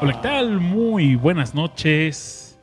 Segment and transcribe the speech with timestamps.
[0.00, 0.60] Hola, ¿qué tal?
[0.60, 2.58] Muy buenas noches.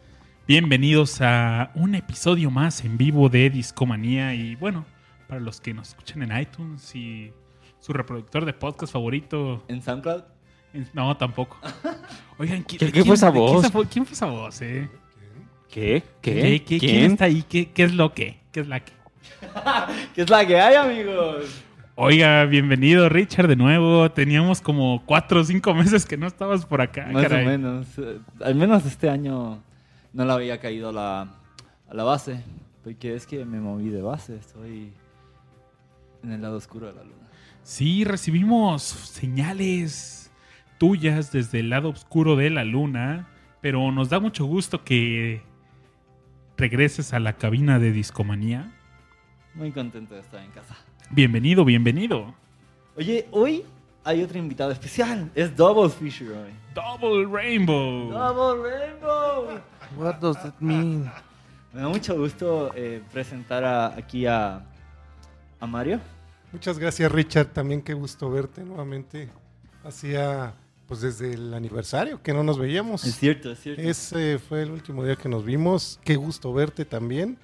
[0.45, 4.34] Bienvenidos a un episodio más en vivo de Discomanía.
[4.34, 4.85] Y bueno,
[5.27, 7.31] para los que nos escuchan en iTunes y
[7.80, 9.63] su reproductor de podcast favorito.
[9.70, 10.23] ¿En SoundCloud?
[10.73, 11.58] en- No, tampoco.
[12.38, 13.72] Oigan, ¿qui- ¿Qué- qué fue esa quién voz?
[13.89, 14.89] ¿Quién fue esa voz, eh?
[15.70, 16.03] ¿Qué?
[16.22, 16.34] ¿Qué?
[16.34, 17.11] ¿Qué- qué- ¿Quién ¿Quién?
[17.13, 17.44] está ahí?
[17.47, 18.41] ¿Qué, qué es lo que?
[18.52, 18.91] ¿Qué es la que?
[20.15, 21.63] ¿Qué es la que hay, amigos?
[21.95, 24.09] Oiga, bienvenido Richard de nuevo.
[24.11, 27.45] Teníamos como cuatro o cinco meses que no estabas por acá, Más caray.
[27.45, 27.88] o menos.
[28.41, 29.61] Al menos este año
[30.13, 31.21] no le había caído la,
[31.89, 32.41] a la base.
[32.83, 34.38] Porque es que me moví de base.
[34.38, 34.94] Estoy
[36.23, 37.27] en el lado oscuro de la luna.
[37.64, 40.31] Sí, recibimos señales
[40.77, 43.27] tuyas desde el lado oscuro de la luna,
[43.61, 45.41] pero nos da mucho gusto que
[46.58, 48.71] regreses a la cabina de discomanía.
[49.59, 50.75] Muy contento de estar en casa.
[51.11, 52.33] Bienvenido, bienvenido.
[52.95, 53.63] Oye, hoy
[54.05, 55.29] hay otro invitado especial.
[55.35, 56.52] Es Double Fisher hoy.
[56.73, 58.09] Double Rainbow.
[58.09, 59.59] Double Rainbow.
[59.97, 61.11] What does that mean?
[61.73, 64.65] Me da mucho gusto eh, presentar a- aquí a,
[65.59, 65.99] a Mario.
[66.53, 69.30] Muchas gracias Richard, también qué gusto verte nuevamente.
[69.83, 70.53] Hacía
[70.87, 73.05] pues desde el aniversario que no nos veíamos.
[73.05, 73.81] Es cierto, es cierto.
[73.81, 75.99] Ese fue el último día que nos vimos.
[76.03, 77.37] Qué gusto verte también.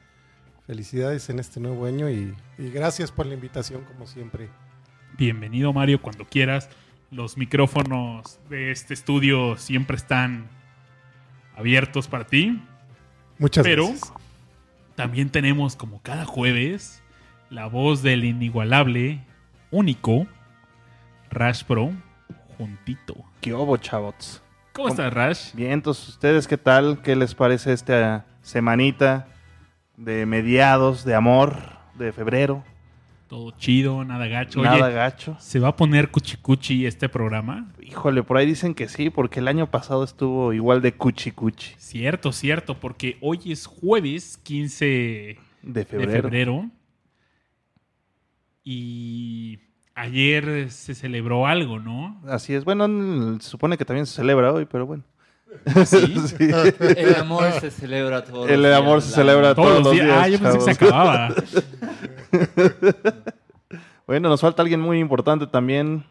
[0.68, 4.50] Felicidades en este nuevo año y, y gracias por la invitación como siempre.
[5.16, 6.70] Bienvenido Mario, cuando quieras.
[7.12, 10.48] Los micrófonos de este estudio siempre están
[11.56, 12.60] abiertos para ti.
[13.38, 14.12] Muchas Pero gracias.
[14.96, 17.04] también tenemos, como cada jueves,
[17.52, 19.22] la voz del inigualable,
[19.70, 20.26] único,
[21.30, 21.92] Rash Pro,
[22.58, 23.16] juntito.
[23.40, 24.42] ¿Qué hubo, chavos?
[24.74, 25.54] ¿Cómo estás, Rash?
[25.54, 27.04] Bien, entonces, ¿ustedes qué tal?
[27.04, 29.28] ¿Qué les parece esta semanita
[29.98, 31.56] de mediados de amor
[31.98, 32.64] de febrero?
[33.28, 34.62] Todo chido, nada gacho.
[34.62, 35.36] Nada Oye, gacho.
[35.40, 37.74] ¿se va a poner cuchicuchi este programa?
[37.82, 41.74] Híjole, por ahí dicen que sí, porque el año pasado estuvo igual de cuchi cuchi
[41.78, 46.22] Cierto, cierto, porque hoy es jueves 15 de de febrero.
[46.24, 46.70] febrero.
[48.64, 49.60] Y
[49.96, 52.22] ayer se celebró algo, ¿no?
[52.28, 52.64] Así es.
[52.64, 52.88] Bueno,
[53.40, 55.04] se supone que también se celebra hoy, pero bueno.
[55.86, 56.16] Sí.
[56.28, 56.50] Sí.
[56.98, 59.56] El amor se celebra todos El los días amor se celebra.
[59.56, 60.06] Todos, Todos los días.
[60.06, 61.30] días, Ah, yo pensé que se acababa.
[64.08, 66.04] Bueno, nos falta alguien muy importante también.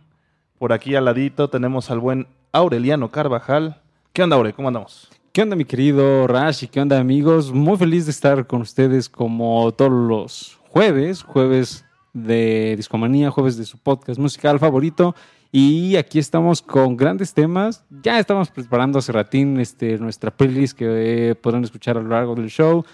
[0.59, 3.81] Por aquí al ladito tenemos al buen Aureliano Carvajal.
[4.13, 4.53] ¿Qué onda, Aure?
[4.53, 5.09] ¿Cómo andamos?
[5.33, 6.65] ¿Qué onda, mi querido Rash?
[6.65, 7.53] ¿Y qué onda, amigos?
[7.53, 13.65] Muy feliz de estar con ustedes como todos los jueves, jueves de Discomanía, jueves de
[13.65, 15.15] su podcast musical favorito.
[15.57, 17.85] Y aquí estamos con grandes temas.
[18.03, 22.35] Ya estamos preparando hace ratín este, nuestra playlist que eh, podrán escuchar a lo largo
[22.35, 22.85] del show.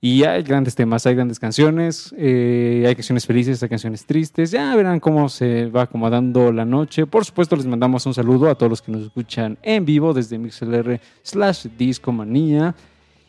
[0.00, 4.52] Y hay grandes temas, hay grandes canciones, eh, hay canciones felices, hay canciones tristes.
[4.52, 7.04] Ya verán cómo se va acomodando la noche.
[7.04, 10.38] Por supuesto, les mandamos un saludo a todos los que nos escuchan en vivo desde
[10.38, 12.74] MixLR slash Discomanía.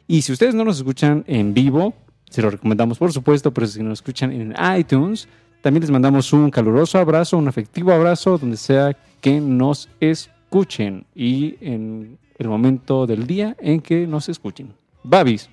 [0.08, 1.94] Y si ustedes no nos escuchan en vivo,
[2.30, 5.28] se lo recomendamos por supuesto, pero si nos escuchan en iTunes,
[5.62, 11.56] también les mandamos un caluroso abrazo, un afectivo abrazo, donde sea que nos escuchen y
[11.62, 14.74] en el momento del día en que nos escuchen.
[15.04, 15.50] Babis.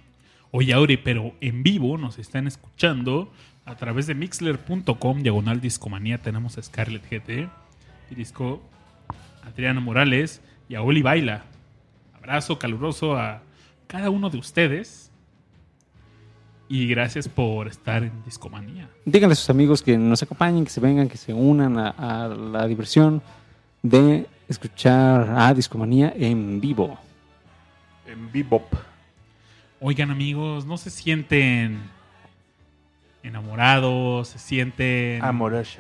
[0.51, 3.31] Oye, Aure, pero en vivo nos están escuchando
[3.65, 6.19] a través de mixler.com, diagonal discomanía.
[6.19, 7.49] Tenemos a Scarlett GT
[8.11, 8.63] y disco
[9.43, 11.45] Adriana Morales y a Oli Baila.
[12.15, 13.43] Abrazo caluroso a
[13.87, 15.11] cada uno de ustedes.
[16.75, 18.91] Y gracias por estar en Discomanía.
[19.05, 22.27] Díganle a sus amigos que nos acompañen, que se vengan, que se unan a, a
[22.27, 23.23] la diversión
[23.81, 26.99] de escuchar a Discomanía en vivo.
[28.09, 28.75] En Bebop.
[29.81, 31.79] Oigan amigos, ¿no se sienten
[33.23, 34.27] enamorados?
[34.27, 35.23] ¿Se sienten...
[35.23, 35.79] Amorosa.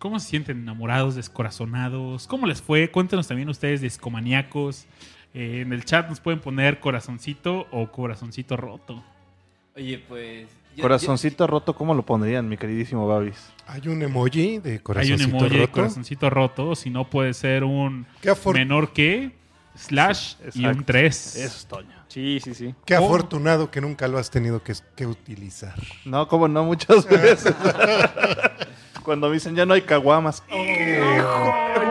[0.00, 2.26] ¿Cómo se sienten enamorados, descorazonados?
[2.26, 2.90] ¿Cómo les fue?
[2.90, 4.86] Cuéntenos también ustedes, discomaníacos.
[5.32, 9.04] Eh, en el chat nos pueden poner corazoncito o corazoncito roto.
[9.76, 10.46] Oye, pues.
[10.76, 13.52] yo- Corazoncito roto, ¿cómo lo pondrían, mi queridísimo Babis?
[13.66, 15.72] Hay un emoji de Hay un corazoncito emoji de roto.
[15.72, 19.32] corazoncito roto, si no puede ser un Qué, afor- menor que,
[19.74, 20.78] slash y Exacto.
[20.78, 21.36] un 3.
[21.36, 22.04] Eso es Toño.
[22.08, 22.74] Sí, sí, sí.
[22.84, 23.04] qué Oh.
[23.04, 25.74] afortunado que nunca lo has tenido que, que utilizar.
[26.04, 27.52] No, como no, muchas veces.
[29.02, 30.42] Cuando me dicen ya no hay caguamas.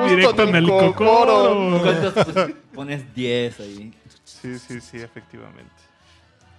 [0.10, 1.80] Directo en el cocoro.
[1.82, 3.94] ¿Cuántos pues, pones 10 ahí?
[4.24, 5.72] Sí, sí, sí, efectivamente.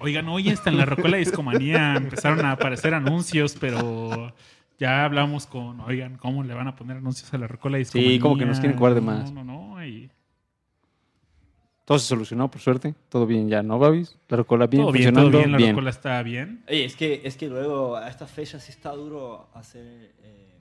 [0.01, 4.35] Oigan, hoy hasta en la Rocola Discomanía empezaron a aparecer anuncios, pero
[4.79, 8.13] ya hablamos con, oigan, ¿cómo le van a poner anuncios a la Rocola Discomanía?
[8.13, 9.33] Sí, como que nos quieren cobrar de más.
[9.33, 9.85] No, no, no.
[9.87, 10.11] y-
[11.85, 12.95] Todo se solucionó, por suerte.
[13.09, 14.17] Todo bien ya, ¿no, Babis?
[14.29, 15.53] La rocola bien, todo bien, todo funcionando bien.
[15.53, 15.71] La bien.
[15.71, 16.65] rocola está bien.
[16.69, 20.59] Oye, es que, es que luego a esta fecha sí está duro hacer eh,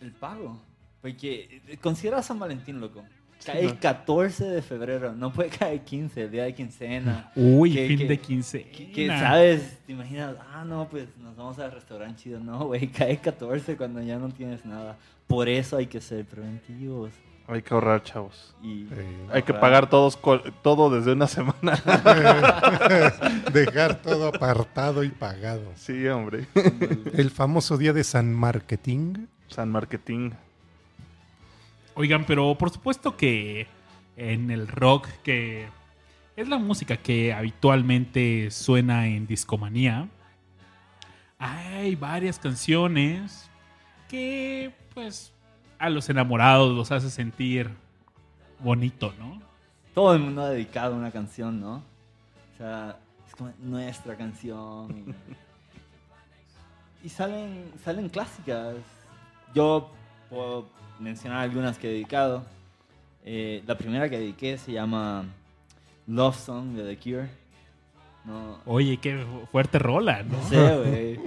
[0.00, 0.60] el pago.
[1.02, 3.04] Porque eh, considera San Valentín, loco.
[3.44, 7.30] Cae el 14 de febrero, no puede caer 15, el día de quincena.
[7.36, 8.70] Uy, ¿Qué- fin de quincena.
[8.72, 9.78] Que, que, ¿sabes?
[9.86, 12.40] Te imaginas, ah, no, pues nos vamos al restaurante chido.
[12.40, 14.96] No, güey, cae 14 cuando ya no tienes nada.
[15.26, 17.12] Por eso hay que ser preventivos.
[17.48, 18.56] Hay que ahorrar, chavos.
[18.60, 18.88] Y
[19.30, 20.18] Hay que pagar todos
[20.62, 21.80] todo desde una semana.
[23.52, 25.62] Dejar todo apartado y pagado.
[25.76, 26.48] Sí, hombre.
[27.14, 29.26] El famoso día de San Marketing.
[29.46, 30.30] San Marketing.
[31.96, 33.66] Oigan, pero por supuesto que
[34.16, 35.66] en el rock, que
[36.36, 40.08] es la música que habitualmente suena en discomanía,
[41.38, 43.50] hay varias canciones
[44.08, 45.32] que, pues,
[45.78, 47.70] a los enamorados los hace sentir
[48.60, 49.46] bonito, ¿no?
[49.96, 51.76] todo el mundo ha dedicado una canción, ¿no?
[51.76, 55.16] O sea, es como nuestra canción.
[57.02, 58.76] Y, salen, salen clásicas.
[59.54, 59.90] Yo
[60.28, 60.66] puedo
[61.00, 62.44] mencionar algunas que he dedicado.
[63.24, 65.24] Eh, la primera que dediqué se llama
[66.06, 67.28] Love Song de The Cure.
[68.24, 70.36] No, Oye, qué fuerte rola, ¿no?
[70.36, 71.20] no sé, güey.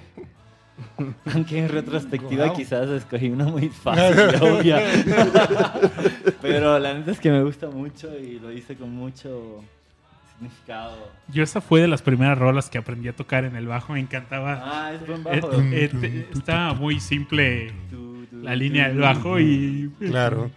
[1.33, 2.55] Aunque en retrospectiva Wow.
[2.55, 4.81] quizás escogí una muy fácil obvia.
[6.41, 9.61] Pero la neta es que me gusta mucho y lo hice con mucho
[10.33, 10.97] significado.
[11.27, 13.99] Yo esa fue de las primeras rolas que aprendí a tocar en el bajo, me
[13.99, 14.61] encantaba.
[14.63, 15.51] Ah, es buen Eh, bajo.
[15.61, 18.08] eh, estaba muy simple tu,
[18.41, 19.91] la línea del bajo y...
[19.99, 20.51] Claro.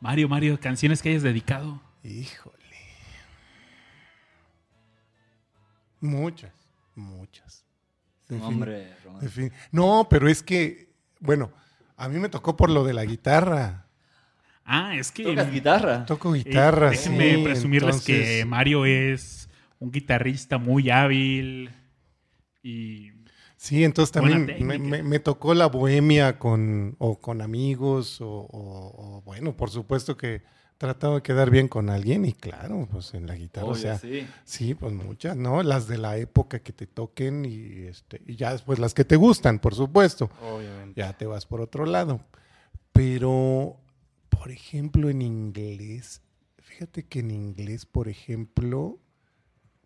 [0.00, 1.80] Mario, Mario, canciones que hayas dedicado.
[2.02, 2.56] Híjole.
[6.00, 6.52] Muchas,
[6.94, 7.64] muchas.
[8.26, 8.50] Su En fin.
[8.50, 9.28] nombre, En Román.
[9.28, 9.52] fin.
[9.70, 10.88] No, pero es que,
[11.20, 11.52] bueno,
[11.96, 13.86] a mí me tocó por lo de la guitarra.
[14.64, 15.24] Ah, es que...
[15.24, 16.04] ¿Tocas guitarra?
[16.06, 21.70] Toco eh, guitarra, déjenme sí, presumirles que entonces- Mario es un guitarrista muy hábil
[22.62, 23.10] y...
[23.62, 24.78] Sí, entonces también me, técnica.
[24.78, 30.16] me- me tocó la bohemia con, o con amigos, o, o- o, bueno, por supuesto
[30.16, 30.42] que
[30.78, 34.26] trataba de quedar bien con alguien y claro, pues en la guitarra, o sea, sí.
[34.44, 35.62] sí, pues muchas, ¿no?
[35.62, 39.14] Las de la época que te toquen y, este, y ya después las que te
[39.14, 40.28] gustan, por supuesto.
[40.42, 41.00] Obviamente.
[41.00, 42.20] ya te vas por otro lado.
[42.90, 43.76] Pero,
[44.28, 46.20] por ejemplo, en inglés,
[46.58, 48.98] fíjate que en inglés, por ejemplo,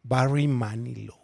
[0.02, 1.19] Barry Manilow,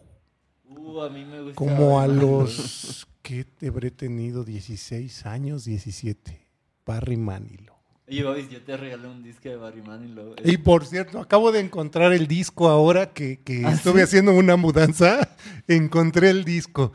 [0.76, 1.54] Uh, a mí me gusta.
[1.56, 6.46] como a los que te habré tenido 16 años, 17,
[6.84, 7.76] Barry Manilow.
[8.24, 10.34] Babis, yo te regalé un disco de Barry Manilow.
[10.44, 14.04] Y por cierto, acabo de encontrar el disco ahora que, que ¿Ah, estuve sí?
[14.04, 15.34] haciendo una mudanza.
[15.68, 16.92] Encontré el disco.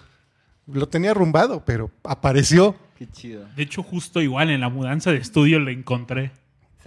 [0.68, 2.76] Lo tenía arrumbado, pero apareció.
[2.98, 3.46] Qué chido.
[3.56, 6.32] De hecho, justo igual en la mudanza de estudio lo encontré.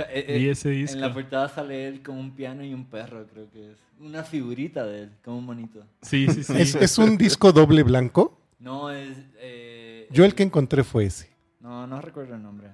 [0.04, 0.94] Sea, eh, Y eh, ese disco.
[0.96, 3.78] En la portada sale él con un piano y un perro, creo que es.
[3.98, 5.84] Una figurita de él, como un monito.
[6.02, 6.54] Sí, sí, sí.
[6.56, 8.40] Es, es un disco doble blanco.
[8.58, 9.16] No, es...
[9.38, 11.30] eh, Yo el que encontré fue ese.
[11.60, 12.68] No, no recuerdo el nombre.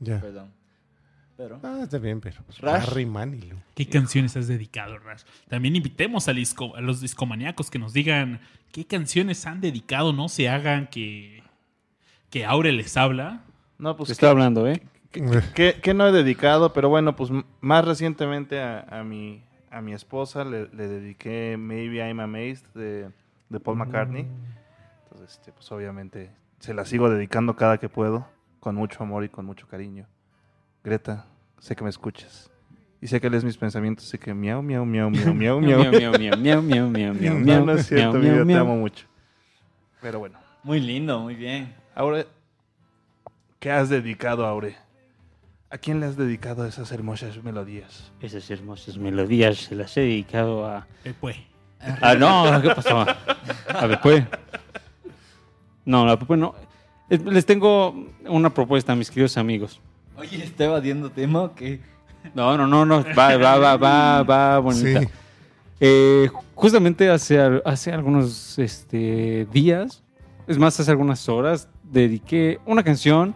[0.00, 0.20] Ya.
[0.20, 0.50] Perdón.
[1.36, 1.58] Pero...
[1.62, 2.60] Ah, está bien, pero pues.
[2.60, 3.58] Barry Manilow.
[3.74, 5.22] ¿Qué canciones has dedicado, Rash?
[5.48, 8.40] También invitemos al disco- a los discomaníacos que nos digan
[8.72, 11.42] qué canciones han dedicado, no se hagan que,
[12.28, 13.44] que Aure les habla.
[13.78, 14.82] No, Te pues estoy hablando, ¿eh?
[15.10, 19.92] Que, que no he dedicado, pero bueno, pues más recientemente a, a mi, a mi
[19.92, 23.10] esposa le, le dediqué Maybe I'm Amazed de,
[23.48, 24.26] de Paul McCartney.
[25.04, 28.26] Entonces, este, pues obviamente se la sigo dedicando cada que puedo,
[28.60, 30.06] con mucho amor y con mucho cariño.
[30.84, 31.26] Greta,
[31.58, 32.50] sé que me escuchas.
[33.02, 35.80] Y sé que lees mis pensamientos, así que miau, miau, miau, miau, miau, miau.
[35.80, 38.60] Miau, miau, miau, miau, miau, miau, miau, No, es cierto, miau, te miau.
[38.60, 39.06] amo mucho.
[40.02, 41.74] Pero bueno, Muy lindo, muy bien.
[41.94, 42.26] Aure,
[43.58, 44.76] ¿qué has dedicado, Aure?
[45.70, 48.12] ¿A quién le has dedicado esas hermosas melodías?
[48.20, 50.86] Esas hermosas melodías se las he dedicado a...
[51.20, 51.36] Pues,
[52.00, 53.06] Ah, no, ¿qué pasó?
[53.68, 54.24] A ver, pues.
[55.84, 56.54] No, la pues no.
[57.08, 59.80] Les tengo una propuesta, mis queridos amigos.
[60.16, 61.80] Oye, ¿está evadiendo tema o qué?
[62.34, 63.02] No, no, no, no.
[63.16, 65.00] Va, va, va, va, va, bonita.
[65.00, 65.08] Sí.
[65.80, 70.02] Eh, justamente hace, hace algunos este, días,
[70.46, 73.34] es más, hace algunas horas, dediqué una canción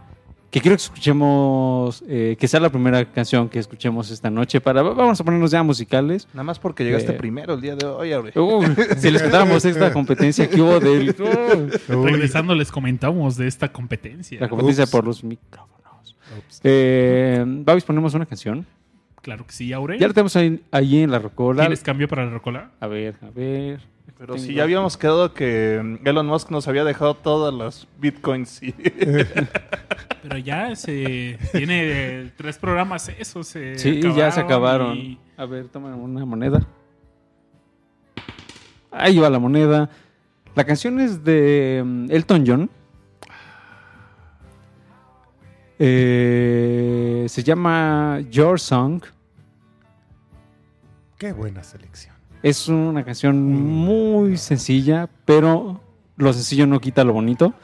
[0.54, 4.61] que quiero que escuchemos, eh, que sea la primera canción que escuchemos esta noche.
[4.61, 6.28] Para, vamos a ponernos ya musicales.
[6.32, 7.16] Nada más porque llegaste Eh.
[7.16, 8.30] primero el día de hoy, Aure.
[8.38, 8.62] Uh,
[8.96, 11.11] si les contáramos esta competencia que hubo del...
[11.18, 14.38] uh, regresando les comentamos de esta competencia.
[14.38, 14.92] la competencia Ups.
[14.92, 16.16] por los micrófonos.
[16.62, 18.64] Eh, Babis, ponemos una canción.
[19.23, 19.99] Claro que sí, Aure.
[19.99, 21.64] Ya la tenemos ahí, ahí en la rocola.
[21.64, 22.70] ¿Tienes cambio para la rocola?
[22.78, 23.80] A ver, a ver.
[24.26, 28.62] Pero sí, ya habíamos quedado que mm, Elon Musk nos había dejado todas las bitcoins.
[28.62, 28.73] y-
[30.23, 31.83] Pero ya se tiene
[32.23, 33.47] eh, tres programas esos.
[33.47, 34.97] se Sí, ya se acabaron.
[34.97, 36.66] y- A ver, toma una moneda.
[38.90, 39.90] Ahí va la moneda.
[40.54, 42.71] La canción es de mm, Elton John.
[45.78, 49.02] Eh, se llama Your Song.
[51.19, 52.13] Qué buena selección.
[52.45, 55.81] Es una canción muy sencilla, pero
[56.19, 57.55] lo sencillo no quita lo bonito.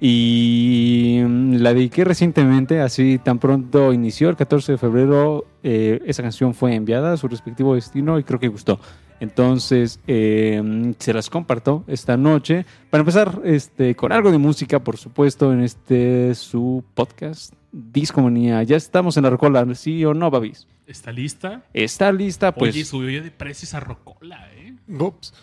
[0.00, 6.22] Y mm, la dediqué recientemente, así tan pronto inició, el 14 de febrero, eh, esa
[6.22, 8.78] canción fue enviada a su respectivo destino y creo que gustó.
[9.18, 12.64] Entonces, eh, se las comparto esta noche.
[12.90, 18.62] Para empezar, este, con algo de música, por supuesto, en este su podcast, Discomanía.
[18.62, 20.66] Ya estamos en la recola, ¿sí o no, Babis?
[20.86, 21.62] ¿Está lista?
[21.74, 22.74] Está lista, pues.
[22.74, 24.74] Oye, subió de precios a Rocola, ¿eh?
[24.88, 25.34] Ups.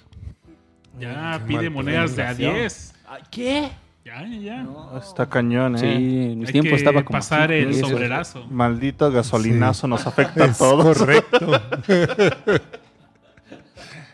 [1.00, 2.56] Ya Qué pide monedas de a pronunciación.
[2.56, 2.94] 10.
[3.08, 3.70] Ah, ¿Qué?
[4.06, 4.64] Ya, ya, ya.
[4.64, 4.98] No.
[4.98, 6.32] Está cañón, Sí, ¿eh?
[6.32, 7.18] en mis Hay tiempos que estaba como.
[7.18, 7.90] pasar el pesos.
[7.90, 8.46] sobrerazo.
[8.48, 10.98] Maldito gasolinazo nos afecta a Es todos.
[10.98, 11.62] correcto.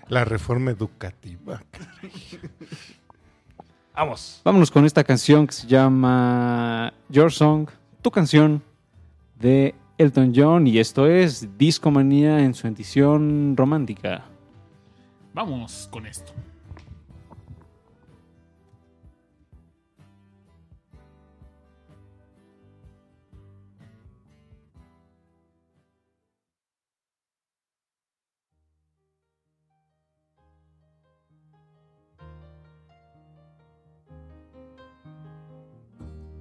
[0.10, 1.62] La reforma educativa.
[3.96, 4.42] Vamos.
[4.44, 7.70] Vámonos con esta canción que se llama Your Song,
[8.02, 8.64] tu canción
[9.40, 10.68] de Elton John.
[10.68, 14.26] Y esto es Discomanía en su edición romántica.
[15.34, 16.34] Vamos con esto.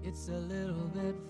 [0.02, 1.29] It's a little bit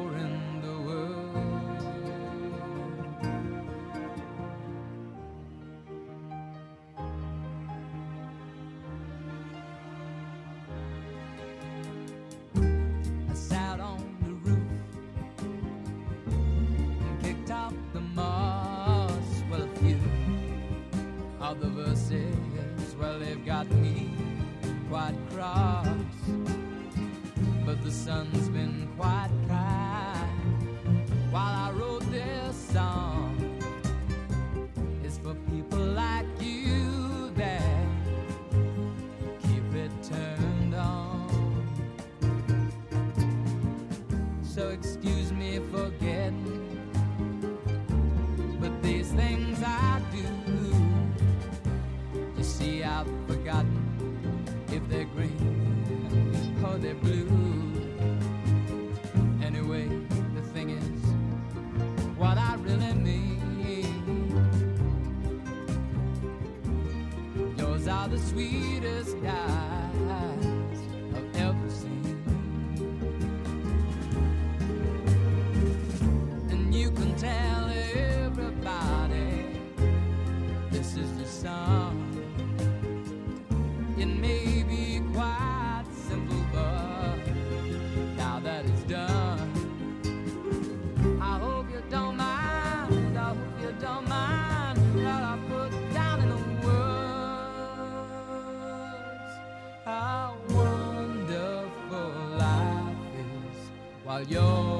[104.29, 104.70] you're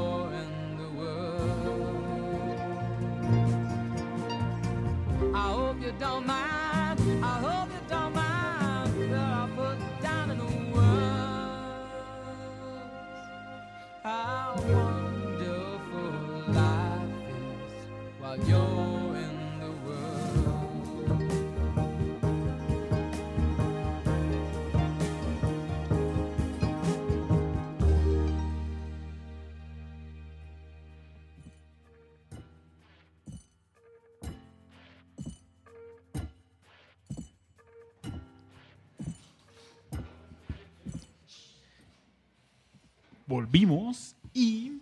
[43.55, 44.79] Volvimos y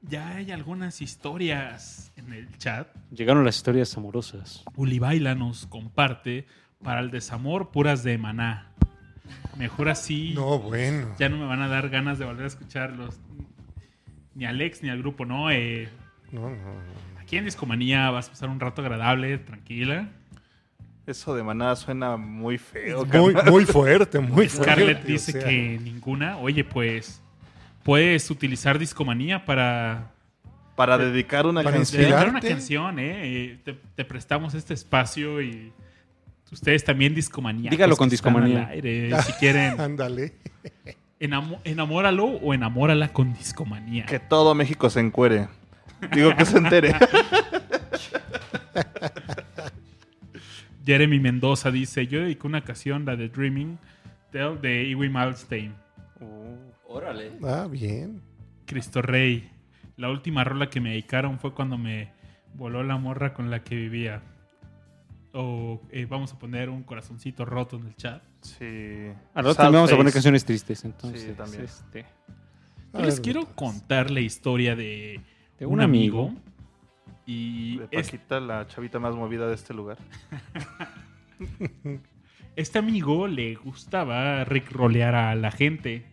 [0.00, 2.88] ya hay algunas historias en el chat.
[3.10, 4.64] Llegaron las historias amorosas.
[4.74, 6.46] Ulibaila nos comparte
[6.82, 8.72] para el desamor puras de maná.
[9.58, 10.32] Mejor así.
[10.34, 11.08] No, bueno.
[11.18, 13.20] Ya no me van a dar ganas de volver a escucharlos.
[14.34, 15.50] Ni al ex ni al grupo, no.
[15.50, 15.90] eh,
[16.30, 17.20] No, no, no.
[17.20, 20.08] aquí en Discomanía vas a pasar un rato agradable, tranquila.
[21.06, 23.04] Eso de maná suena muy feo.
[23.04, 24.72] Muy, muy fuerte, muy fuerte.
[24.72, 25.44] Scarlett o dice sea.
[25.44, 26.38] que ninguna.
[26.38, 27.21] Oye, pues
[27.82, 30.10] puedes utilizar Discomanía para
[30.76, 32.02] Para dedicar una Para canción.
[32.02, 33.12] dedicar una canción, ¿eh?
[33.24, 35.72] Eh, Te, te prestamos este espacio y
[36.50, 37.70] ustedes también Discomanía.
[37.70, 38.70] Dígalo con Discomanía.
[39.24, 40.34] si quieren, Ándale.
[41.64, 44.06] enamóralo o enamórala con Discomanía.
[44.06, 45.48] Que todo México se encuere.
[46.12, 46.94] Digo que se entere.
[50.84, 53.78] Jeremy Mendoza dice, yo dediqué una canción, la de Dreaming,
[54.32, 55.72] Tell de Iwi Malstein.
[56.92, 57.32] Órale.
[57.42, 58.20] Ah, bien.
[58.66, 59.50] Cristo Rey.
[59.96, 62.12] La última rola que me dedicaron fue cuando me
[62.54, 64.22] voló la morra con la que vivía.
[65.34, 68.22] O eh, vamos a poner un corazoncito roto en el chat.
[68.42, 69.10] Sí.
[69.34, 70.84] Al Sad también vamos a poner canciones tristes.
[70.84, 71.64] Entonces, Sí, también.
[71.64, 72.04] este,
[72.92, 73.54] Yo les ver, quiero pues.
[73.54, 75.20] contar la historia de,
[75.58, 76.26] De un un amigo.
[76.28, 76.40] amigo.
[77.24, 79.96] Y De es- la chavita más movida de este lugar.
[82.56, 86.04] este amigo le gustaba rickrolear a la gente.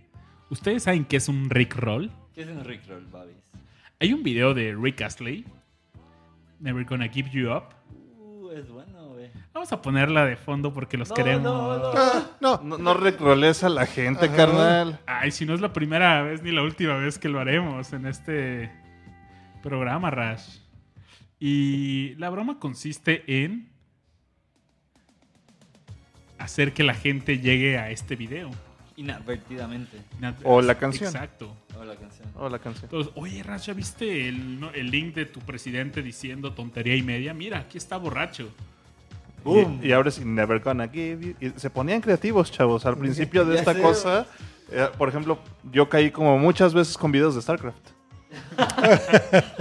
[0.50, 2.12] ¿Ustedes saben qué es un rickroll?
[2.34, 3.36] ¿Qué es un Rickroll, Babis?
[4.00, 5.46] Hay un video de Rick Astley.
[6.60, 7.66] Never Gonna Give You Up.
[8.18, 9.30] Uh, es bueno, güey.
[9.54, 11.44] Vamos a ponerla de fondo porque los No, queremos.
[11.44, 11.92] no, no.
[11.96, 12.62] Ah, no.
[12.64, 14.36] No, no recroles a la gente, Ajá.
[14.36, 15.00] carnal.
[15.06, 18.06] Ay, si no es la primera vez ni la última vez que lo haremos en
[18.06, 18.72] este
[19.62, 20.60] programa, Rash.
[21.40, 23.70] Y la broma consiste en
[26.38, 28.50] hacer que la gente llegue a este video.
[29.00, 29.98] Inadvertidamente.
[30.44, 31.08] O la canción.
[31.08, 31.56] Exacto.
[31.80, 32.28] O la canción.
[32.36, 32.84] Oh, la canción.
[32.86, 37.02] Entonces, oye, Rash, ¿ya viste el, no- el link de tu presidente diciendo tontería y
[37.02, 37.34] media?
[37.34, 38.50] Mira, aquí está borracho.
[39.44, 39.80] Boom.
[39.82, 41.48] Y, y ahora es Never Gonna Give You.
[41.56, 42.86] Y se ponían creativos, chavos.
[42.86, 43.82] Al principio de esta sé.
[43.82, 44.28] cosa,
[44.70, 45.40] eh, por ejemplo,
[45.72, 47.92] yo caí como muchas veces con videos de StarCraft.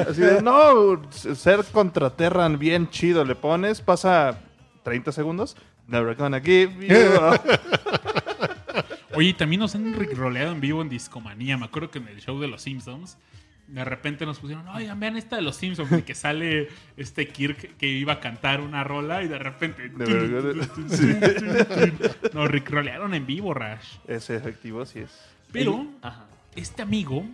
[0.08, 3.24] Así de, no, ser contra Terran bien chido.
[3.24, 4.40] Le pones, pasa
[4.82, 5.56] 30 segundos.
[5.86, 7.38] Never Gonna Give You.
[9.18, 11.58] Oye, también nos han roleado en vivo en Discomanía.
[11.58, 13.18] Me acuerdo que en el show de los Simpsons,
[13.66, 17.76] de repente nos pusieron, oigan, vean esta de los Simpsons, de que sale este Kirk
[17.78, 19.88] que iba a cantar una rola y de repente.
[22.32, 23.96] Nos rolearon en vivo, Rash.
[24.06, 25.10] Ese efectivo sí es.
[25.50, 25.84] Pero
[26.54, 27.26] este amigo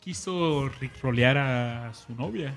[0.00, 0.70] quiso
[1.02, 2.54] rolear a su novia.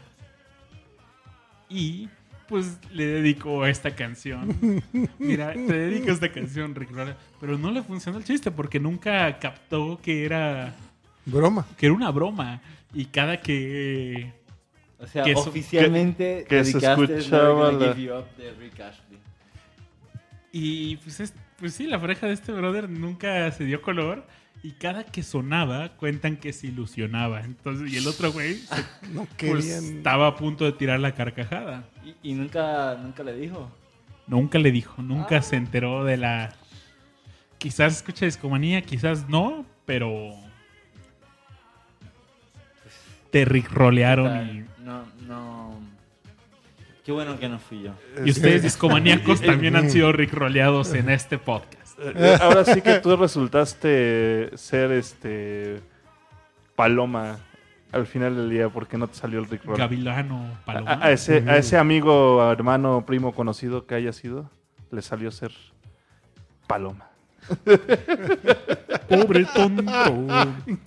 [1.70, 2.08] Y
[2.48, 4.82] pues le dedicó esta canción.
[5.20, 7.16] Mira, te dedico esta canción, Rick Roller.
[7.40, 10.74] Pero no le funcionó el chiste porque nunca captó que era,
[11.26, 11.66] Broma.
[11.78, 12.62] que era una broma.
[12.94, 14.32] Y cada que...
[15.00, 18.80] O sea, Que eso- oficialmente que- que se escuchaba la- Give You Up de Rick
[18.80, 19.20] Ashley.
[20.52, 24.26] Y pues, es- pues sí, la pareja de este brother nunca se dio color.
[24.66, 27.42] Y cada que sonaba, cuentan que se ilusionaba.
[27.42, 28.56] Entonces, y el otro güey
[29.02, 31.88] se- No pues, estaba a punto de tirar la carcajada.
[32.04, 33.72] Y, y nunca, nunca le dijo.
[34.26, 36.56] Nunca le dijo, nunca se enteró de la.
[37.60, 40.32] Quizás escucha discomanía, quizás no, pero.
[43.30, 44.84] Te O sea, rolearon y.
[44.84, 45.80] No, no.
[47.06, 47.92] Qué bueno que no fui yo.
[48.26, 51.85] Y ustedes, discomaníacos, también han sido roleados en este podcast.
[51.98, 55.82] Eh, Ahora sí que tú resultaste ser este
[56.76, 57.38] paloma
[57.92, 59.78] al final del día porque no te salió el Rick Roll.
[59.78, 60.92] Gavilano, Paloma.
[60.92, 64.50] A, a ese, a ese amigo, hermano, primo conocido que haya sido,
[64.92, 65.52] le salió ser
[66.68, 67.08] paloma.
[69.08, 70.28] Pobre tonto.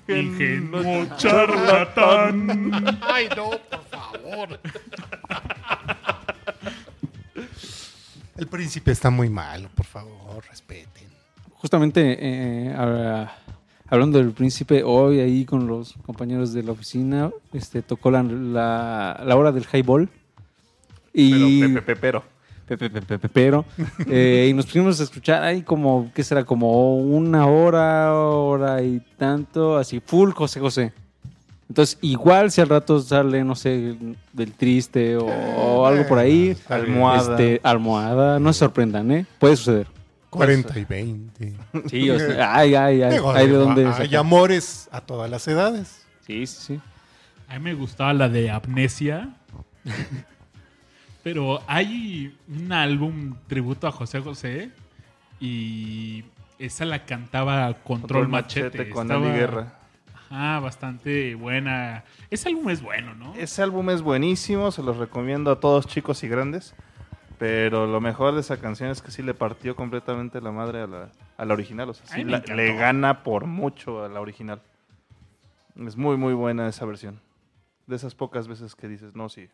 [0.09, 2.99] Ingenuo charlatán.
[3.01, 4.61] Ay, no, por favor.
[8.39, 11.09] El príncipe está muy malo, por favor, respeten.
[11.55, 12.73] Justamente eh,
[13.89, 19.21] hablando del príncipe, hoy ahí con los compañeros de la oficina, este, tocó la, la,
[19.27, 20.09] la hora del highball.
[21.13, 22.25] Y, Pero, Pepe, pero.
[22.65, 23.65] Pepe, Pepe, Pepe, pero,
[24.07, 26.45] eh, y nos pusimos a escuchar ahí como, ¿qué será?
[26.45, 30.93] Como una hora, hora y tanto, así, full José José.
[31.69, 33.97] Entonces, igual si al rato sale, no sé,
[34.33, 37.33] del triste o, o algo por ahí, Almohada.
[37.33, 39.27] este, almohada, no se sorprendan, ¿eh?
[39.39, 39.87] Puede suceder.
[40.31, 41.53] 40 y 20.
[41.89, 45.47] Sí, o sea, ay, ay, ay, Digo, hay de dónde hay amores a todas las
[45.49, 46.07] edades.
[46.27, 46.81] Sí, sí, sí.
[47.49, 49.31] A mí me gustaba la de Amnesia.
[51.23, 54.71] Pero hay un álbum tributo a José José.
[55.41, 56.25] Y
[56.59, 58.89] esa la cantaba Control, Machete.
[58.91, 59.78] con Estaba- Ali Guerra.
[60.31, 62.05] Ajá, bastante buena.
[62.31, 63.35] Ese álbum es bueno, ¿no?
[63.35, 66.75] Ese álbum es buenísimo, se los recomiendo a todos chicos y grandes.
[67.39, 70.87] Pero lo mejor de esa canción es que sí le partió completamente la madre a
[70.89, 71.89] la, a la original.
[71.91, 74.61] O sea, sí la- le gana por mucho a la original.
[75.77, 77.21] Es muy, muy buena esa versión.
[77.87, 79.49] De esas pocas veces que dices, no, sí,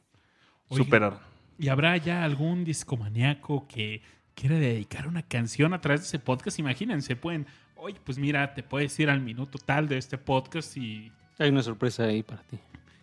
[0.68, 1.18] Oiga, superaron.
[1.58, 4.02] ¿Y habrá ya algún discomaníaco que
[4.34, 6.58] quiere dedicar una canción a través de ese podcast?
[6.58, 7.46] Imagínense, pueden,
[7.85, 11.62] oye, pues mira, te puedes ir al minuto tal de este podcast y, Hay una
[11.62, 12.59] sorpresa ahí para ti.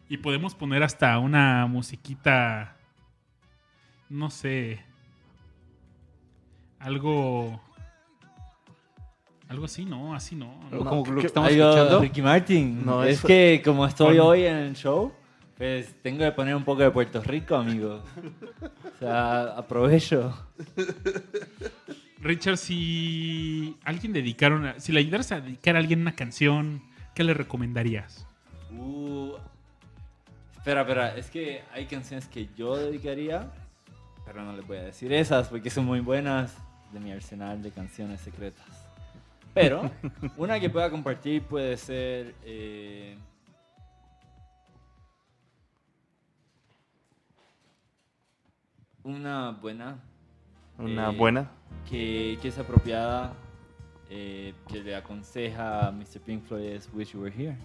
[0.09, 2.75] y podemos poner hasta una musiquita,
[4.09, 4.79] no sé,
[6.79, 7.61] algo,
[9.49, 10.15] algo así, ¿no?
[10.15, 10.59] Así no.
[10.71, 11.99] No, como ¿qué- lo que estamos Algo escuchando.
[12.01, 12.85] Ricky Martin.
[12.85, 15.13] No, es eso- que como estoy hoy en el show,
[15.57, 18.01] pues tengo que poner un poco de Puerto Rico, amigos.
[18.95, 20.33] O sea, aprovecho.
[22.21, 26.83] Richard, si alguien dedicara una, si le ayudaras a dedicar a alguien una canción,
[27.15, 28.27] ¿qué le recomendarías?
[28.69, 29.33] Uh,
[30.55, 33.51] espera, espera, es que hay canciones que yo dedicaría,
[34.23, 36.55] pero no les voy a decir esas porque son muy buenas
[36.93, 38.67] de mi arsenal de canciones secretas.
[39.55, 39.89] Pero
[40.37, 43.17] una que pueda compartir puede ser eh,
[49.03, 49.99] una buena
[50.81, 51.51] Una Eh, buena.
[51.89, 53.33] que, que es apropiada,
[54.09, 56.19] eh, que le aconseja a Mr.
[56.25, 57.57] Pink Floyd es Wish You Were Here.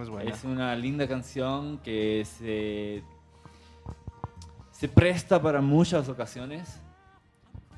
[0.00, 0.30] Es buena.
[0.30, 3.02] Es una linda canción que se,
[4.70, 6.80] se presta para muchas ocasiones,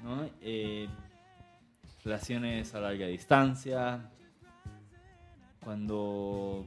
[0.03, 0.29] ¿no?
[0.43, 0.89] Eh,
[2.05, 4.11] relaciones a larga distancia,
[5.63, 6.65] cuando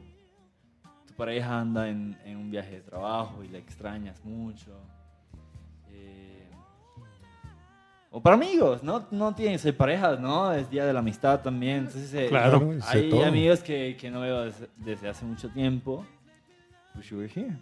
[1.07, 4.71] tu pareja anda en, en un viaje de trabajo y la extrañas mucho.
[5.89, 6.32] eh,
[8.15, 9.07] o para amigos, ¿no?
[9.09, 10.53] No tienen que ser parejas, ¿no?
[10.53, 11.77] Es día de la amistad también.
[11.79, 13.25] Entonces, eh, Claro, hay todo.
[13.25, 16.05] amigos que, que no veo desde, desde hace mucho tiempo.
[16.95, 17.57] Wish You Were Here.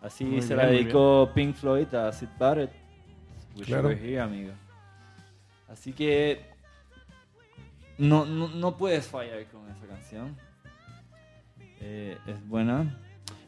[0.00, 2.70] Así Muy se bien, la dedicó Pink Floyd a Sid Barrett.
[3.54, 3.90] Wish Claro.
[3.92, 4.52] You Were Here, amigo.
[5.68, 6.40] Así que
[7.98, 10.34] no, no, no puedes fallar con esa canción.
[11.80, 12.98] Eh, es buena.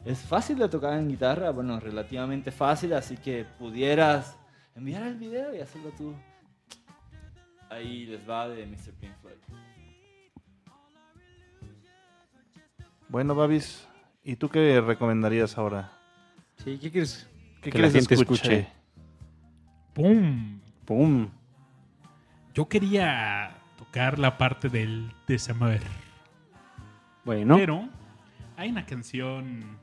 [0.05, 4.37] Es fácil de tocar en guitarra, bueno, relativamente fácil, así que pudieras
[4.75, 6.13] enviar el video y hacerlo tú.
[7.69, 8.93] Ahí les va de Mr.
[8.99, 9.35] Pink Floyd.
[13.07, 13.87] Bueno, Babis,
[14.23, 15.91] ¿y tú qué recomendarías ahora?
[16.57, 17.27] Sí, ¿qué quieres?
[17.61, 18.59] ¿Qué Que la quieres gente escuche?
[18.59, 18.73] escuche.
[19.93, 20.59] ¡Pum!
[20.85, 21.29] ¡Pum!
[22.53, 25.79] Yo quería tocar la parte del desamor.
[27.25, 27.87] Bueno, Pero
[28.57, 29.77] hay una canción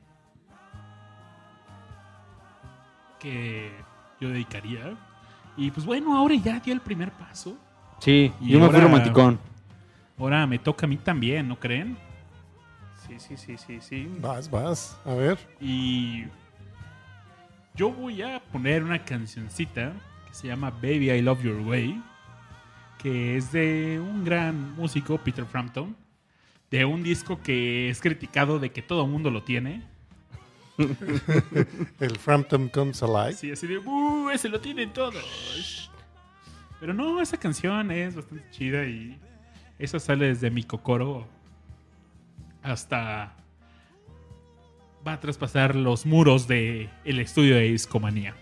[3.18, 3.72] que
[4.20, 4.96] yo dedicaría.
[5.56, 7.56] Y pues bueno, ahora ya dio el primer paso.
[8.00, 9.38] sí, y yo me fui ahora- romanticón.
[10.18, 11.96] Ahora me toca a mí también, ¿no creen?
[13.06, 14.10] Sí, sí, sí, sí, sí.
[14.20, 14.98] Vas, vas.
[15.04, 15.38] A ver.
[15.60, 16.24] Y
[17.74, 19.92] yo voy a poner una cancioncita
[20.26, 22.02] que se llama Baby I Love Your Way,
[22.98, 25.94] que es de un gran músico, Peter Frampton,
[26.70, 29.82] de un disco que es criticado de que todo el mundo lo tiene.
[32.00, 33.32] El Frampton Comes Alive.
[33.34, 35.90] Sí, así de, "Uh, ese lo tienen todos.
[36.80, 39.18] Pero no, esa canción es bastante chida y
[39.78, 41.26] eso sale desde mi cocoro
[42.62, 43.34] hasta
[45.06, 48.34] va a traspasar los muros de el estudio de Discomanía.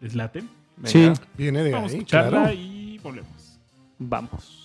[0.00, 0.44] ¿Les late?
[0.84, 1.10] Sí.
[1.36, 2.52] Viene de Vamos a ahí, escucharla claro.
[2.54, 3.58] y volvemos.
[3.98, 4.58] vamos.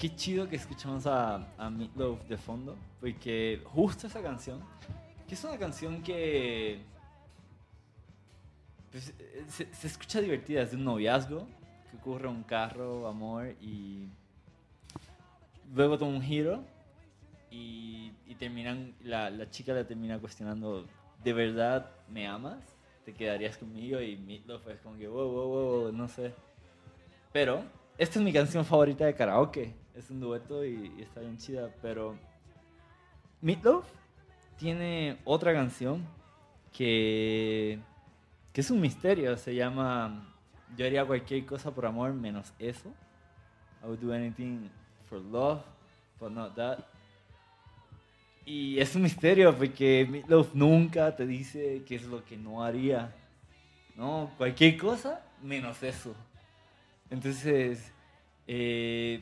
[0.00, 4.58] Qué chido que escuchamos a, a Meatloaf de fondo, porque justo esa canción,
[5.28, 6.80] que es una canción que
[8.90, 11.46] pues, eh, se, se escucha divertida, es de un noviazgo,
[11.90, 14.06] que ocurre un carro, amor, y
[15.74, 16.64] luego toma un giro
[17.50, 20.86] y, y terminan, la, la chica le termina cuestionando,
[21.22, 22.64] ¿de verdad me amas?
[23.04, 24.00] ¿Te quedarías conmigo?
[24.00, 26.32] Y Meatloaf es como que, wow, wow, wow, no sé.
[27.34, 27.64] Pero
[28.00, 29.74] esta es mi canción favorita de karaoke.
[29.94, 31.68] Es un dueto y, está bien chida.
[31.82, 32.16] Pero
[33.42, 33.84] Meatloaf
[34.56, 36.06] tiene otra canción
[36.72, 37.78] que,
[38.54, 39.36] que es un misterio.
[39.36, 40.34] Se llama
[40.78, 42.88] Yo haría cualquier cosa por amor menos eso.
[43.82, 44.70] I would do anything
[45.04, 45.60] for love,
[46.18, 46.78] but not that.
[48.46, 53.14] Y es un misterio porque Meatloaf nunca te dice qué es lo que no haría.
[53.94, 56.14] No, cualquier cosa menos eso.
[57.10, 57.92] Entonces,
[58.46, 59.20] eh,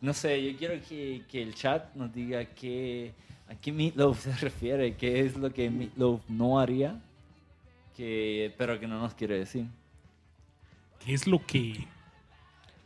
[0.00, 3.12] no sé, yo quiero que, que el chat nos diga qué,
[3.48, 7.00] a qué Meatloaf se refiere, qué es lo que Meatloaf no haría,
[7.96, 9.66] que, pero que no nos quiere decir.
[11.04, 11.86] ¿Qué es lo que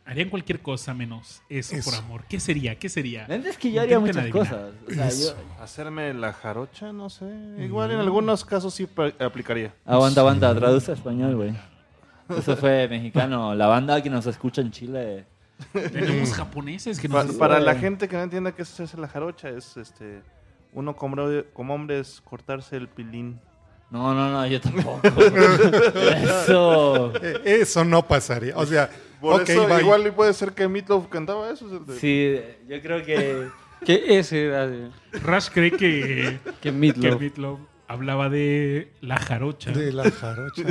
[0.05, 1.89] harían cualquier cosa menos eso, Eso.
[1.89, 2.23] por amor?
[2.29, 2.77] ¿Qué sería?
[2.79, 3.25] ¿Qué sería?
[3.25, 4.73] Es que yo haría Intenten muchas adivinar.
[4.81, 5.07] cosas.
[5.07, 7.25] O sea, yo- Hacerme la jarocha, no sé.
[7.59, 8.87] Igual en algunos casos sí
[9.19, 9.73] aplicaría.
[9.85, 11.53] Aguanta, aguanta, traduce a español, güey.
[12.29, 13.53] Eso fue mexicano.
[13.55, 15.25] La banda que nos escucha en Chile.
[15.71, 17.25] Tenemos japoneses que nos...
[17.35, 17.83] para la güey.
[17.83, 20.21] gente que no entienda qué es la jarocha, es este
[20.73, 23.39] uno como, hombre- como hombre es cortarse el pilín.
[23.89, 24.99] No, no, no, yo tampoco.
[25.95, 27.13] Eso.
[27.21, 28.57] Eh, Eso no pasaría.
[28.57, 28.89] O sea,
[29.21, 31.83] Por ok, eso igual y puede ser que Meatloaf cantaba eso.
[31.99, 33.47] Sí, yo creo que.
[33.85, 34.89] Que ese era de-
[35.23, 37.19] Rush cree que, que que Meatloaf.
[37.21, 39.71] Meatloaf hablaba de la jarocha.
[39.71, 40.63] de la jarocha.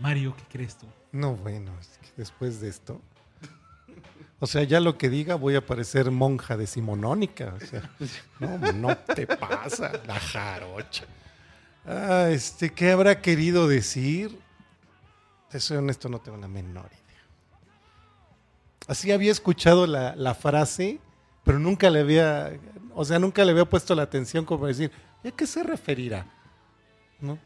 [0.00, 0.86] Mario, ¿qué crees tú?
[1.12, 1.72] No, bueno,
[2.16, 3.00] después de esto.
[4.40, 7.54] O sea, ya lo que diga voy a parecer monja decimonónica.
[7.56, 7.90] O sea,
[8.40, 11.04] no, no te pasa, la jarocha.
[11.86, 14.38] Ah, este, ¿qué habrá querido decir?
[15.50, 17.22] Te soy honesto, no tengo la menor idea.
[18.88, 20.98] Así había escuchado la, la frase,
[21.44, 22.58] pero nunca le había,
[22.94, 24.90] o sea, nunca le había puesto la atención como decir,
[25.24, 26.26] ¿a qué se referirá?
[27.20, 27.38] ¿No?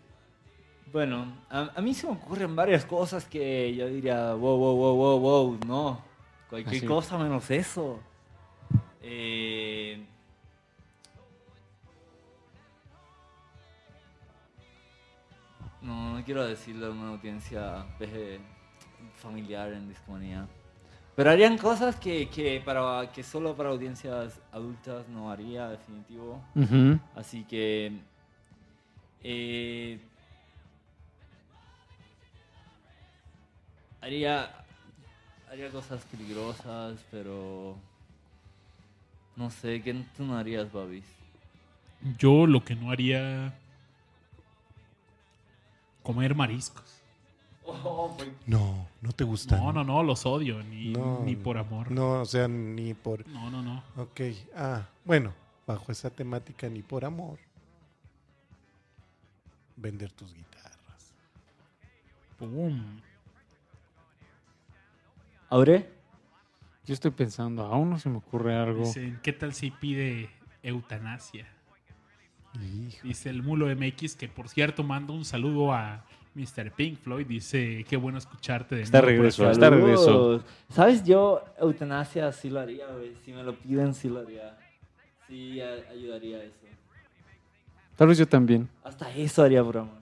[0.93, 4.97] Bueno, a, a mí se me ocurren varias cosas que yo diría, wow, wow, wow,
[4.97, 6.03] wow, wow, no.
[6.49, 6.87] Cualquier Así.
[6.87, 8.01] cosa menos eso.
[9.03, 10.05] Eh,
[15.81, 17.87] No, no quiero decirle a una audiencia
[19.15, 20.47] familiar en discomanía.
[21.15, 26.43] Pero harían cosas que, que, para, que solo para audiencias adultas no haría, definitivo.
[27.15, 28.01] Así que.
[29.23, 30.01] eh,
[34.01, 34.65] haría.
[35.51, 37.77] Haría cosas peligrosas, pero.
[39.37, 41.05] No sé, ¿qué tú no harías, Babis?
[42.19, 43.55] Yo lo que no haría...
[46.03, 46.99] Comer mariscos.
[48.47, 49.57] No, no te gusta.
[49.59, 51.91] No, no, no, los odio, ni, No, ni por amor.
[51.91, 53.27] No, o sea, ni por...
[53.29, 53.63] no, no.
[53.63, 53.83] no.
[53.97, 54.21] Ok,
[54.57, 55.35] ah, bueno,
[55.67, 57.39] bajo esa temática, ni por amor.
[59.77, 61.13] Vender tus guitarras.
[62.39, 63.01] Pum.
[65.49, 65.89] ¿Aure?
[66.85, 68.81] Yo estoy pensando, aún no se me ocurre algo.
[68.85, 70.31] Dicen, ¿qué tal si pide
[70.63, 71.47] eutanasia?
[72.61, 73.07] Hijo.
[73.07, 76.73] Dice el Mulo MX, que por cierto manda un saludo a Mr.
[76.73, 77.27] Pink Floyd.
[77.27, 79.53] Dice, qué bueno escucharte de Está nuevo regreso, acá".
[79.53, 80.43] está regreso.
[80.71, 81.05] ¿Sabes?
[81.05, 83.15] Yo, eutanasia sí lo haría, güey.
[83.25, 84.57] Si me lo piden, sí lo haría.
[85.27, 86.55] Sí, ayudaría a eso.
[87.97, 88.69] Tal vez yo también.
[88.83, 89.93] Hasta eso haría broma.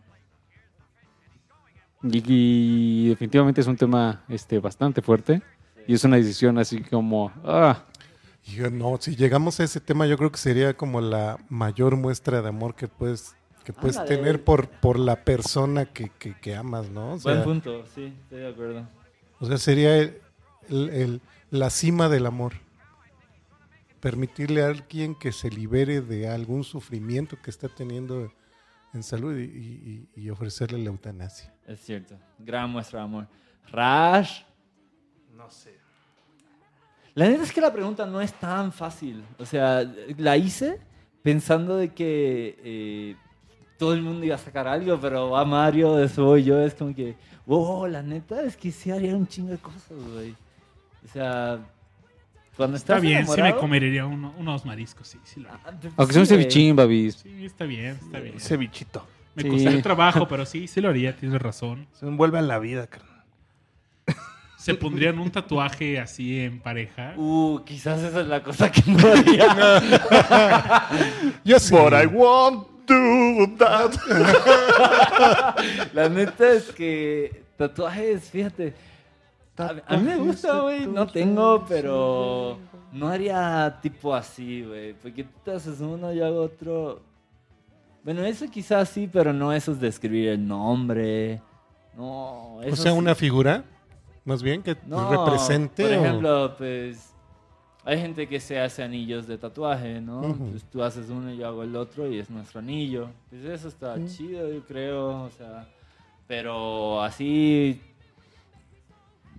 [2.13, 5.43] Y, y definitivamente es un tema este, bastante fuerte.
[5.87, 7.85] Y es una decisión así como, ah,
[8.45, 12.43] Yo no, si llegamos a ese tema, yo creo que sería como la mayor muestra
[12.43, 14.17] de amor que puedes, que puedes Ándale.
[14.17, 17.15] tener por, por la persona que, que- que amas, ¿no?
[17.15, 18.89] O sea, Buen punto, sí, estoy de acuerdo.
[19.41, 20.21] o sea, sería el-
[20.69, 22.53] el- el- la cima del amor.
[24.01, 28.33] Permitirle a alguien que se libere de algún sufrimiento que está teniendo
[28.97, 31.53] en salud y, y- y ofrecerle la eutanasia.
[31.67, 32.17] Es cierto.
[32.39, 33.29] Gran muestra de amor.
[33.71, 34.43] Rash.
[35.37, 35.77] No sé.
[37.15, 39.25] La neta es que la pregunta no es tan fácil.
[39.39, 39.83] O sea,
[40.19, 40.81] la hice
[41.23, 43.17] pensando de que eh,
[43.79, 46.95] todo el mundo iba a sacar algo, pero va Mario, de soy yo, es como
[46.95, 47.17] que,
[47.47, 50.35] wow, la neta es que sí haría un chingo de cosas, güey.
[51.05, 51.59] O sea,
[52.57, 55.91] cuando Está estás bien, sí me comería uno- unos mariscos, sí, sí lo haría.
[55.97, 57.17] Aunque sea un cevichín, babis.
[57.17, 58.37] Sí, está bien, está bien.
[58.37, 59.07] Ese bichito.
[59.35, 59.49] Me Sí.
[59.51, 61.87] costaría trabajo, pero sí, sí lo haría, tienes razón.
[61.93, 63.15] Se envuelve a la vida, carnal.
[64.59, 67.13] ¿Se pondrían un tatuaje así en pareja?
[67.17, 70.83] Uh, quizás esa es la cosa que no haría.
[71.45, 71.73] Yo sí.
[71.77, 73.93] But I won't do that.
[75.93, 78.75] La neta es que tatuajes, fíjate.
[79.59, 80.87] A, a mí me gusta, güey.
[80.87, 82.59] No tengo, pero
[82.93, 84.93] no haría tipo así, güey.
[84.95, 87.01] Porque tú te haces uno, yo hago otro.
[88.05, 91.41] Bueno, eso quizás sí, pero no esos de escribir el nombre.
[91.97, 92.99] No, O eso sea, sí.
[92.99, 93.65] una figura,
[94.25, 95.83] más bien, que No, represente.
[95.83, 97.13] Por o- ejemplo, pues
[97.85, 100.21] hay gente que se hace anillos de tatuaje, ¿no?
[100.21, 100.51] Ujú.
[100.51, 103.09] Pues tú haces uno y yo hago el otro y es nuestro anillo.
[103.31, 105.67] Pues eso está chido, yo creo, o sea,
[106.29, 107.81] pero así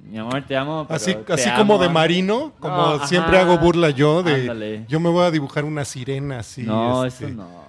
[0.03, 1.93] mi amor, te amo, pero Así, te así amo, como de ¿no?
[1.93, 3.45] marino, como No, siempre ajá.
[3.45, 4.85] hago burla yo de Ándale.
[4.87, 7.67] yo me voy a dibujar una sirena así, no, este, eso no.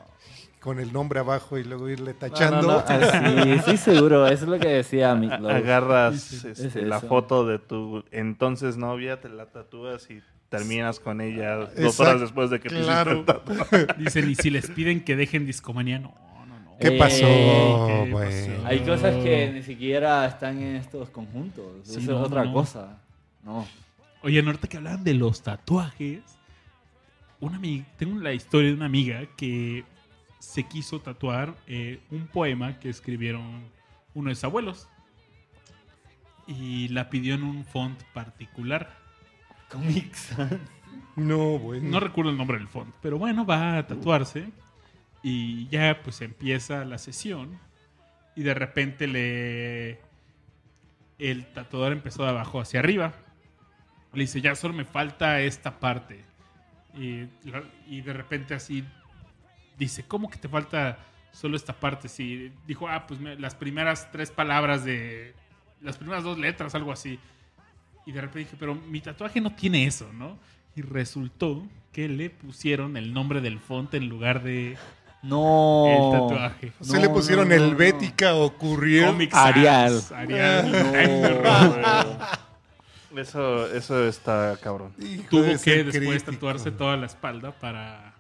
[0.61, 2.63] con el nombre abajo y luego irle tachando.
[2.63, 7.01] no, no, así, sí, seguro, eso es lo que decía mi Agarras este, Es la
[7.01, 12.21] foto de tu entonces novia, te la tatúas y terminas con ella dos Exacto, horas
[12.21, 13.13] después de que te claro.
[13.13, 13.87] hiciste el tatuaje.
[13.99, 16.15] Dicen, y si les piden que dejen discomanía, no,
[16.81, 17.27] ¿Qué Eh, pasó,
[17.87, 18.47] ¿qué güey?
[18.47, 18.67] pasó?
[18.67, 22.53] Hay cosas que ni siquiera están en estos conjuntos, Sí, eso no, es otra no.
[22.53, 23.01] cosa.
[23.45, 23.67] No.
[24.23, 26.21] Oye, ahorita que hablaban de los tatuajes,
[27.41, 29.85] una amiga, tengo la historia de una amiga que
[30.39, 33.65] se quiso tatuar eh, un poema que escribieron
[34.15, 34.89] uno de sus abuelos
[36.47, 38.97] y la pidió en un font particular.
[39.71, 40.53] Comic Sans.
[41.17, 41.89] No, bueno.
[41.91, 44.49] No recuerdo el nombre del font, pero bueno, va a tatuarse
[45.23, 47.59] y ya pues empieza la sesión
[48.37, 50.01] y de repente le
[51.19, 53.13] el tatuador empezó de abajo hacia arriba.
[54.13, 56.25] Le dice, ya solo me falta esta parte.
[56.95, 57.25] Y,
[57.87, 58.85] y de repente así
[59.77, 60.99] dice, ¿cómo que te falta
[61.33, 62.09] solo esta parte?
[62.09, 65.35] Si dijo, ah, pues las primeras tres palabras de
[65.81, 67.19] las primeras dos letras, algo así.
[68.07, 70.39] Y de repente dije, pero mi tatuaje no tiene eso, ¿no?
[70.75, 74.77] Y resultó que le pusieron el nombre del font en lugar de
[75.23, 75.87] No.
[75.89, 76.73] el tatuaje.
[76.81, 79.07] Se No, le pusieron no, no, Helvética o Courier.
[79.09, 80.01] Comic Arial.
[80.01, 82.19] Sans, Arial.
[83.17, 84.93] Eso, eso está cabrón.
[84.99, 85.93] Hijo Tuvo de que después
[86.23, 86.33] crítico.
[86.33, 88.15] tatuarse toda la espalda para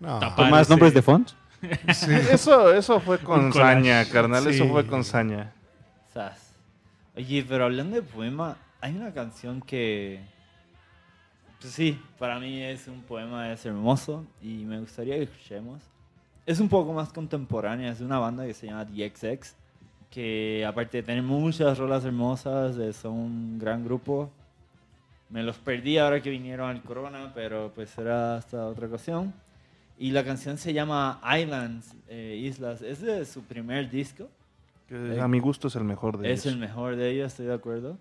[0.00, 0.18] No.
[0.18, 1.30] tapar ¿Más ese- nombres de font?
[1.94, 2.10] Sí.
[2.32, 4.46] Eso, eso fue con saña, carnal.
[4.48, 5.52] Eso fue con saña.
[6.12, 6.54] Sas.
[7.16, 10.24] Oye, pero hablando de poema, hay una canción que.
[11.62, 15.80] Pues sí, para mí es un poema, es hermoso y me gustaría que escuchemos.
[16.44, 19.54] Es un poco más contemporánea, es de una banda que se llama The XX,
[20.10, 24.28] que aparte de tener muchas rolas hermosas, eh, son un gran grupo.
[25.30, 29.32] Me los perdí ahora que vinieron al Corona, pero pues será hasta otra ocasión.
[29.98, 32.82] Y la canción se llama Islands, eh, Islas.
[32.82, 34.28] Es de su primer disco.
[34.88, 36.54] Que a mi gusto es el mejor de Es ellos.
[36.54, 37.96] el mejor de ellos, estoy de acuerdo.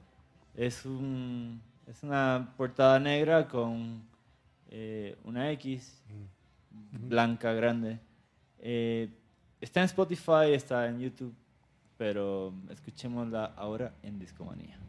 [0.57, 1.61] Es, un,
[1.91, 4.01] es una portada negra con
[4.69, 6.01] eh, una X
[6.91, 7.99] blanca grande.
[8.59, 9.09] Eh,
[9.59, 11.35] está en Spotify, está en YouTube,
[11.97, 14.79] pero escuchémosla ahora en Discomanía.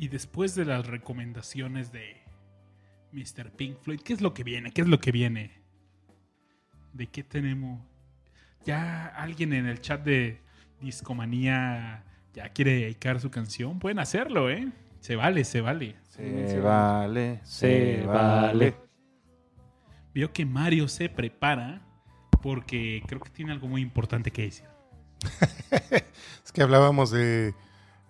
[0.00, 2.22] Y después de las recomendaciones de
[3.12, 3.50] Mr.
[3.50, 4.70] Pink Floyd, ¿qué es lo que viene?
[4.70, 5.60] ¿Qué es lo que viene?
[6.94, 7.82] ¿De qué tenemos?
[8.64, 10.40] Ya alguien en el chat de
[10.80, 13.78] Discomanía ya quiere dedicar su canción.
[13.78, 14.72] Pueden hacerlo, ¿eh?
[15.00, 15.96] Se vale, se vale.
[16.08, 18.74] Se vale, Se vale.
[20.14, 21.82] Veo que Mario se prepara
[22.40, 24.66] porque creo que tiene algo muy importante que decir.
[26.42, 27.54] Es que hablábamos de,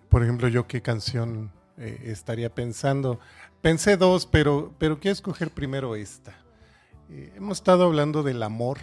[0.07, 3.19] por ejemplo, yo qué canción eh, estaría pensando.
[3.61, 6.35] Pensé dos, pero, pero quiero escoger primero esta.
[7.09, 8.77] Eh, hemos estado hablando del amor,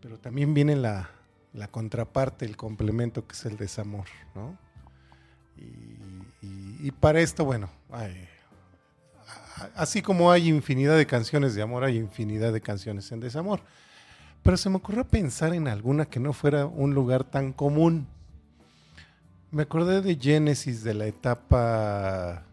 [0.00, 1.10] pero también viene la,
[1.52, 4.56] la contraparte, el complemento que es el desamor, ¿no?
[6.42, 7.68] Y, para esto, bueno,
[9.74, 13.60] así como hay infinidad de canciones de amor, hay infinidad de canciones en desamor.
[14.42, 18.06] Pero se me ocurrió pensar en alguna que no fuera un lugar tan común.
[19.52, 22.44] Me acordé de Genesis de la etapa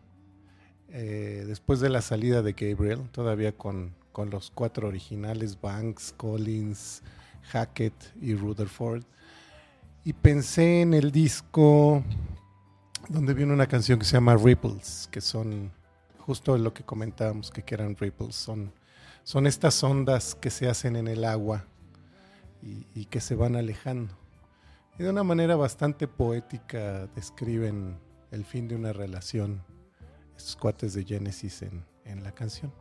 [0.89, 7.03] eh, después de la salida de Gabriel, todavía con, con los cuatro originales, Banks, Collins,
[7.51, 9.03] Hackett y Rutherford.
[10.05, 12.03] Y pensé en el disco
[13.09, 15.71] donde viene una canción que se llama Ripples, que son
[16.17, 18.73] justo lo que comentábamos, que, eran Ripples, son,
[19.23, 21.63] son estas ondas que se hacen en el agua
[22.63, 24.15] y que se van alejando.
[24.99, 27.99] Y de una manera bastante poética describen
[28.31, 29.63] el fin de una relación,
[30.35, 32.73] estos cuates de Genesis en, en la canción,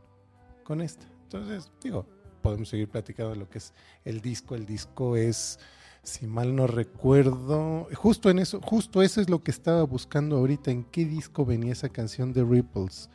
[0.65, 1.07] con esta.
[1.25, 2.07] Entonces, digo,
[2.41, 4.55] podemos seguir platicando lo que es el disco.
[4.55, 5.59] El disco es,
[6.05, 10.71] si mal no recuerdo, justo en eso, justo eso es lo que estaba buscando ahorita,
[10.71, 13.11] en qué disco venía esa canción de Ripples.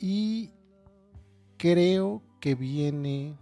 [0.00, 0.50] Y
[1.56, 3.38] creo que viene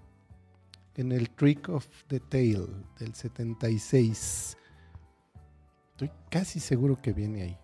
[0.94, 2.66] en el Trick of the Tail
[2.98, 4.56] del 76.
[5.96, 7.58] Estoy casi seguro que viene ahí.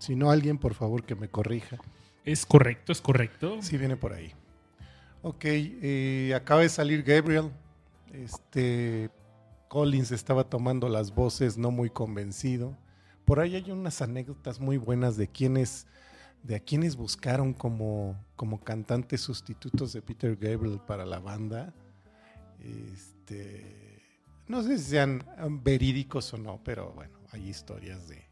[0.00, 1.78] Si no, alguien por favor que me corrija.
[2.24, 3.62] Es correcto, es correcto.
[3.62, 4.32] Sí, viene por ahí.
[5.22, 7.52] Ok, eh, acaba de salir Gabriel.
[8.12, 9.08] Este
[9.68, 12.76] Collins estaba tomando las voces, no muy convencido.
[13.24, 15.86] Por ahí hay unas anécdotas muy buenas de quienes,
[16.42, 21.72] de a quienes buscaron como, como cantantes sustitutos de Peter Gabriel para la banda.
[22.58, 24.02] Este,
[24.48, 25.24] no sé si sean
[25.62, 28.24] verídicos o no, pero bueno, hay historias de,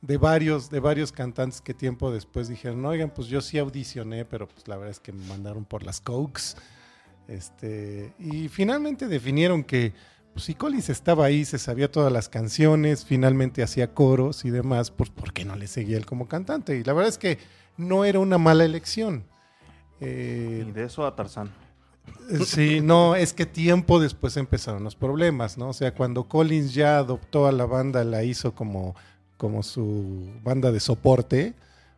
[0.00, 4.48] de varios, de varios cantantes que tiempo después dijeron, oigan, pues yo sí audicioné, pero
[4.48, 6.54] pues la verdad es que me mandaron por las Cokes.
[7.26, 9.92] Este, y finalmente definieron que
[10.32, 14.90] pues, si Collins estaba ahí, se sabía todas las canciones, finalmente hacía coros y demás,
[14.90, 16.76] pues ¿por qué no le seguía él como cantante?
[16.76, 17.38] Y la verdad es que
[17.76, 19.24] no era una mala elección.
[20.00, 21.50] Eh, Y de eso a Tarzán.
[22.44, 25.70] Sí, no, es que tiempo después empezaron los problemas, ¿no?
[25.70, 28.94] O sea, cuando Collins ya adoptó a la banda, la hizo como,
[29.36, 31.54] como su banda de soporte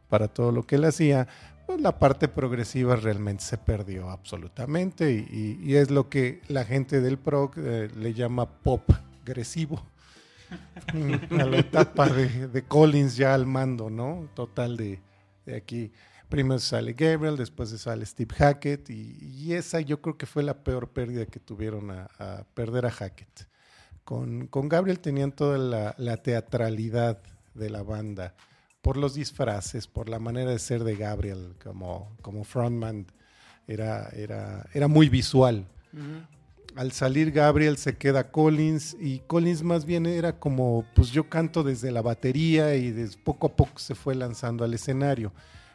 [0.08, 1.26] para todo lo que él hacía,
[1.66, 7.18] pues la parte progresiva realmente se perdió absolutamente y, es lo que la gente del
[7.18, 8.90] prog eh, le llama pop
[9.22, 9.84] agresivo.
[11.30, 14.28] a la etapa de, de Collins ya al mando, ¿no?
[14.34, 15.00] Total de,
[15.46, 15.92] de aquí.
[16.30, 20.62] Primero sale Gabriel, después sale Steve Hackett y, y esa yo creo que fue la
[20.64, 23.48] peor pérdida que tuvieron a, a perder a Hackett.
[24.04, 27.20] Con, con Gabriel tenían toda la, la teatralidad
[27.54, 28.34] de la banda,
[28.80, 33.06] por los disfraces, por la manera de ser de Gabriel como, como frontman,
[33.66, 35.66] era, era, era muy visual.
[36.76, 41.64] Al salir Gabriel se queda Collins y Collins más bien era como, pues yo canto
[41.64, 45.32] desde la batería y des- poco a poco se fue lanzando al escenario.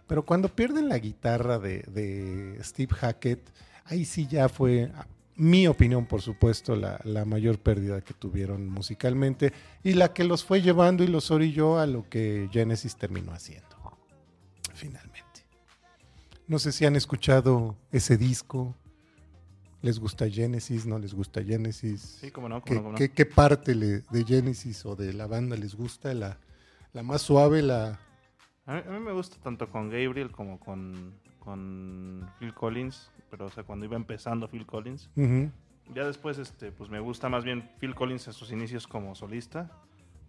[0.07, 3.39] Pero cuando pierden la guitarra de, de Steve Hackett,
[3.85, 4.91] ahí sí ya fue,
[5.35, 9.51] mi opinión, por supuesto, la, la mayor pérdida que tuvieron musicalmente
[9.83, 13.75] y la que los fue llevando y los orilló a lo que Genesis terminó haciendo,
[14.73, 15.15] finalmente.
[16.47, 18.75] No sé si han escuchado ese disco.
[19.81, 20.85] ¿Les gusta Genesis?
[20.85, 22.17] ¿No les gusta Genesis?
[22.21, 22.97] Sí, cómo no, cómo ¿Qué, no, cómo no.
[22.97, 26.13] qué- qué parte le- de Genesis o de la banda les gusta?
[26.13, 26.39] ¿La,
[26.93, 27.61] la más suave?
[27.61, 27.99] La...
[28.65, 33.45] A mí, a mí me gusta tanto con Gabriel como con, con Phil Collins, pero
[33.45, 35.09] o sea, cuando iba empezando Phil Collins.
[35.93, 39.69] Ya después, este, pues me gusta más bien Phil Collins en sus inicios como solista.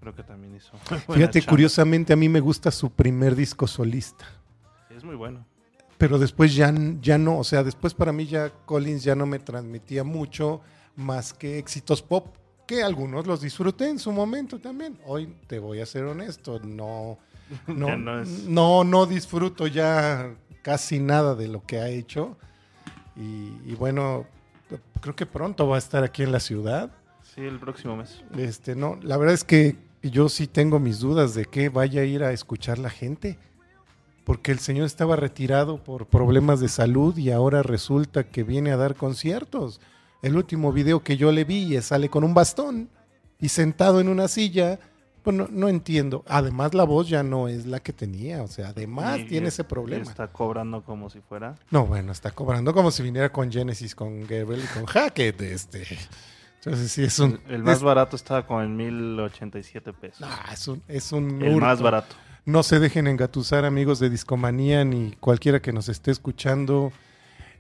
[0.00, 0.76] Creo que también hizo.
[1.12, 1.50] Fíjate, chamba.
[1.50, 4.26] curiosamente a mí me gusta su primer disco solista.
[4.90, 5.46] Es muy bueno.
[5.96, 9.38] Pero después ya, ya no, o sea, después para mí ya Collins ya no me
[9.38, 10.60] transmitía mucho
[10.94, 14.98] más que éxitos pop, que algunos los disfruté en su momento también.
[15.06, 17.18] Hoy te voy a ser honesto, no,
[17.66, 22.36] no, no es- no, no disfruto ya casi nada de lo que ha hecho.
[23.16, 24.26] Y, y bueno,
[25.00, 26.90] creo que pronto va a estar aquí en la ciudad.
[27.34, 28.22] Sí, el próximo mes.
[28.36, 32.04] Este, no, la verdad es que yo sí tengo mis dudas de que vaya a
[32.04, 33.38] ir a escuchar la gente.
[34.24, 38.76] porque el señor estaba retirado por problemas de salud y ahora resulta que viene a
[38.76, 39.80] dar conciertos.
[40.20, 42.88] El último video que yo le vi sale con un bastón
[43.40, 44.80] y sentado en una silla.
[45.26, 46.22] Pues no, no entiendo.
[46.28, 48.44] Además, la voz ya no es la que tenía.
[48.44, 50.04] O sea, además Y- tiene y- ese y problema.
[50.08, 51.56] Está cobrando como si fuera.
[51.72, 55.40] No, bueno, está cobrando como si viniera con Genesis, con Gabriel y con Hackett.
[55.40, 55.84] Este.
[56.64, 57.40] Entonces, sí, es un.
[57.48, 60.20] El, el más es- barato estaba como en 1087 pesos.
[60.22, 62.14] Ah, es un, es un el más barato.
[62.44, 66.92] No se dejen engatusar, amigos de Discomanía, ni cualquiera que nos esté escuchando.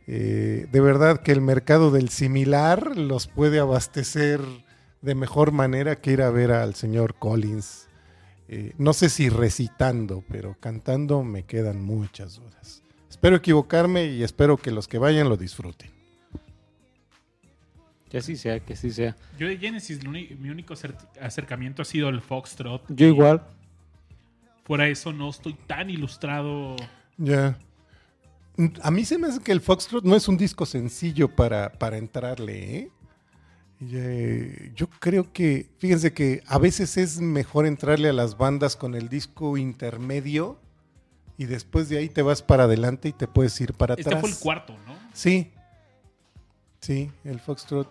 [0.06, 4.40] Eh, de verdad que el mercado del similar los puede abastecer
[5.06, 7.88] de mejor manera que ir a ver al señor Collins.
[8.48, 12.82] Eh, no sé si recitando, pero cantando me quedan muchas dudas.
[13.08, 15.90] Espero equivocarme y espero que los que vayan lo disfruten.
[18.10, 19.16] Que así sea, que así sea.
[19.38, 22.82] Yo de Genesis, mi único acer- acercamiento ha sido el Foxtrot.
[22.88, 23.42] Yo igual.
[24.64, 26.76] Fuera eso, no estoy tan ilustrado.
[27.16, 27.58] Ya.
[28.82, 31.96] A mí se me hace que el Foxtrot no es un disco sencillo para, para
[31.98, 32.90] entrarle, ¿eh?
[33.80, 38.94] Eh, yo creo que, fíjense que a veces es mejor entrarle a las bandas con
[38.94, 40.58] el disco intermedio
[41.36, 44.20] y después de ahí te vas para adelante y te puedes ir para Este atrás.
[44.22, 44.96] fue el cuarto, ¿no?
[45.12, 45.50] Sí,
[46.80, 47.90] sí, el Foxtrot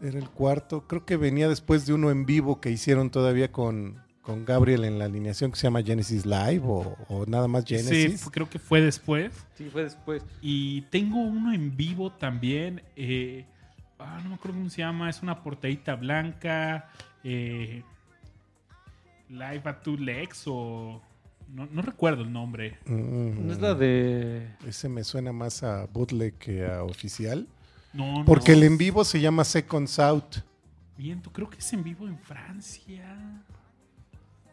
[0.00, 0.86] era el cuarto.
[0.88, 4.98] Creo que venía después de uno en vivo que hicieron todavía con, con Gabriel en
[4.98, 8.20] la alineación que se llama Genesis Live o, o nada más Sí, Genesis.
[8.22, 9.32] fue- creo que fue después.
[9.56, 10.22] Sí, fue después.
[10.40, 12.82] Y tengo uno en vivo también.
[12.96, 13.46] eh,
[14.00, 15.08] ah, no me acuerdo cómo se llama.
[15.10, 16.88] Es una portadita blanca.
[17.24, 17.82] eh,
[19.28, 21.00] Live at Two Legs o...
[21.54, 22.78] No, no recuerdo el nombre.
[22.86, 24.48] Mm, ¿No es la de.
[24.66, 27.46] Ese me suena más a bootleg que a oficial.
[27.92, 28.58] No, Porque no.
[28.58, 30.36] el en vivo se llama Seconds Out.
[30.96, 33.04] Miento, creo que es en vivo en Francia.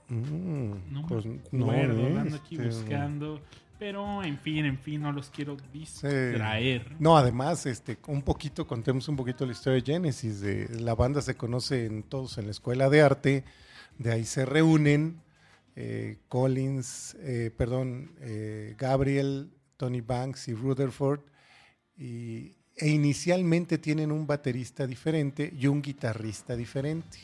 [0.09, 2.19] Mm, No me pues, acuerdo, ¿eh?
[2.19, 3.41] ando aquí Este, buscando.
[3.79, 6.95] Pero, en fin, en fin, no los quiero distraer.
[6.99, 10.41] No, además, este, un poquito, contemos un poquito la historia de Genesis.
[10.41, 13.43] De, la banda se conoce en, todos en la escuela de arte,
[13.99, 15.21] de ahí se reúnen
[15.75, 21.19] eh, Collins, eh, perdón, eh, Gabriel, Tony Banks y Rutherford,
[21.95, 27.19] y, e inicialmente tienen un baterista diferente y un guitarrista diferente.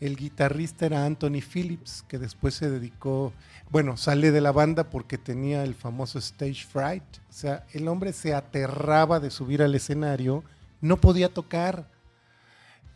[0.00, 3.32] El guitarrista era Anthony Phillips, que después se dedicó,
[3.70, 7.02] bueno, sale de la banda porque tenía el famoso stage fright.
[7.28, 10.44] O sea, el hombre se aterraba de subir al escenario,
[10.80, 11.90] no podía tocar.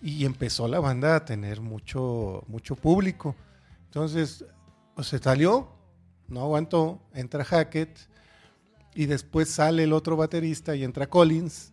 [0.00, 3.34] Y empezó la banda a tener mucho, mucho público.
[3.86, 4.44] Entonces,
[4.94, 5.68] pues, se salió,
[6.28, 7.98] no aguantó, entra Hackett
[8.94, 11.72] y después sale el otro baterista y entra Collins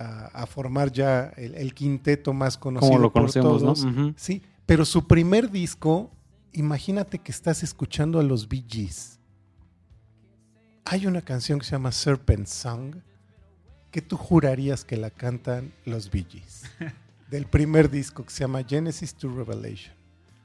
[0.00, 3.74] a, a formar ya el, el quinteto más conocido Como lo por conocemos, ¿no?
[3.74, 3.84] todos.
[3.84, 4.14] Ujú.
[4.16, 6.10] Sí, pero su primer disco,
[6.52, 9.18] imagínate que estás escuchando a los Bee Gees.
[10.84, 12.96] Hay una canción que se llama Serpent Song
[13.90, 16.62] que tú jurarías que la cantan los Bee Gees.
[17.30, 19.94] del primer disco que se llama Genesis to Revelation.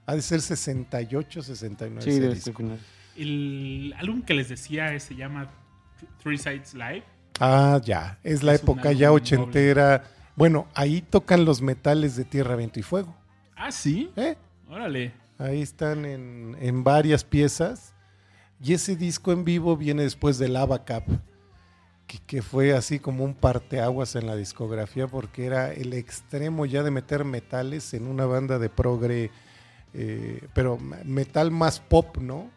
[0.05, 2.01] Ha de ser 68, 69.
[2.03, 2.53] Sí, ese disco.
[2.57, 2.79] final.
[3.15, 5.49] El álbum que les decía se llama
[6.21, 7.03] Three Sides Live.
[7.39, 8.19] Ah, ya.
[8.23, 10.03] Es la Es época ya ochentera.
[10.35, 13.15] Bueno, ahí tocan los metales de Tierra, Viento y Fuego.
[13.55, 14.11] Ah, sí.
[14.15, 14.35] ¿eh?
[14.69, 15.13] Órale.
[15.37, 17.93] Ahí están en, en varias piezas.
[18.61, 21.05] Y ese disco en vivo viene después del Abacap,
[22.07, 26.81] que, que fue así como un parteaguas en la discografía, porque era el extremo ya
[26.81, 29.29] de meter metales en una banda de progre,
[29.93, 32.49] eh, pero metal más pop, ¿no?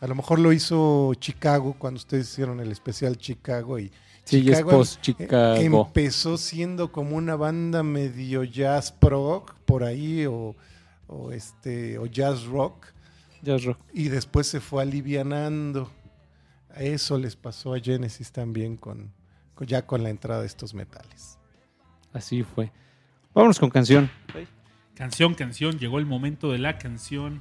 [0.00, 3.90] A lo mejor lo hizo Chicago cuando ustedes hicieron el especial Chicago y
[4.24, 5.56] Sí, es Chicago em- post Chicago.
[5.86, 10.54] empezó siendo como una banda medio jazz prog por ahí o,
[11.06, 12.86] o este o jazz rock
[13.42, 13.78] Jazz rock.
[13.94, 15.90] y después se fue alivianando.
[16.76, 19.12] Eso les pasó a Genesis también con,
[19.54, 21.38] con- ya con la entrada de estos metales.
[22.12, 22.70] Así fue.
[23.34, 24.10] Vámonos con canción.
[24.94, 25.78] Canción, canción.
[25.78, 27.40] Llegó el momento de la canción.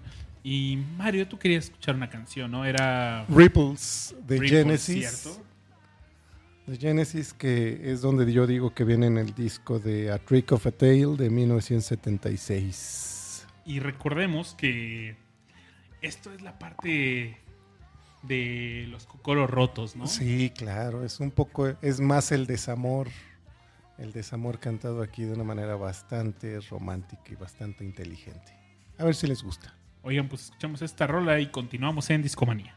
[0.49, 2.63] Y Mario, tú querías escuchar una canción, ¿no?
[2.63, 3.25] Era.
[3.27, 5.09] Ripples de Ripples, Genesis.
[5.09, 5.43] ¿cierto?
[6.67, 10.53] De Genesis, que es donde yo digo que viene en el disco de A Trick
[10.53, 13.45] of a Tale de 1976.
[13.65, 15.17] Y recordemos que
[16.01, 17.37] esto es la parte
[18.23, 20.07] de los cocoros rotos, ¿no?
[20.07, 23.09] Sí, claro, es un poco, es más el desamor,
[23.97, 28.57] el desamor cantado aquí de una manera bastante romántica y bastante inteligente.
[28.97, 29.76] A ver si les gusta.
[30.07, 32.76] Oigan, pues escuchamos esta rola y continuamos en Discomanía.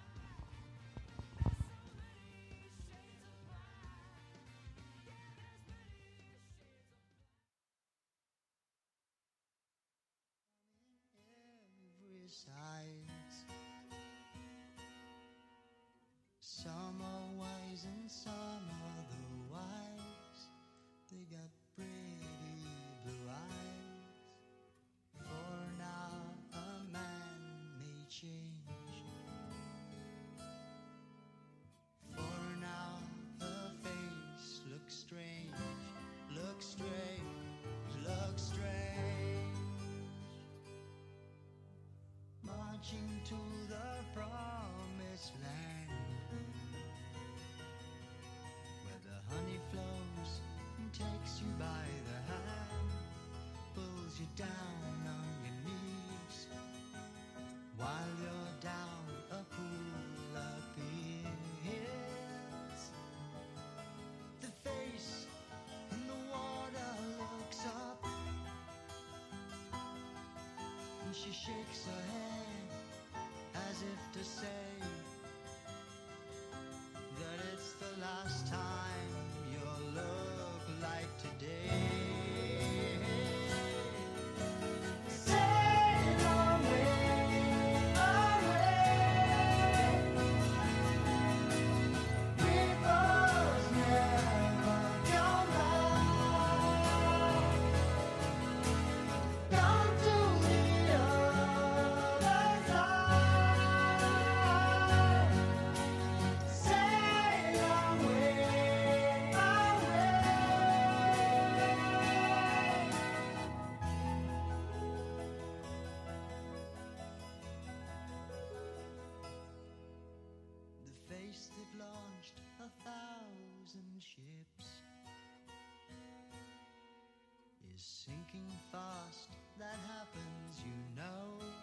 [128.72, 129.28] Fast.
[129.58, 131.59] That happens, you know.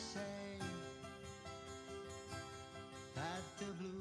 [0.00, 0.20] Say
[3.14, 3.99] that the blue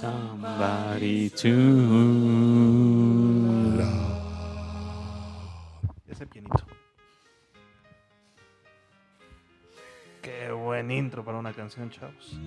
[0.00, 1.50] Somebody to
[6.08, 6.64] Ese pianito.
[10.22, 12.38] Qué buen intro para una canción, chavos.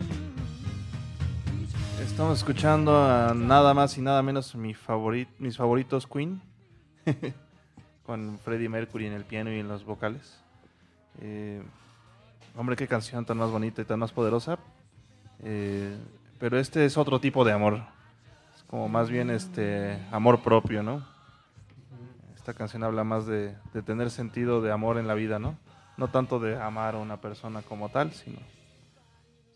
[2.01, 6.41] Estamos escuchando a nada más y nada menos mi favorit- mis favoritos Queen.
[8.07, 10.39] Con Freddie Mercury en el piano y en los vocales.
[11.21, 11.61] Eh,
[12.57, 14.57] hombre, qué canción tan más bonita y tan más poderosa.
[15.43, 15.95] Eh,
[16.39, 17.83] pero este es otro tipo de amor.
[18.55, 21.05] Es como más bien este amor propio, ¿no?
[22.35, 25.57] Esta canción habla más de, de tener sentido de amor en la vida, ¿no?
[25.97, 28.39] No tanto de amar a una persona como tal, sino,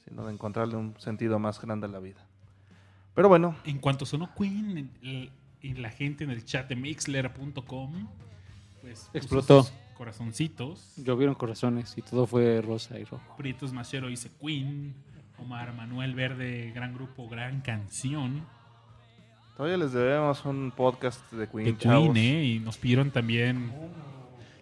[0.08, 2.24] sino de encontrarle un sentido más grande a la vida.
[3.16, 8.08] Pero bueno, En cuanto sonó Queen, el- y la gente en el chat de mixler.com,
[8.82, 9.64] pues Explotó.
[9.64, 10.94] sus corazoncitos.
[10.98, 13.36] Llovieron corazones y todo fue rosa y rojo.
[13.36, 14.94] Prietos Machero dice Queen.
[15.40, 18.46] Omar Manuel Verde, gran grupo, gran canción.
[19.56, 22.14] todavía les debemos un podcast de Queen, de chavos.
[22.14, 22.44] Queen, ¿eh?
[22.46, 23.72] Y nos pidieron también.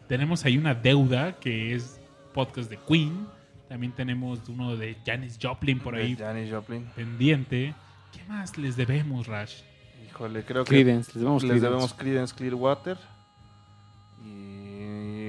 [0.07, 1.99] Tenemos ahí una deuda que es
[2.33, 3.27] podcast de Queen.
[3.69, 6.85] También tenemos uno de Janis Joplin por ahí Janis Joplin.
[6.95, 7.73] pendiente.
[8.13, 9.61] ¿Qué más les debemos, Rash?
[10.07, 11.67] Híjole, creo que Creedence, les debemos les Creedence.
[11.67, 12.97] debemos Creedence Clearwater.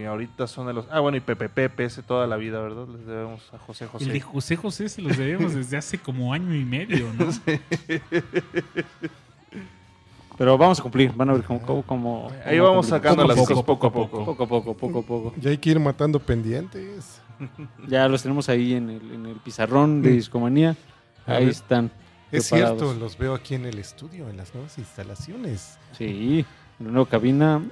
[0.07, 0.87] Ahorita son de los...
[0.91, 2.87] Ah, bueno, y Pepe Pepe, ese toda la vida, ¿verdad?
[2.89, 4.05] Les debemos a José José.
[4.05, 7.27] El de José José se los debemos desde hace como año y medio, ¿no?
[10.39, 11.63] Pero vamos a cumplir, van a ver cómo...
[11.63, 14.33] cómo, cómo- Ahí cómo vamos sacando Poco las poco, cosas poco a poco poco.
[14.33, 15.35] A poco, poco a poco.
[15.41, 17.21] Ya hay que ir matando pendientes.
[17.87, 20.75] Ya los tenemos ahí en el, en el pizarrón de Discomanía.
[21.27, 21.91] Ahí están.
[22.33, 22.79] Es preparados.
[22.81, 25.77] cierto, los veo aquí en el estudio, en las nuevas instalaciones.
[25.93, 26.47] Sí,
[26.81, 27.63] en la nueva cabina.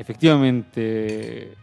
[0.00, 1.54] Efectivamente.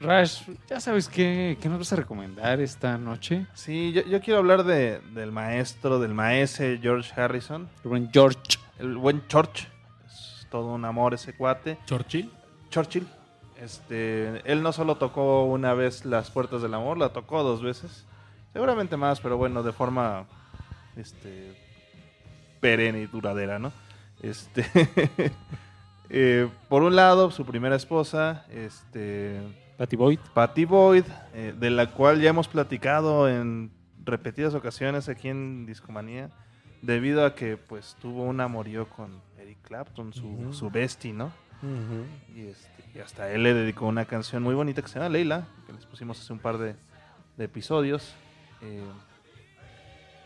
[0.00, 3.46] Rash, ya sabes qué, qué nos vas a recomendar esta noche.
[3.54, 7.68] Sí, yo, yo quiero hablar de, del maestro, del maese George Harrison.
[7.84, 8.58] El buen George.
[8.78, 9.68] El buen George.
[10.06, 11.78] Es todo un amor ese cuate.
[11.86, 12.30] Churchill.
[12.70, 13.06] Churchill.
[13.60, 18.06] Este, él no solo tocó una vez las puertas del amor, la tocó dos veces.
[18.52, 20.26] Seguramente más, pero bueno, de forma
[20.96, 21.54] este,
[22.60, 23.72] perenne y duradera, ¿no?
[24.22, 24.64] Este,
[26.10, 29.40] eh, por un lado, su primera esposa, este,
[29.76, 30.18] Patty Boyd.
[30.34, 33.70] Patty Boyd, eh, de la cual ya hemos platicado en
[34.04, 36.30] repetidas ocasiones aquí en Discomanía,
[36.82, 40.52] debido a que pues tuvo un amorío con Eric Clapton, su, Ujú.
[40.52, 41.32] su bestie, ¿no?
[42.36, 45.46] Y, este, y hasta él le dedicó una canción muy bonita que se llama Leila,
[45.66, 46.76] que les pusimos hace un par de,
[47.38, 48.14] de episodios.
[48.60, 48.82] Eh,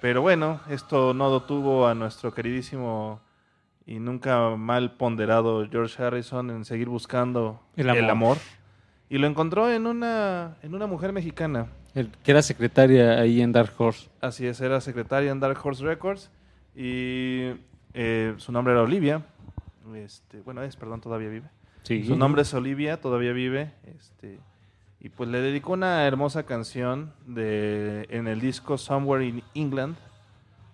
[0.01, 3.20] pero bueno, esto no detuvo a nuestro queridísimo
[3.89, 8.36] y nunca mal ponderado George Harrison en seguir buscando El amor.
[9.09, 11.68] Y lo encontró en una, en una mujer mexicana.
[11.95, 14.11] el que era secretaria ahí en Dark Horse.
[14.20, 16.30] Así es, era secretaria en Dark Horse Records.
[16.76, 17.55] Y
[17.95, 19.22] eh, su nombre era Olivia.
[19.95, 21.49] Este, bueno, es, perdón, todavía vive.
[21.84, 22.05] Sí.
[22.05, 23.72] Su nombre es Olivia, todavía vive.
[23.97, 24.39] Este,
[25.01, 29.97] y pues le dedicó una hermosa canción de, en el disco Somewhere in England,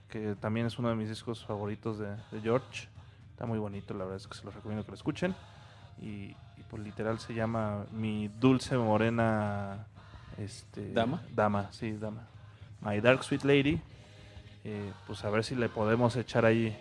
[0.09, 2.89] que también es uno de mis discos favoritos de, de George.
[3.35, 5.35] Está muy bonito, la verdad es que se los recomiendo que lo escuchen.
[6.01, 9.89] Y, y, pues literal se llama Mi Dulce Morena
[10.39, 11.21] este, ¿Dama?
[11.35, 12.29] Dama, sí, dama.
[12.81, 13.81] My Dark Sweet Lady.
[14.65, 16.77] Eh, pues a ver si le podemos echar ahí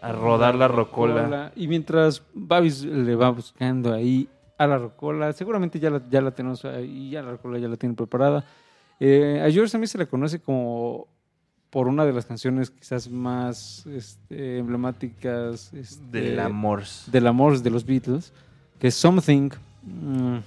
[0.00, 1.52] a rodar la rocola.
[1.54, 6.32] Y mientras Babis le va buscando ahí a la rocola, seguramente ya la, ya la
[6.32, 8.44] tenemos ahí, ya la rocola ya la tiene preparada.
[8.98, 11.06] Eh, a George también se le conoce como
[11.70, 16.84] por una de las canciones quizás más este, emblemáticas este, Del amor.
[17.06, 18.32] del amor de los Beatles,
[18.78, 19.50] que es Something,
[19.82, 20.38] mm,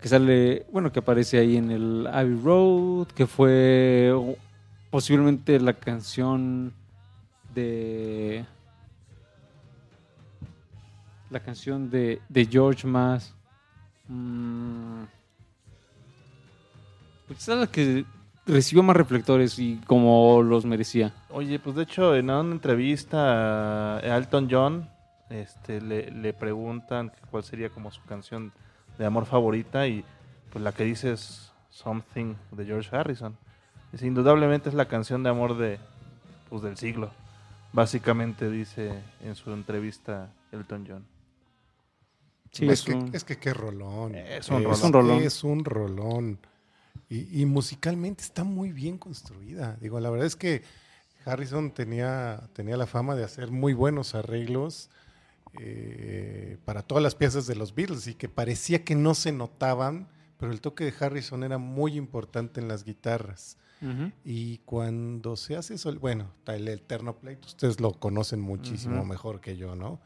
[0.00, 4.36] que sale, bueno, que aparece ahí en el Abbey Road, que fue oh,
[4.90, 6.72] posiblemente la canción
[7.54, 8.44] de
[11.30, 13.34] la canción de, de George más
[14.08, 15.02] mm,
[17.26, 18.06] pues quizás la que
[18.48, 21.14] recibió más reflectores y como los merecía.
[21.30, 24.88] Oye, pues de hecho en una entrevista a Elton John
[25.30, 28.52] este, le, le preguntan que cuál sería como su canción
[28.98, 30.04] de amor favorita y
[30.50, 33.36] pues la que dice es Something de George Harrison.
[33.92, 35.78] Dice, indudablemente es la canción de amor de,
[36.48, 37.10] pues, del siglo.
[37.72, 38.92] Básicamente dice
[39.22, 41.04] en su entrevista Elton John.
[42.50, 44.14] Sí, es, es que, un- es que qué rolón.
[44.14, 45.18] Es un rolón.
[45.22, 46.38] Es un rolón.
[47.08, 49.76] Y, y musicalmente está muy bien construida.
[49.80, 50.62] Digo, la verdad es que
[51.24, 54.90] Harrison tenía, tenía la fama de hacer muy buenos arreglos
[55.58, 60.08] eh, para todas las piezas de los Beatles y que parecía que no se notaban,
[60.38, 63.56] pero el toque de Harrison era muy importante en las guitarras.
[64.24, 69.56] Y cuando se hace eso, bueno, el Eterno Plate, ustedes lo conocen muchísimo mejor que
[69.56, 70.00] yo, ¿no?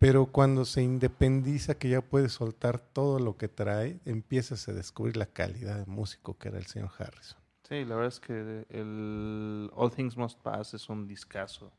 [0.00, 5.18] Pero cuando se independiza, que ya puede soltar todo lo que trae, empiezas a descubrir
[5.18, 7.38] la calidad de músico que era el señor Harrison.
[7.68, 11.70] Sí, la verdad es que el All Things Must Pass es un discazo.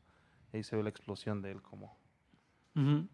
[0.52, 1.98] Ahí se ve la explosión de él como,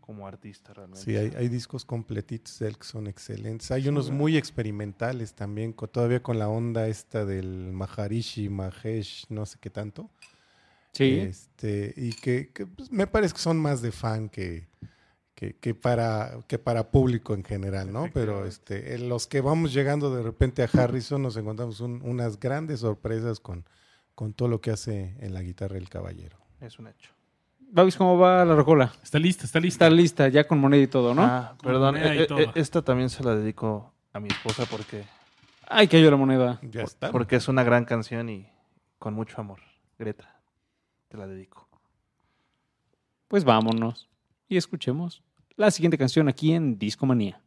[0.02, 1.02] como artista realmente.
[1.02, 3.70] Sí, hay, hay discos completitos de él que son excelentes.
[3.70, 9.56] Hay unos muy experimentales también, todavía con la onda esta del Maharishi, Mahesh, no sé
[9.58, 10.10] qué tanto.
[10.92, 11.18] Sí.
[11.20, 14.68] Este, y que, que, pues, me parece que son más de fan que,
[15.38, 18.10] que, que para, que para público en general, ¿no?
[18.12, 22.40] Pero este, en los que vamos llegando de repente a Harrison nos encontramos un- unas
[22.40, 23.64] grandes sorpresas con,
[24.16, 26.38] con todo lo que hace en la guitarra el caballero.
[26.60, 27.12] Es un hecho.
[27.60, 28.92] Babis, ¿cómo va la rocola?
[29.00, 29.84] Está lista, está lista.
[29.84, 31.22] Está lista, ya con moneda y todo, ¿no?
[31.22, 31.96] Ah, perdón.
[31.98, 32.40] eh, eh, todo.
[32.40, 35.04] eh, esta también se la dedico a mi esposa porque,
[35.68, 36.58] Ay, cayó la moneda.
[36.62, 37.12] Ya está.
[37.12, 38.50] porque es una gran canción y
[38.98, 39.60] con mucho amor.
[40.00, 40.40] Greta,
[41.06, 41.68] te la dedico.
[43.28, 44.08] Pues vámonos
[44.48, 45.22] y escuchemos
[45.58, 47.42] la siguiente canción aquí en Discomanía.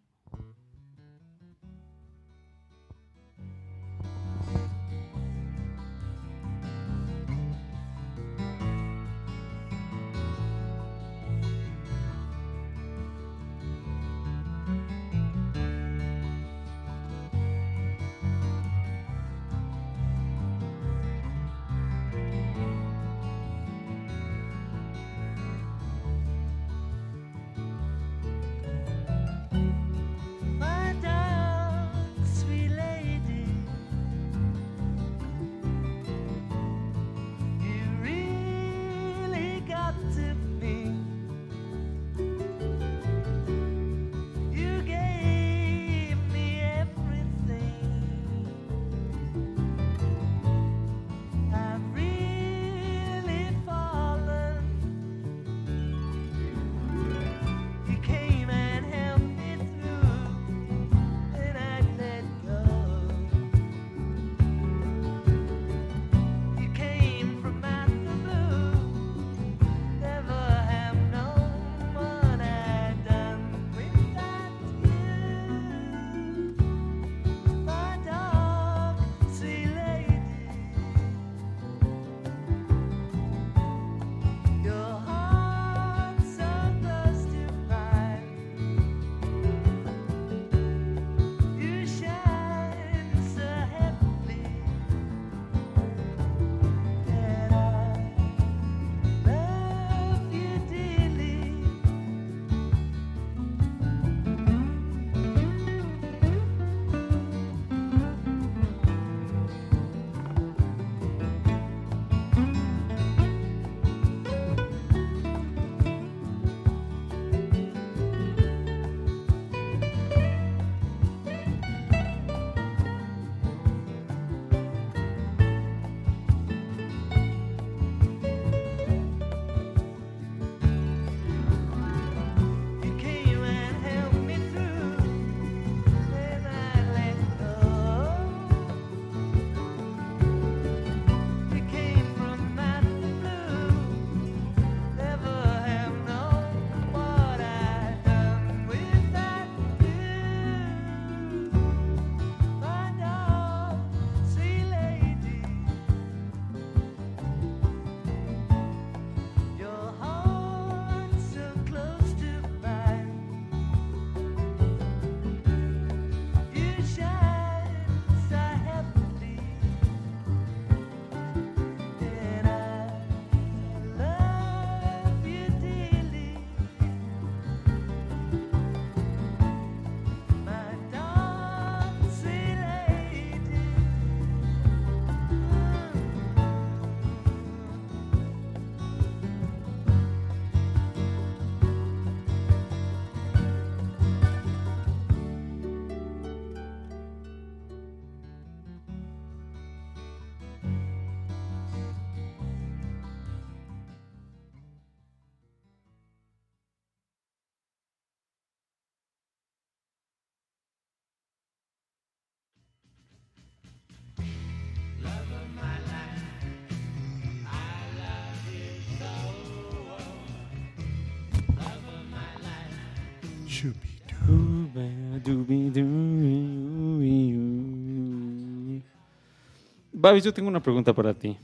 [230.01, 231.37] Babis, yo tengo una pregunta para ti.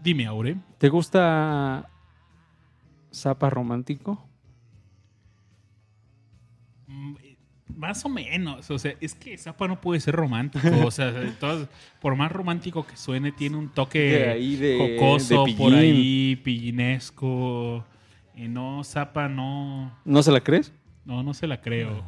[0.00, 0.56] Dime, Aure.
[0.78, 1.86] ¿Te gusta
[3.12, 4.26] Zapa romántico?
[6.86, 7.36] Mm, eh,
[7.76, 11.12] Más o menos, o sea, es que Zappa no puede ser romántico, o sea,
[12.00, 16.36] por más romántico que suene, tiene un toque De ahí de- jocoso de por ahí,
[16.36, 17.84] pillinesco,
[18.34, 20.72] y no, Zappa no, ¿No se la crees?
[21.04, 22.02] no, no se la creo.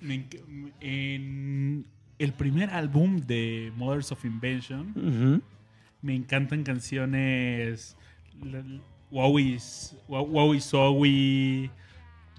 [0.00, 1.86] Me enc- En
[2.18, 5.42] el primer álbum de Mothers of Invention,
[6.02, 7.96] me encantan canciones
[9.10, 9.58] Wowie,
[10.08, 11.70] Wowie Sowie,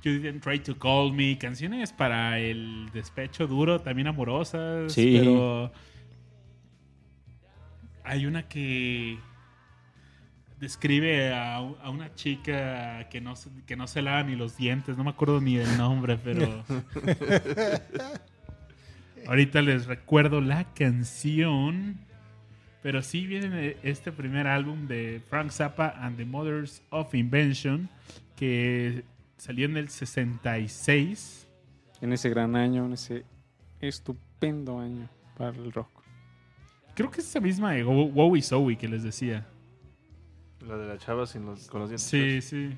[0.03, 5.17] You Didn't Try to Call Me, canciones para el despecho duro, también amorosas, Sí.
[5.19, 5.71] pero
[8.03, 9.17] hay una que
[10.59, 14.97] describe a, a una chica que no, se- que no se lava ni los dientes,
[14.97, 16.63] no me acuerdo ni del nombre, pero...
[19.27, 21.97] Ahorita les recuerdo la canción.
[22.83, 27.89] Pero sí viene este primer álbum de Frank Zappa and the Mothers of Invention,
[28.35, 29.03] que
[29.37, 31.47] salió en el 66.
[32.01, 33.25] En ese gran año, en ese
[33.81, 35.89] estupendo año para el rock.
[36.95, 39.45] Creo que es esa misma de Wo- Wowie Zowie que les decía.
[40.65, 42.07] La de la chava sin los, con los dientes.
[42.07, 42.77] Sí, sí.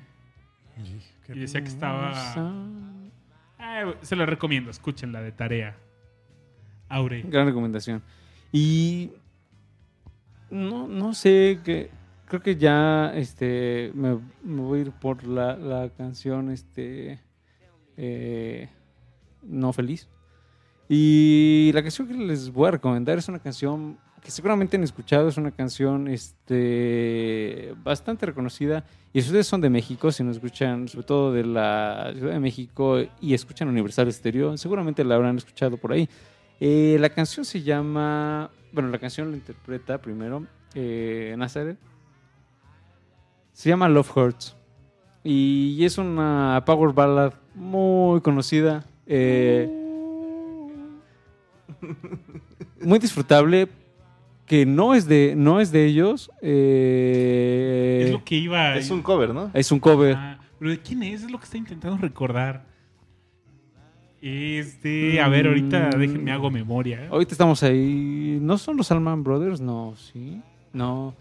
[1.28, 2.12] Y decía que estaba...
[3.58, 5.76] Ah, se la recomiendo, escúchenla de tarea.
[6.90, 7.22] Aure.
[7.22, 8.02] Gran recomendación.
[8.52, 9.12] Y
[10.50, 11.90] no, no sé, que
[12.26, 17.20] creo que ya este me, voy a ir por la, la canción este
[17.96, 18.68] eh,
[19.42, 20.08] No Feliz.
[20.88, 25.28] Y la canción que les voy a recomendar es una canción que seguramente han escuchado,
[25.28, 28.84] es una canción este bastante reconocida.
[29.12, 32.40] Y si ustedes son de México, si nos escuchan, sobre todo de la Ciudad de
[32.40, 36.08] México y escuchan Universal Estéreo, seguramente la habrán escuchado por ahí.
[36.60, 38.50] Eh, la canción se llama.
[38.72, 41.78] Bueno, la canción la interpreta primero eh, Nazareth.
[43.52, 44.56] Se llama Love Hurts.
[45.24, 48.84] Y es una power ballad muy conocida.
[49.06, 49.68] eh,
[52.82, 53.68] muy disfrutable.
[54.46, 56.28] Que no es de, no es de ellos.
[56.42, 58.74] eh, Es lo que iba...
[58.76, 59.50] Es un cover, ¿no?
[59.54, 60.16] es un cover.
[60.16, 61.22] Ah, ¿Pero de quién es?
[61.22, 62.64] Es lo que está intentando recordar.
[64.22, 65.20] Este...
[65.20, 65.98] A ver, ahorita Mm.
[65.98, 67.04] déjenme hago memoria.
[67.04, 67.08] ¿eh?
[67.10, 68.38] Ahorita estamos ahí.
[68.40, 69.60] ¿No son los Alman Brothers?
[69.60, 70.40] No, sí.
[70.72, 71.14] No.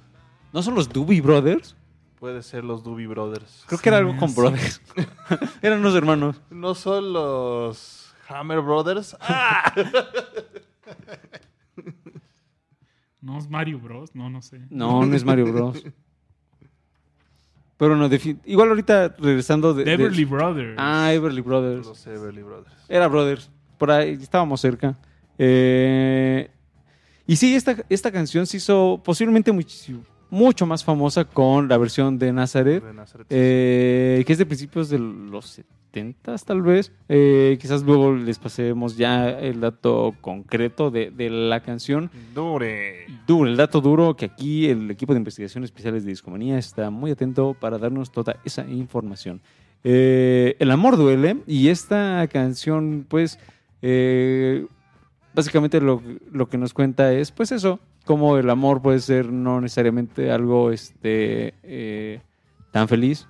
[0.51, 1.75] ¿No son los Doobie Brothers?
[2.19, 3.63] Puede ser los Doobie Brothers.
[3.67, 4.33] Creo que era algo con.
[4.35, 4.81] Brothers.
[5.61, 6.41] Eran unos hermanos.
[6.49, 9.15] No son los Hammer Brothers.
[9.21, 9.71] ¡Ah!
[13.21, 14.15] ¿No es Mario Bros?
[14.15, 14.61] No, no sé.
[14.69, 15.83] No, no es Mario Bros.
[17.79, 18.09] Pero no,
[18.45, 19.85] igual ahorita regresando de...
[19.85, 20.75] de- Beverly Brothers.
[20.77, 21.87] Ah, Everly Brothers.
[21.87, 22.75] los Everly Brothers.
[22.89, 23.49] Era Brothers.
[23.77, 24.97] Por ahí estábamos cerca.
[25.37, 26.51] Eh,
[27.25, 32.19] y sí, esta, esta canción se hizo posiblemente muchísimo, mucho más famosa con la versión
[32.19, 32.83] de Nazareth.
[32.83, 33.27] De Nazaret.
[33.29, 36.91] eh, que es de principios de los 70 tal vez.
[37.07, 42.09] Eh, quizás luego les pasemos ya el dato concreto de, de la canción.
[42.33, 43.05] Dure.
[43.27, 47.11] Duro, el dato duro que aquí el equipo de investigación especiales de Discomanía está muy
[47.11, 49.41] atento para darnos toda esa información.
[49.83, 53.39] Eh, el amor duele y esta canción pues
[53.81, 54.67] eh,
[55.33, 59.61] básicamente lo, lo que nos cuenta es pues eso, como el amor puede ser no
[59.61, 62.21] necesariamente algo este, eh,
[62.71, 63.27] tan feliz.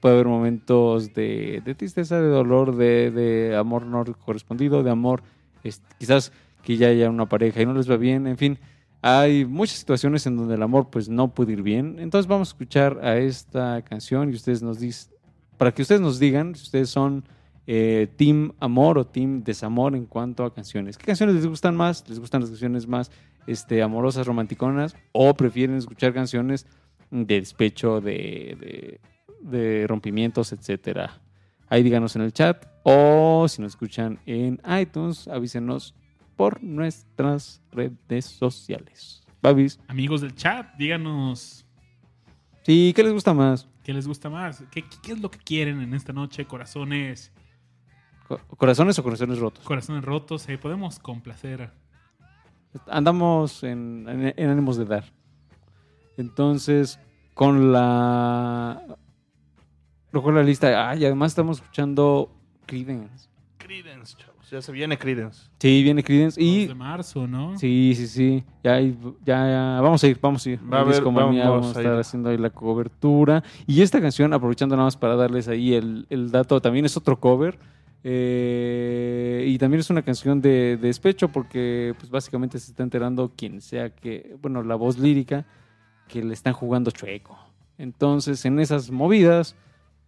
[0.00, 5.22] Puede haber momentos de, tristeza, de dolor, de, amor no correspondido, de amor
[5.62, 6.32] este, quizás
[6.62, 8.58] que ya haya una pareja y no les va bien, en fin.
[9.02, 11.96] Hay muchas situaciones en donde el amor pues no puede ir bien.
[11.98, 15.14] Entonces vamos a escuchar a esta canción y ustedes nos dicen,
[15.56, 17.24] para que ustedes nos digan si ustedes son
[17.66, 20.98] eh, team amor o team desamor en cuanto a canciones.
[20.98, 22.08] ¿Qué canciones les gustan más?
[22.08, 23.10] ¿Les gustan las canciones más
[23.46, 24.96] este, amorosas, romanticonas?
[25.12, 26.66] ¿O prefieren escuchar canciones
[27.10, 29.00] de despecho, de, de,
[29.40, 31.20] de rompimientos, etcétera?
[31.68, 35.94] Ahí díganos en el chat o si nos escuchan en iTunes, avísenos
[36.36, 39.22] por nuestras redes sociales.
[39.42, 39.78] Babis.
[39.88, 41.64] Amigos del chat, díganos
[42.62, 43.66] Sí, ¿qué les gusta más?
[43.84, 44.62] qué les gusta más.
[44.70, 46.44] ¿Qué, qué es lo que quieren en esta noche?
[46.44, 47.32] Corazones,
[48.28, 49.64] Co- ¿Corazones o corazones rotos?
[49.64, 50.48] corazones rotos.
[50.48, 51.70] eh, podemos complacer.
[52.86, 55.04] Andamos en, en- en ánimos de dar.
[56.16, 56.98] Entonces,
[57.34, 58.82] con la.
[60.12, 60.90] Luego la lista.
[60.90, 62.30] Ah, y además estamos escuchando
[62.66, 63.28] Creedence.
[63.58, 64.50] Creedence, chavos.
[64.50, 65.48] Ya se viene Creedence.
[65.60, 66.42] Sí, viene Creedence.
[66.42, 66.66] Y...
[66.66, 67.56] de marzo, ¿no?
[67.56, 68.44] Sí, sí, sí.
[68.64, 68.80] Ya,
[69.24, 70.60] ya, vamos a ir, vamos a ir.
[70.72, 73.44] Va a haber, vamos, a estar haciendo ahí la cobertura.
[73.66, 77.20] Y esta canción, aprovechando nada más para darles ahí el, el dato, también es otro
[77.20, 77.58] cover.
[78.02, 83.30] Eh, y también es una canción de, de, despecho porque pues básicamente se está enterando
[83.36, 85.44] quien sea que, bueno, la voz lírica
[86.08, 87.38] que le están jugando chueco.
[87.78, 89.54] Entonces, en esas movidas,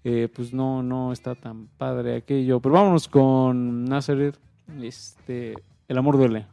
[0.05, 2.61] eh, pues no, no está tan padre aquello.
[2.61, 4.39] Pero vámonos con Nazareth.
[4.81, 5.55] Este,
[5.89, 6.47] el amor duele.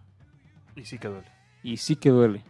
[0.76, 1.28] Y sí que duele.
[1.64, 2.44] Y sí que duele.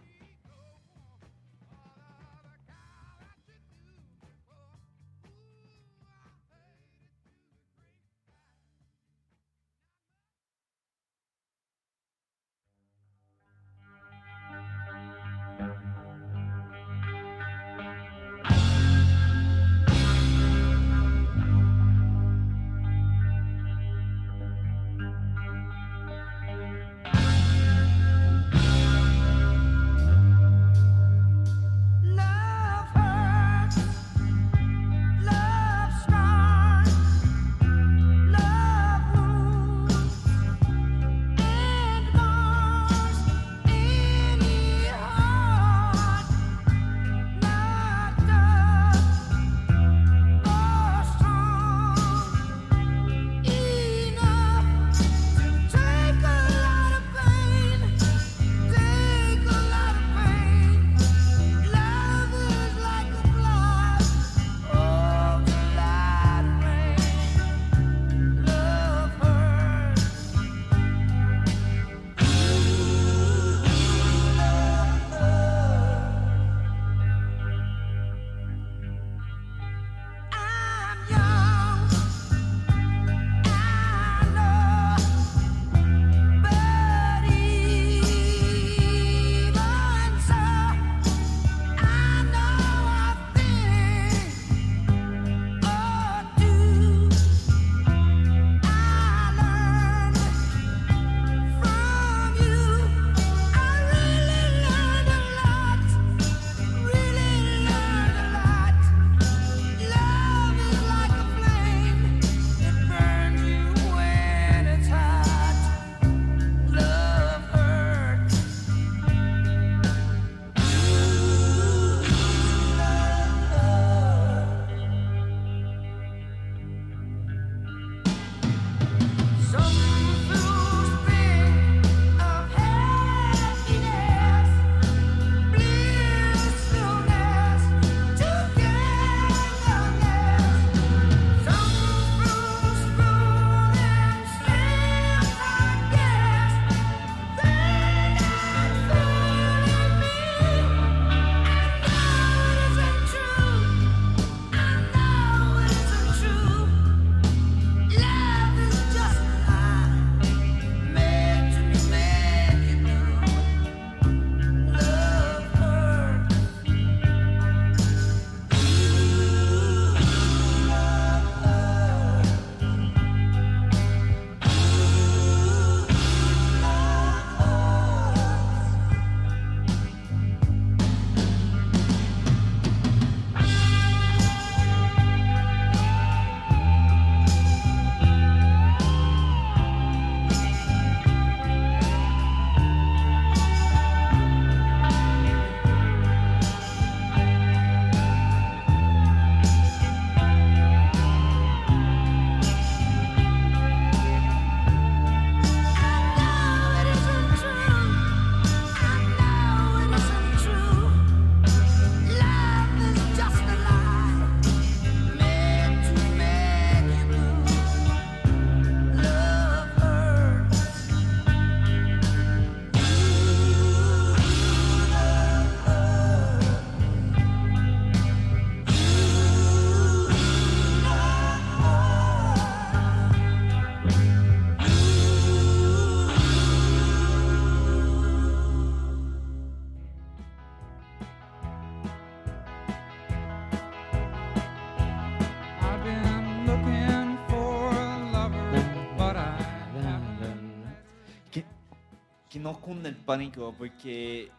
[252.70, 254.30] cunde el pánico porque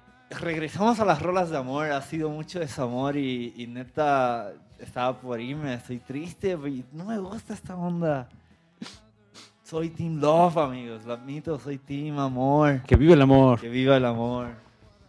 [0.41, 5.41] regresamos a las rolas de amor, ha sido mucho desamor y, y neta estaba por
[5.41, 6.57] irme, estoy triste,
[6.93, 8.29] no me gusta esta onda.
[9.65, 12.83] Soy Team Love, amigos, lo admito, soy Team Amor.
[12.83, 13.61] Que viva el amor.
[13.61, 14.51] Que viva el amor.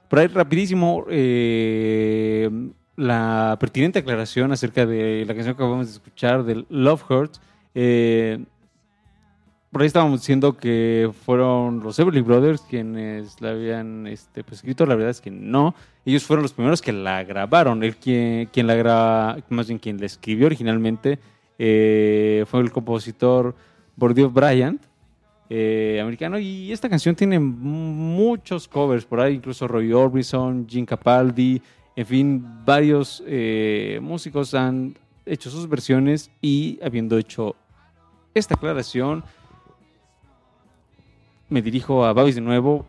[0.08, 2.50] Por ahí rapidísimo, eh,
[2.96, 7.42] la pertinente aclaración acerca de la canción que acabamos de escuchar, de Love Hurts.
[7.76, 8.44] Eh,
[9.72, 14.86] por ahí estábamos diciendo que fueron los Everly Brothers quienes la habían este, pues, escrito.
[14.86, 15.74] La verdad es que no.
[16.06, 17.82] Ellos fueron los primeros que la grabaron.
[17.84, 21.20] El quien, quien la graba, más bien quien la escribió originalmente
[21.58, 23.56] eh, fue el compositor
[23.96, 24.82] Bordeaux Bryant,
[25.50, 26.38] eh, americano.
[26.38, 31.62] Y esta canción tiene muchos covers por ahí, incluso Roy Orbison, Gene Capaldi,
[31.96, 37.56] en fin, varios eh, músicos han hecho sus versiones y habiendo hecho
[38.34, 39.24] esta aclaración,
[41.52, 42.88] me dirijo a Babis de nuevo,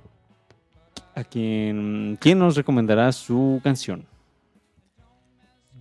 [1.17, 4.07] a quien, ¿quién nos recomendará su canción?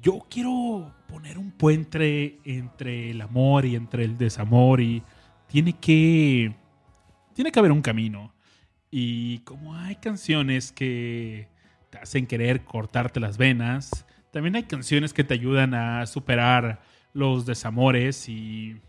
[0.02, 5.04] Yo quiero poner un puente entre el amor y entre el desamor y
[5.48, 6.56] tiene que
[7.36, 8.34] tiene que haber un camino.
[8.90, 11.50] Y como hay canciones que
[11.92, 16.82] te hacen querer cortarte las venas, también hay canciones que te ayudan a superar
[17.14, 18.82] los desamores y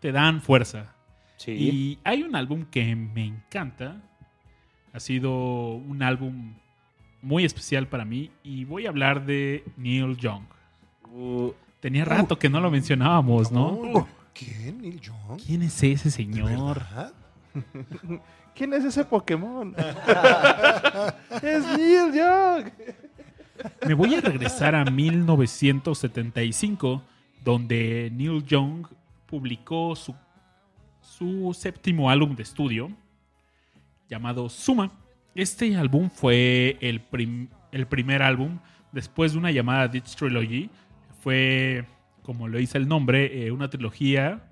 [0.00, 0.97] te dan fuerza.
[1.46, 4.00] Y hay un álbum que me encanta.
[4.92, 6.54] Ha sido un álbum
[7.22, 10.44] muy especial para mí y voy a hablar de Neil Young.
[11.80, 14.06] Tenía rato que no lo mencionábamos, ¿no?
[14.34, 14.82] ¿Quién?
[14.82, 15.40] ¿Neil Young?
[15.44, 16.82] ¿Quién es ese ¿De señor?
[18.54, 19.74] ¿Quién es ese Pokémon?
[21.42, 22.70] es Neil Young.
[23.86, 27.02] Me voy a regresar a 1975,
[27.44, 28.86] donde Neil Young
[29.26, 30.14] publicó su,
[31.18, 32.92] su séptimo álbum de estudio,
[34.08, 34.92] llamado Suma.
[35.34, 38.60] Este álbum fue el, prim- el primer álbum
[38.92, 40.70] después de una llamada Ditch Trilogy.
[41.20, 41.84] Fue,
[42.22, 44.44] como lo dice el nombre, eh, una trilogía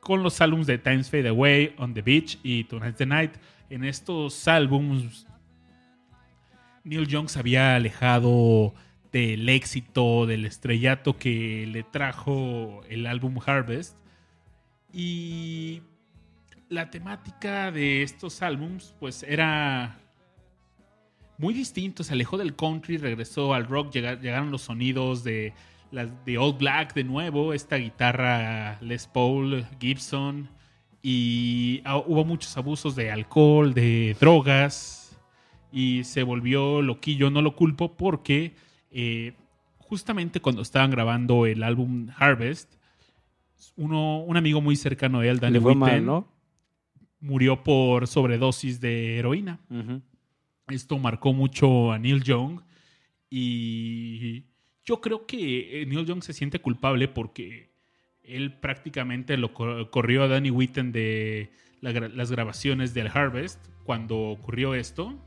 [0.00, 3.32] con los álbumes de Times Fade Away, On the Beach y Tonight's the Night.
[3.70, 5.26] En estos álbumes
[6.84, 8.74] Neil Young se había alejado
[9.10, 13.96] del éxito, del estrellato que le trajo el álbum Harvest.
[14.92, 15.82] Y
[16.68, 19.98] la temática de estos álbums, pues era
[21.38, 22.02] muy distinto.
[22.04, 25.52] Se alejó del country, regresó al rock, llega- llegaron los sonidos de,
[26.24, 30.48] de Old Black de nuevo, esta guitarra Les Paul, Gibson.
[31.02, 35.18] Y ah, hubo muchos abusos de alcohol, de drogas
[35.72, 37.30] y se volvió loquillo.
[37.30, 38.54] No lo culpo porque
[38.90, 39.32] eh,
[39.78, 42.74] justamente cuando estaban grabando el álbum Harvest,
[43.76, 45.40] uno, un amigo muy cercano de él,
[45.74, 46.28] mal, ¿no?
[47.20, 49.60] murió por sobredosis de heroína.
[50.68, 52.60] Esto marcó mucho a Neil Young
[53.28, 54.44] y
[54.84, 57.70] yo creo que eh, Neil Young se siente culpable porque
[58.22, 61.50] él prácticamente lo co- corrió a Danny Whitten de
[61.80, 65.18] la las grabaciones del Harvest cuando ocurrió esto.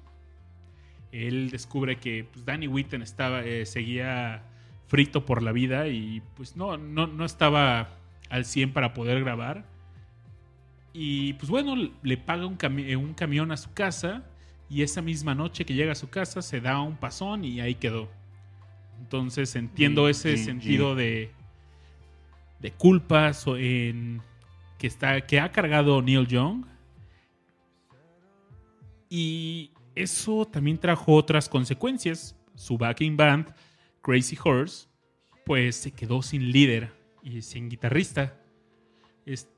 [1.12, 4.44] Él descubre que pues, Danny Whitten estaba, eh, seguía
[4.88, 7.90] frito por la vida y pues no, no, no estaba
[8.34, 9.64] al 100 para poder grabar.
[10.92, 14.24] Y pues bueno, le paga un, cami- eh, un camión a su casa
[14.70, 17.76] y esa misma noche que llega a su casa se da un pasón y ahí
[17.76, 18.10] quedó.
[19.00, 21.30] Entonces entiendo ese sentido de,
[22.60, 24.22] de culpas o en,
[24.80, 26.66] que, está, que ha cargado Neil Young.
[29.10, 32.36] Y eso también trajo otras consecuencias.
[32.56, 33.54] Su backing band,
[34.02, 34.88] Crazy Horse,
[35.46, 38.36] pues se quedó sin líder y sin guitarrista.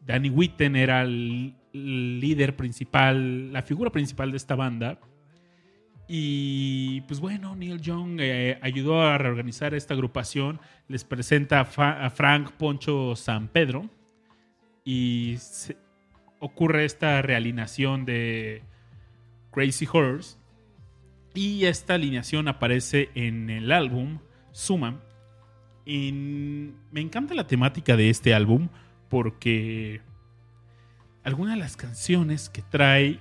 [0.06, 5.00] Danny Whitten era el, líder principal, la figura principal de esta banda.
[6.08, 10.62] Y pues bueno, Neil Young eh, ayudó a reorganizar esta agrupación.
[10.88, 13.90] Les presenta a, Frank Poncho San Pedro.
[14.86, 15.38] Y
[16.40, 18.62] ocurre esta realineación de
[19.52, 20.38] Crazy Horse.
[21.34, 24.20] Y esta alineación aparece en el álbum
[24.52, 25.02] Suma.
[25.86, 28.70] En- me encanta la temática de este álbum
[29.10, 30.02] porque
[31.24, 33.20] algunas de las canciones que trae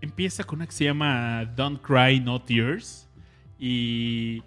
[0.00, 3.08] empieza con una que se llama Don't Cry No Tears
[3.58, 4.42] y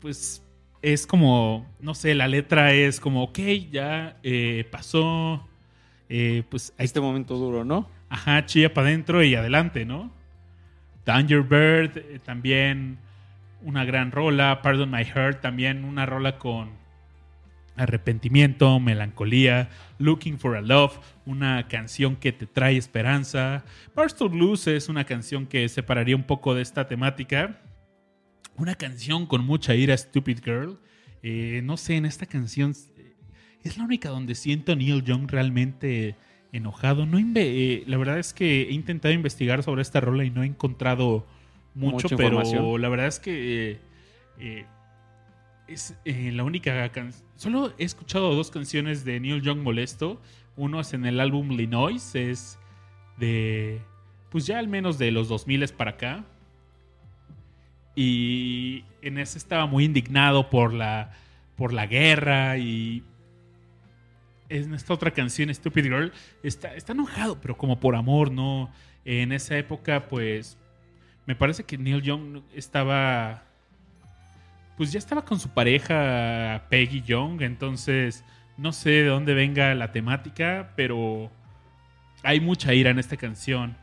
[0.00, 0.42] pues
[0.82, 3.38] es como no sé la letra es como ok
[3.70, 5.48] ya eh, pasó
[6.08, 7.88] eh, pues Este momento duro, ¿no?
[8.10, 10.12] Ajá, chilla para adentro y adelante, ¿no?
[11.06, 12.98] Danger Bird, eh, también
[13.64, 14.62] una gran rola.
[14.62, 16.70] Pardon My Heart, también una rola con
[17.76, 19.70] arrepentimiento, melancolía.
[19.98, 23.64] Looking for a Love, una canción que te trae esperanza.
[23.94, 27.60] Barstool Blues es una canción que separaría un poco de esta temática.
[28.56, 30.78] Una canción con mucha ira, Stupid Girl.
[31.22, 33.16] Eh, no sé, en esta canción eh,
[33.62, 36.16] es la única donde siento a Neil Young realmente
[36.52, 37.06] enojado.
[37.06, 40.46] No eh, la verdad es que he intentado investigar sobre esta rola y no he
[40.46, 41.26] encontrado
[41.74, 43.80] mucho, Mucha pero la verdad es que eh,
[44.38, 44.66] eh,
[45.68, 47.26] es eh, la única canción.
[47.36, 50.20] Solo he escuchado dos canciones de Neil Young molesto.
[50.56, 52.58] Uno es en el álbum Linois, es
[53.16, 53.80] de,
[54.30, 56.24] pues ya al menos de los 2000 para acá.
[57.94, 61.12] Y en ese estaba muy indignado por la,
[61.56, 63.02] por la guerra y
[64.48, 66.12] en esta otra canción, Stupid Girl,
[66.42, 68.70] está, está enojado, pero como por amor, ¿no?
[69.04, 70.58] En esa época, pues,
[71.26, 73.42] me parece que Neil Young estaba,
[74.76, 78.24] pues ya estaba con su pareja Peggy Young, entonces
[78.56, 81.30] no sé de dónde venga la temática, pero
[82.22, 83.76] hay mucha ira en esta canción.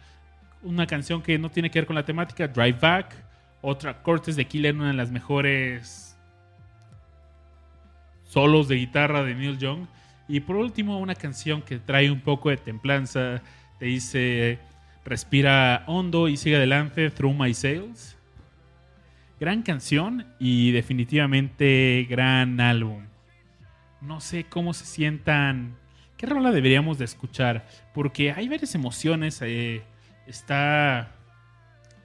[0.61, 3.15] Una canción que no tiene que ver con la temática, Drive Back,
[3.61, 6.17] otra Cortes de Killer, una de las mejores
[8.25, 9.87] solos de guitarra de Neil Young.
[10.27, 13.41] Y por último, una canción que trae un poco de templanza.
[13.79, 14.59] Te dice,
[15.09, 18.17] respira hondo y sigue adelante, Through My Sails.
[19.39, 23.05] Gran canción y definitivamente gran álbum.
[24.01, 25.75] No sé cómo se sientan.
[26.17, 27.65] ¿Qué rola deberíamos de escuchar?
[27.93, 29.41] Porque hay varias emociones.
[29.41, 29.81] eh,
[30.27, 31.11] está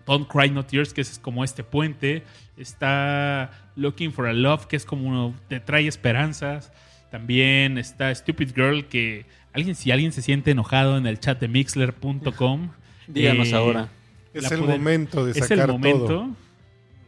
[0.07, 2.23] Don't Cry No Tears, que es como este puente.
[2.57, 6.73] Está Looking for a Love, que es como te trae esperanzas.
[7.11, 11.49] También está Stupid Girl, que alguien, si alguien se siente enojado en el chat de
[11.49, 12.71] mixler.com.
[13.07, 13.89] Díganos eh, ahora.
[14.33, 16.07] Es el pueden- momento de Es sacar el momento.
[16.07, 16.29] todo.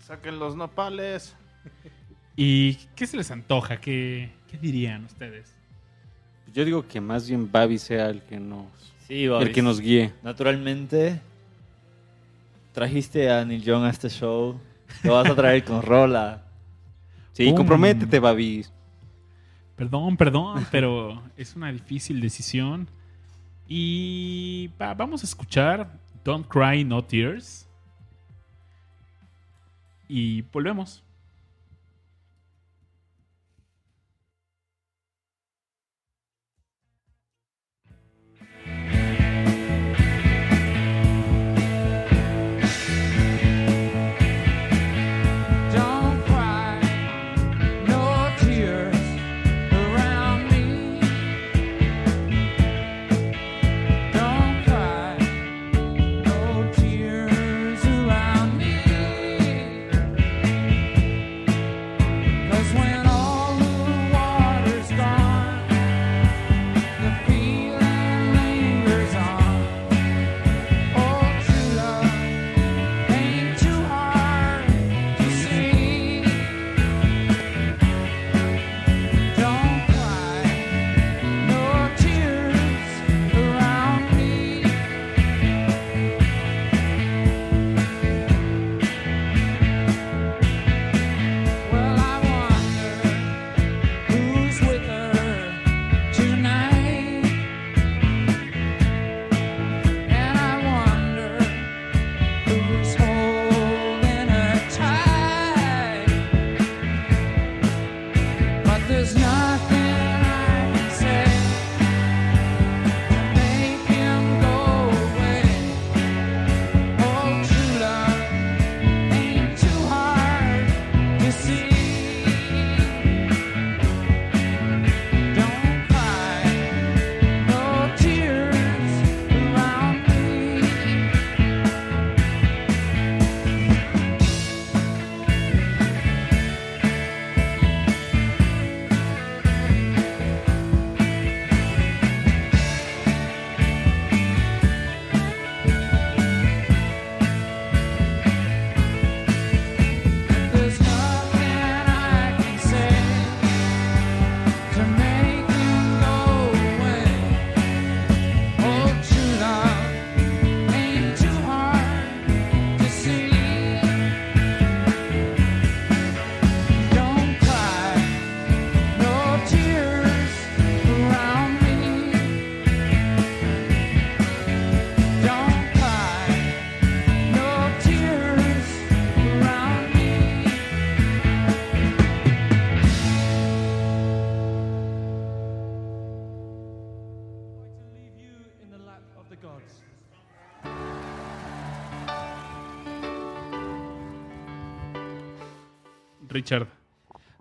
[0.07, 1.35] Saquen los nopales.
[2.37, 3.79] ¿Y qué se les antoja?
[3.81, 5.55] ¿Qué, qué dirían ustedes?
[6.53, 8.67] Yo digo que más bien Babi sea el que nos,
[9.09, 10.13] Sí, el que nos guíe.
[10.23, 11.21] Naturalmente,
[12.73, 14.59] trajiste a Neil Young a este show.
[15.03, 16.43] Lo vas a traer con rola.
[17.33, 17.57] Sí, Pum.
[17.57, 18.65] comprométete, Babi.
[19.77, 22.89] Perdón, perdón, pero es una difícil decisión.
[23.69, 25.91] Y va- vamos a escuchar
[26.25, 27.69] Don't Cry No Tears.
[30.09, 31.03] Y volvemos.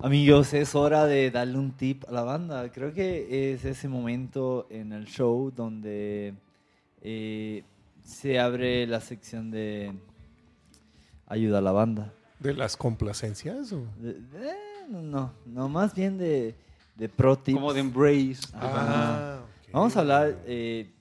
[0.10, 2.72] Amigos, es hora de darle un tip a la banda.
[2.72, 6.36] Creo que es ese momento en el show donde
[7.02, 7.64] eh,
[8.04, 9.92] se abre la sección de
[11.26, 12.14] ayuda a la banda.
[12.38, 13.72] ¿De las complacencias?
[13.74, 13.84] o?
[14.00, 14.54] De- de-
[14.92, 16.54] no, no, más bien de,
[16.96, 17.56] de pro tips.
[17.58, 18.42] Como de Embrace.
[18.54, 19.38] Ajá.
[19.38, 19.40] Ah.
[19.72, 20.38] Vamos a hablar.
[20.46, 20.92] eh,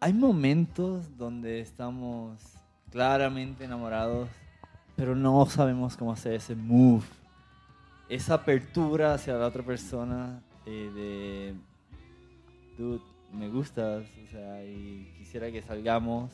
[0.00, 2.40] hay momentos donde estamos
[2.90, 4.30] claramente enamorados,
[4.96, 7.04] pero no sabemos cómo hacer ese move.
[8.08, 11.54] Esa apertura hacia la otra persona eh, de.
[12.78, 13.00] Dude,
[13.32, 16.30] me gustas, o sea, y quisiera que salgamos.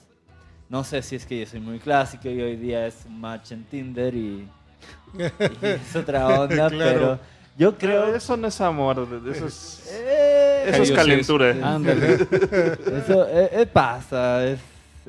[0.69, 3.53] No sé si es que yo soy muy clásico y hoy día es un match
[3.53, 4.47] en Tinder y,
[5.19, 5.23] y
[5.63, 6.79] es otra onda, Claro.
[6.79, 7.19] pero
[7.57, 8.15] yo Creo creo.
[8.15, 11.51] eso no es amor, eso es, Eh, eso es calentura.
[11.53, 14.61] Eso eh, eh, pasa, es,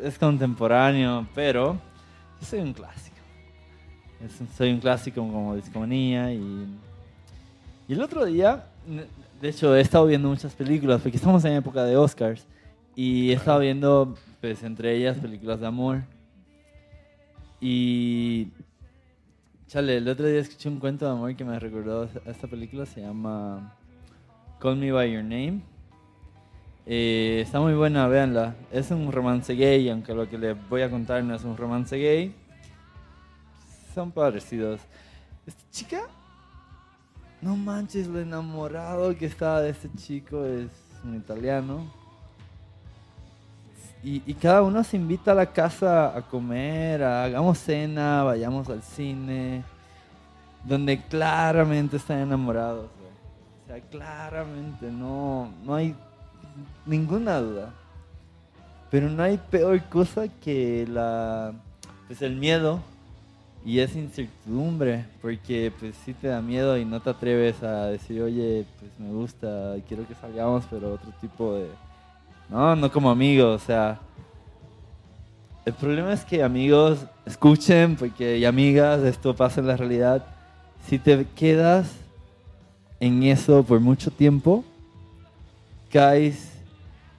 [0.02, 1.78] es contemporáneo, pero
[2.40, 3.09] yo soy un clásico.
[4.26, 6.68] Es un- soy un clásico como discomanía y,
[7.88, 8.66] y el otro día,
[9.42, 12.46] de hecho he estado viendo muchas películas porque estamos en época de Oscars
[12.96, 16.02] y he estado viendo, pues entre ellas, películas de amor.
[17.62, 18.48] Y,
[19.68, 22.86] chale, el otro día escuché un cuento de amor que me recordó a esta película,
[22.86, 23.74] se llama
[24.60, 25.62] Call Me By Your Name.
[26.86, 28.56] Eh, está muy buena, véanla.
[28.72, 31.96] Es un romance gay, aunque lo que les voy a contar no es un romance
[31.98, 32.34] gay.
[33.94, 34.80] Son parecidos.
[35.46, 36.02] Esta chica,
[37.42, 40.70] no manches lo enamorado que estaba de este chico, es
[41.04, 41.92] un italiano.
[44.04, 48.70] Y, y cada uno se invita a la casa a comer, a- hagamos cena, vayamos
[48.70, 49.64] al cine,
[50.64, 52.86] donde claramente están enamorados.
[52.86, 55.96] O sea, claramente, no, no hay
[56.86, 57.74] ninguna duda.
[58.90, 61.54] Pero no hay peor cosa que la,
[62.08, 62.80] pues el miedo
[63.66, 68.22] y esa incertidumbre, porque pues sí te da miedo y no te atreves a decir,
[68.22, 71.68] oye, pues me gusta, quiero que salgamos, pero otro tipo de...
[72.50, 74.00] No, no como amigos, o sea...
[75.66, 80.26] El problema es que amigos escuchen, porque y amigas, esto pasa en la realidad.
[80.88, 81.92] Si te quedas
[83.00, 84.64] en eso por mucho tiempo,
[85.92, 86.54] caes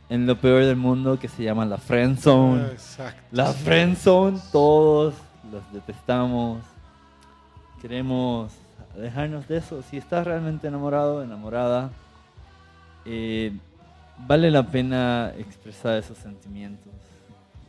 [0.09, 2.67] en lo peor del mundo que se llama la friend zone.
[2.73, 3.21] Exacto.
[3.31, 5.15] La friend zone, todos
[5.51, 6.63] los detestamos.
[7.81, 8.53] Queremos
[8.97, 9.83] dejarnos de eso.
[9.83, 11.91] Si estás realmente enamorado, enamorada,
[13.05, 13.53] eh,
[14.27, 16.93] vale la pena expresar esos sentimientos.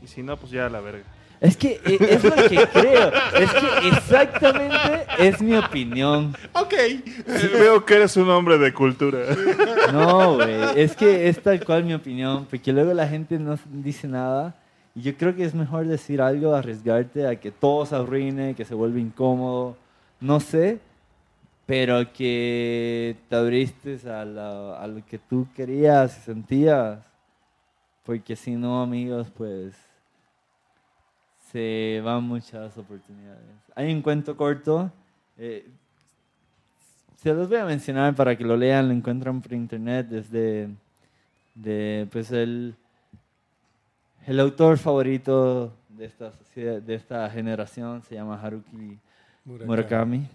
[0.02, 1.04] Y si no, pues ya a la verga.
[1.40, 3.12] Es que eh, es lo que creo.
[3.34, 6.36] Es que exactamente es mi opinión.
[6.54, 6.74] Ok.
[7.54, 9.20] Veo que eres un hombre de cultura.
[9.92, 10.54] No, güey.
[10.76, 12.46] Es que es tal cual mi opinión.
[12.48, 14.56] Porque luego la gente no dice nada.
[14.96, 18.66] Y yo creo que es mejor decir algo, arriesgarte a que todo se arruine, que
[18.66, 19.78] se vuelva incómodo.
[20.20, 20.80] No sé.
[21.66, 27.00] Pero que te abriste a, la- a lo que tú querías y sentías.
[28.04, 29.74] Porque si no, amigos, pues
[31.52, 33.42] se van muchas oportunidades.
[33.76, 34.92] Hay un cuento corto.
[35.38, 35.66] eh,
[37.18, 40.70] se los voy a mencionar para que lo lean, lo encuentran por internet desde
[41.54, 42.74] de, pues el,
[44.26, 49.00] el autor favorito de esta, de esta generación se llama Haruki
[49.46, 50.28] Murakami.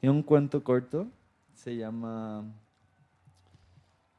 [0.00, 1.06] Tiene un cuento corto,
[1.54, 2.44] se llama,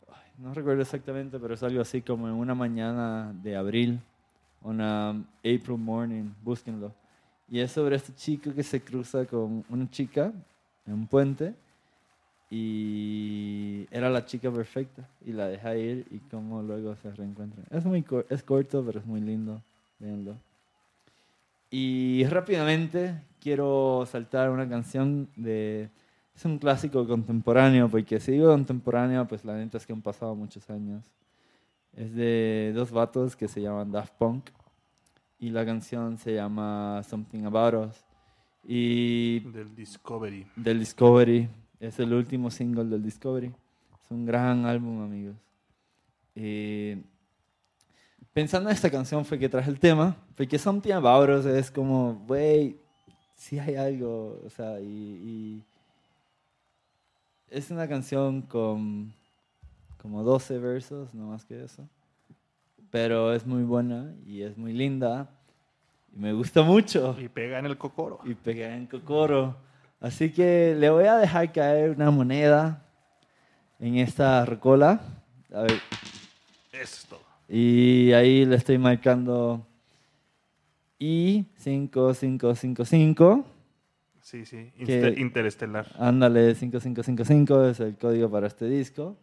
[0.09, 3.99] ay, no recuerdo exactamente, pero es algo así como en una mañana de abril,
[4.61, 6.91] una April morning, búsquenlo.
[7.49, 10.33] Y es sobre este chico que se cruza con una chica
[10.85, 11.53] en un puente
[12.49, 17.65] y era la chica perfecta y la deja ir y cómo luego se reencuentran.
[17.71, 19.61] Es muy es corto, pero es muy lindo,
[19.99, 20.35] véanlo.
[21.69, 25.89] Y rápidamente quiero saltar una canción de
[26.37, 30.35] es un clásico contemporáneo, porque si digo contemporáneo, pues la neta es que han pasado
[30.35, 31.03] muchos años.
[31.95, 34.49] Es de dos vatos que se llaman Daft Punk
[35.39, 38.05] y la canción se llama Something About Us.
[38.63, 40.45] Y Del Discovery.
[40.55, 41.49] del Discovery.
[41.79, 43.47] Es el último single del Discovery.
[43.47, 45.35] Es un gran álbum, amigos.
[46.35, 47.01] Eh,
[48.33, 52.15] pensando en esta canción fue que traje el tema, porque Something About Us es como,
[52.27, 52.77] güey,
[53.35, 55.63] sí hay algo, o sea, y, y
[57.49, 59.13] es una canción con
[60.01, 61.87] como 12 versos, no más que eso,
[62.91, 65.29] pero es muy buena y es muy linda
[66.15, 68.19] y me gusta mucho Y pega en el cocoro.
[68.23, 69.55] y pegué en Cocoro.
[69.99, 72.83] Así que le voy a dejar caer una moneda
[73.79, 75.01] en esta recola.
[75.53, 75.71] A ver,
[76.71, 77.19] Eso es todo.
[77.49, 79.65] y ahí le estoy marcando
[80.99, 83.43] I5555.
[84.21, 84.71] Sí, sí.
[84.77, 85.87] Que- Inter- Interestelar.
[85.99, 89.15] Ándale, 5555 es el código para este disco.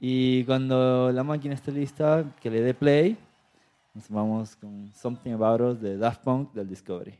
[0.00, 3.16] Y cuando la máquina esté lista, que le dé play,
[3.94, 7.14] nos vamos con Something About Us de Daft Punk del Discovery.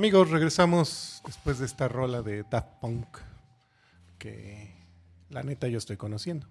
[0.00, 3.18] Amigos, regresamos después de esta rola de Daft Punk
[4.18, 4.74] que
[5.28, 6.46] la neta yo estoy conociendo.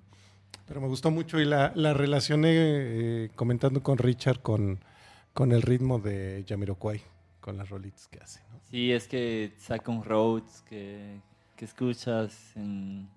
[0.67, 4.83] Pero me gustó mucho y la, la relacioné eh, comentando con Richard con,
[5.33, 7.01] con el ritmo de Jamiroquai,
[7.41, 8.39] con las rolitas que hace.
[8.51, 8.59] ¿no?
[8.69, 11.19] Sí, es que saca un Rhodes que,
[11.55, 13.09] que escuchas en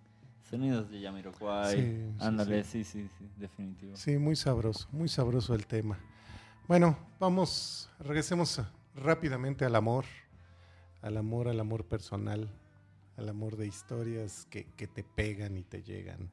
[0.48, 1.76] sonidos de Jamiroquai.
[1.76, 3.94] Sí, sí, Ándale, sí, sí, sí, definitivo.
[3.96, 5.98] Sí, muy sabroso, muy sabroso el tema.
[6.66, 8.62] Bueno, vamos, regresemos
[8.94, 10.04] rápidamente al amor,
[11.02, 12.48] al amor, al amor personal,
[13.16, 16.30] al amor de historias que, que te pegan y te llegan.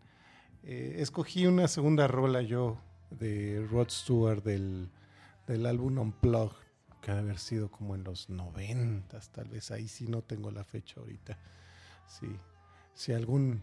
[0.64, 2.78] Eh, escogí una segunda rola yo
[3.12, 4.90] de Rod Stewart del,
[5.48, 6.56] del álbum Unplugged,
[7.02, 10.52] que ha de haber sido como en los noventas, tal vez ahí sí no tengo
[10.52, 11.38] la fecha ahorita.
[12.08, 12.28] Sí,
[12.94, 13.62] si algún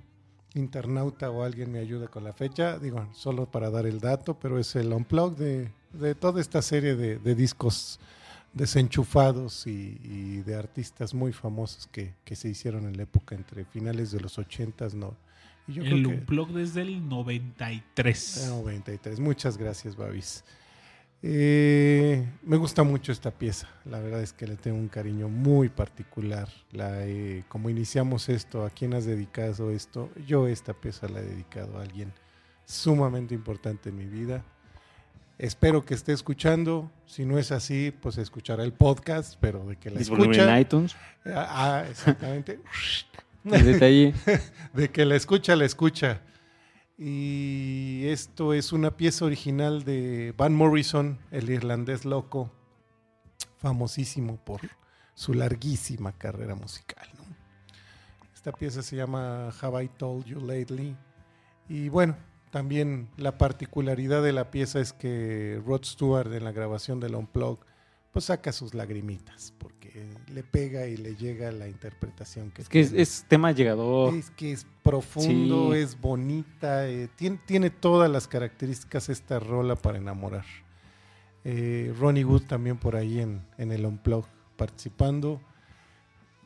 [0.55, 4.59] internauta o alguien me ayuda con la fecha, digo, solo para dar el dato, pero
[4.59, 8.01] es el unplug de, de toda esta serie de, de discos
[8.57, 13.65] desenchufados y, y de artistas muy famosos que, que se hicieron en la época entre
[13.67, 15.15] finales de los 80s, no.
[15.69, 18.47] Y yo el Unplug desde el 93.
[18.51, 19.21] 93.
[19.21, 20.43] Muchas gracias, Babis.
[21.23, 23.69] Eh, me gusta mucho esta pieza.
[23.85, 26.49] La verdad es que le tengo un cariño muy particular.
[26.73, 30.11] La he- como iniciamos esto, ¿a quién has dedicado esto?
[30.27, 32.13] Yo esta pieza la he dedicado a alguien
[32.65, 34.45] sumamente importante en mi vida.
[35.39, 36.91] Espero que esté escuchando.
[37.05, 40.55] Si no es así, pues escuchará el podcast, pero de que la Disponible escucha.
[40.55, 40.97] en iTunes.
[41.27, 42.61] Ah, ah, exactamente.
[43.45, 44.15] El detalle.
[44.73, 46.21] de que la escucha, la escucha.
[46.99, 52.51] Y esto es una pieza original de Van Morrison, el irlandés loco,
[53.59, 54.63] famosísimo por
[55.15, 57.07] su larguísima carrera musical.
[57.19, 57.25] ¿no?
[58.35, 60.97] Esta pieza se llama Have I Told You Lately.
[61.69, 62.17] Y bueno,
[62.51, 67.59] también la particularidad de la pieza es que Rod Stewart en la grabación del Unplug
[68.13, 72.81] pues saca sus lagrimitas porque le pega y le llega la interpretación que Es que
[72.81, 74.15] es, tema llegador.
[74.15, 75.79] Es que es profundo, Sí.
[75.81, 80.47] es bonita, eh, tiene, tiene todas las características esta rola para enamorar.
[81.45, 84.25] Eh, Ronnie Wood también por ahí en, en el Unplug
[84.57, 85.41] participando.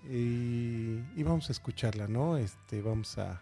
[0.08, 2.36] Y, y vamos a escucharla, ¿no?
[2.36, 3.40] Este, vamos a,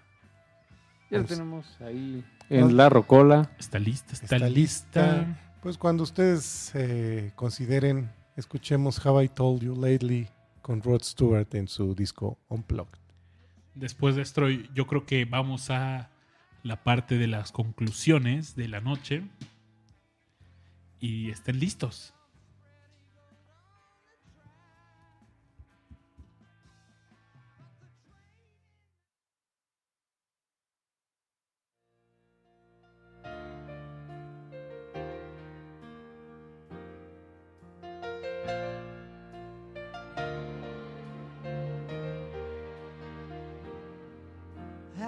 [1.10, 3.50] Ya Pues- tenemos ahí en la rocola.
[3.58, 5.16] Está lista, está, Está lista.
[5.18, 5.40] lista.
[5.62, 10.28] Pues cuando ustedes eh, consideren, escuchemos Have I Told You Lately
[10.62, 12.98] con Rod Stewart en su disco Unplugged.
[13.74, 16.10] Después de esto, yo creo que vamos a
[16.62, 19.22] la parte de las conclusiones de la noche.
[21.00, 22.12] Y estén listos.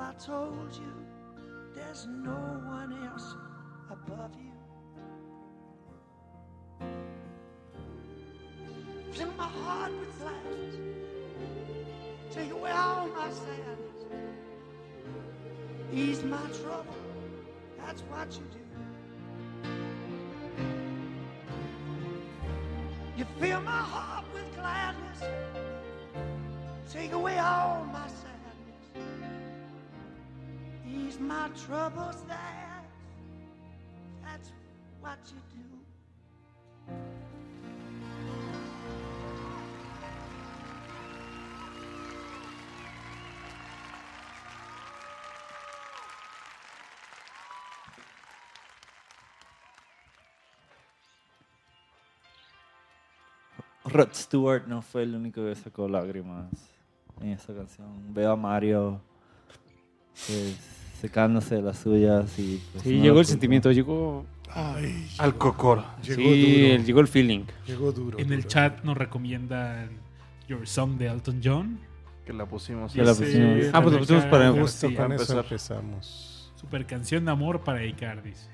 [0.00, 0.94] Have I told you
[1.74, 3.34] there's no one else
[3.90, 4.54] above you?
[9.12, 10.76] Fill my heart with gladness,
[12.30, 14.06] take away all my sadness,
[15.92, 16.94] ease my trouble.
[17.76, 18.60] That's what you do.
[23.18, 25.24] You fill my heart with gladness.
[26.90, 28.29] Take away all my sadness.
[31.20, 32.16] My troubles.
[32.26, 32.84] That,
[34.24, 34.52] that's
[35.00, 35.60] what you do.
[53.92, 56.48] Rod Stewart no fue el único que sacó lágrimas
[57.20, 58.14] en esa canción.
[58.14, 59.00] Veo a Mario
[60.26, 62.62] pues, secándose de las suyas y...
[62.72, 63.30] pues, Sí, no llegó el culpo.
[63.30, 64.26] sentimiento, llegó.
[64.52, 65.84] Ay, Al cocoro.
[66.02, 66.74] llegó sí, duro.
[66.74, 67.44] el- llegó el feeling.
[67.66, 68.18] Llegó duro.
[68.18, 69.90] En el chat nos recomiendan
[70.48, 71.78] Your Song de Elton John.
[72.26, 72.92] Que la pusimos.
[72.92, 73.12] Que la.
[73.12, 73.14] Ah,
[73.82, 75.38] pues lo pusimos para- con eso empezar.
[75.38, 76.52] empezamos.
[76.56, 78.48] Super canción de amor para dedicar, dice.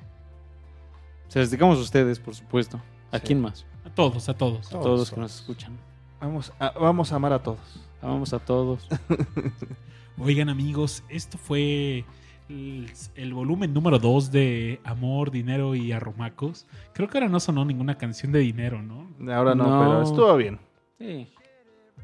[1.29, 2.81] Se las dedicamos a ustedes, por supuesto.
[3.11, 3.25] ¿A Sí.
[3.29, 3.67] quién más?
[3.85, 4.67] A todos, a todos.
[4.69, 5.73] A Todos todos que nos escuchan.
[6.21, 7.81] Vamos a, vamos a amar a todos.
[8.01, 8.87] Amamos a todos.
[10.19, 12.05] Oigan amigos, esto fue
[12.49, 16.67] el, el volumen número 2 de Amor, Dinero y Arromacos.
[16.93, 19.09] Creo que ahora no sonó ninguna canción de dinero, ¿no?
[19.33, 19.81] Ahora no, No.
[19.81, 20.59] pero estuvo bien.
[20.99, 21.29] Sí.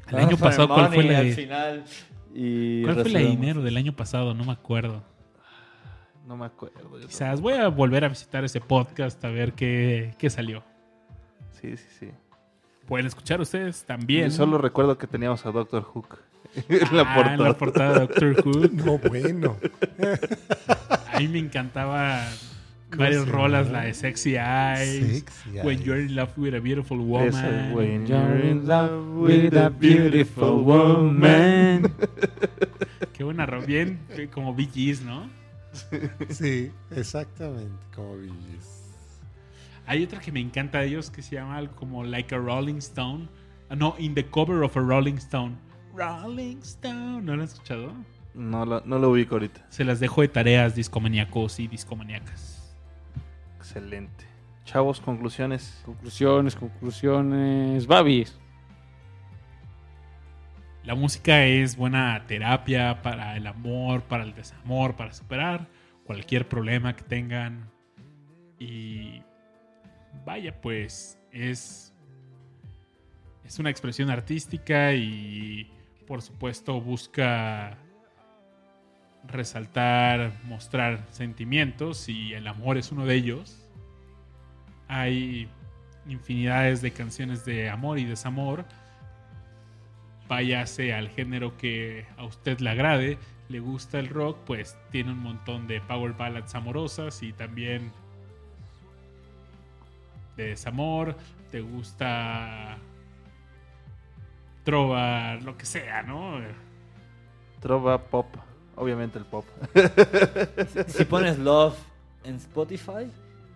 [0.09, 1.83] El año pasado, ¿cuál fue la de, final
[2.33, 4.33] y ¿cuál fue la de dinero del año pasado?
[4.33, 5.01] No me acuerdo.
[6.27, 6.99] No me acuerdo.
[7.07, 10.63] Quizás voy a volver a visitar ese podcast a ver qué, qué salió.
[11.51, 12.09] Sí, sí, sí.
[12.85, 14.27] Pueden escuchar ustedes también.
[14.27, 16.17] Y solo recuerdo que teníamos a Doctor Hook
[16.69, 17.33] en la Ah, portada.
[17.35, 18.67] en la portada de Doctor Who.
[18.73, 19.57] No, bueno.
[21.13, 22.23] A mí me encantaba
[22.89, 25.85] ¿Cómo varias rolas, la de Sexy Eyes, Sexy When Eyes.
[25.85, 27.73] You're in Love with a Beautiful Esa, Woman.
[27.73, 31.91] when You're in love with a beautiful woman.
[33.13, 35.29] Qué buena rola, bien eh, como Bee Gees, ¿no?
[36.29, 38.91] Sí, exactamente, como Billys.
[39.85, 42.77] Hay otra que me encanta de ellos que se llama algo como Like a Rolling
[42.77, 43.27] Stone.
[43.69, 45.55] Ah, no, In the Cover of a Rolling Stone.
[45.93, 47.21] Rolling Stone.
[47.21, 47.93] ¿No lo han escuchado?
[48.33, 49.65] No lo, no lo ubico ahorita.
[49.69, 52.75] Se las dejo de tareas discomaníacos y discomaníacas.
[53.57, 54.25] Excelente.
[54.65, 55.81] Chavos, conclusiones.
[55.85, 57.85] Conclusiones, conclusiones.
[57.85, 58.39] Babis.
[60.83, 65.67] La música es buena terapia para el amor, para el desamor, para superar
[66.05, 67.69] cualquier problema que tengan.
[68.59, 69.21] Y
[70.25, 71.93] vaya, pues es,
[73.45, 75.71] es una expresión artística y
[76.07, 77.77] por supuesto busca
[79.25, 83.59] resaltar, mostrar sentimientos y el amor es uno de ellos.
[84.87, 85.49] Hay
[86.07, 88.65] infinidades de canciones de amor y desamor
[90.27, 93.17] váyase al género que a usted le agrade.
[93.49, 97.91] Le gusta el rock, pues tiene un montón de power ballads amorosas y también
[100.37, 101.15] de desamor.
[101.51, 102.77] Te gusta
[104.63, 106.39] trova, lo que sea, ¿no?
[107.59, 108.27] Trova pop.
[108.75, 109.45] Obviamente el pop.
[110.87, 111.77] Si pones Love
[112.23, 113.07] en Spotify,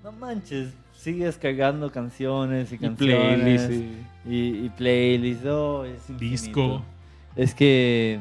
[0.04, 3.66] no manches, sigues cargando canciones y Y canciones.
[3.66, 3.70] playlist.
[3.70, 3.98] sí.
[4.26, 5.46] y, y playlists.
[5.48, 6.20] oh, es infinito.
[6.46, 6.82] Disco.
[7.36, 8.20] Es que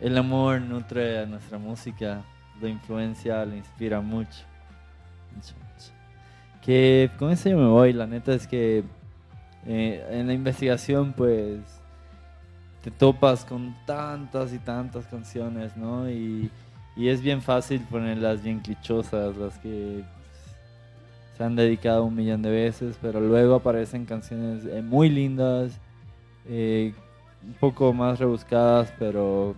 [0.00, 2.22] el amor nutre a nuestra música,
[2.60, 4.44] lo influencia, lo inspira mucho.
[5.34, 5.92] Mucho, mucho.
[6.62, 8.84] Que con eso yo me voy, la neta es que
[9.66, 11.60] eh, en la investigación pues
[12.86, 16.08] te topas con tantas y tantas canciones, ¿no?
[16.08, 16.48] Y,
[16.94, 20.04] y es bien fácil ponerlas bien clichosas, las que
[21.36, 25.72] se han dedicado un millón de veces, pero luego aparecen canciones eh, muy lindas,
[26.44, 26.94] eh,
[27.44, 29.56] un poco más rebuscadas, pero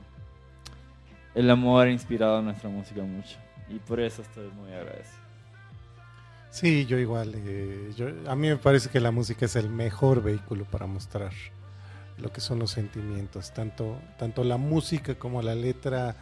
[1.35, 3.37] el amor ha inspirado nuestra música mucho.
[3.69, 5.19] Y por eso estoy muy agradecido.
[6.51, 7.35] Sí, yo igual.
[7.37, 11.33] eh, yo- a mí me parece que la música es el mejor vehículo para mostrar
[12.21, 13.53] lo que son los sentimientos.
[13.53, 16.17] Tanto, tanto la música como la letra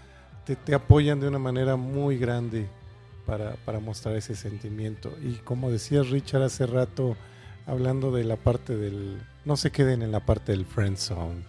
[0.44, 2.68] te, te apoyan de una manera muy grande
[3.24, 5.12] para, para mostrar ese sentimiento.
[5.22, 7.16] Y como decía Richard hace rato,
[7.66, 9.18] hablando de la parte del...
[9.44, 11.42] No se queden en la parte del friend zone.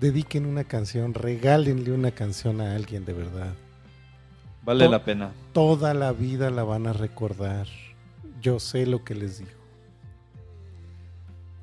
[0.00, 3.52] Dediquen una canción, regálenle una canción a alguien de verdad
[4.64, 5.32] Vale To- la pena.
[5.52, 7.66] toda la vida la van a recordar.
[8.40, 9.57] Yo sé lo que les digo.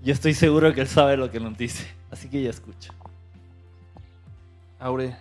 [0.06, 2.94] Yo estoy seguro que él sabe lo que nos dice, así que ya escucha.
[4.77, 5.15] Aure,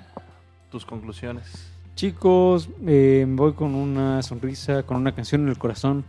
[0.71, 1.71] tus conclusiones.
[1.95, 6.05] Chicos, eh, me voy con una sonrisa, con una canción en el corazón.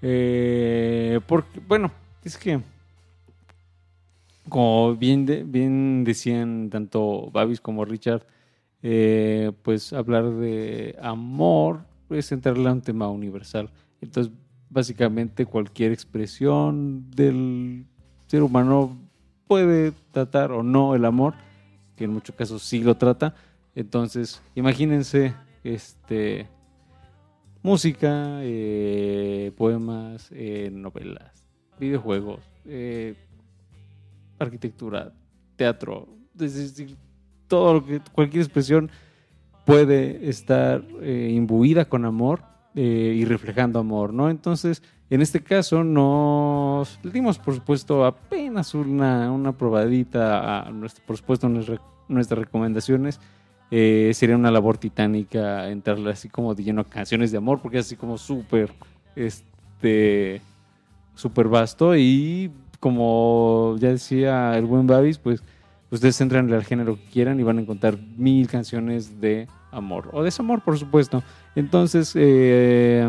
[0.00, 1.92] Eh, porque, bueno,
[2.24, 2.58] es que,
[4.48, 8.22] como bien, de- bien decían tanto Babis como Richard,
[8.82, 13.68] eh, pues hablar de amor es entrarle a un tema universal.
[14.00, 14.32] Entonces,
[14.70, 17.84] básicamente cualquier expresión del
[18.26, 18.96] ser humano
[19.46, 21.34] puede tratar o no el amor,
[21.96, 23.34] que en muchos casos sí lo trata.
[23.74, 26.48] Entonces, imagínense este
[27.66, 31.48] música, eh, poemas, eh, novelas,
[31.80, 33.16] videojuegos, eh,
[34.38, 35.12] arquitectura,
[35.56, 36.06] teatro,
[36.38, 36.96] es decir,
[37.48, 38.88] todo lo que cualquier expresión
[39.64, 42.44] puede estar imbuida con amor
[42.74, 44.30] y reflejando amor, ¿no?
[44.30, 50.72] Entonces, en este caso nos dimos, por supuesto, apenas una, una probadita a
[51.06, 53.20] por supuesto, nuestra- nuestras recomendaciones.
[53.70, 57.78] Eh, sería una labor titánica entrarle así como de lleno a canciones de amor, porque
[57.78, 58.72] es así como súper,
[59.16, 60.40] este,
[61.14, 65.42] súper vasto y como ya decía el buen Babis, pues
[65.90, 70.22] ustedes entran al género que quieran y van a encontrar mil canciones de amor o
[70.22, 71.22] desamor, por supuesto.
[71.56, 73.08] Entonces, eh,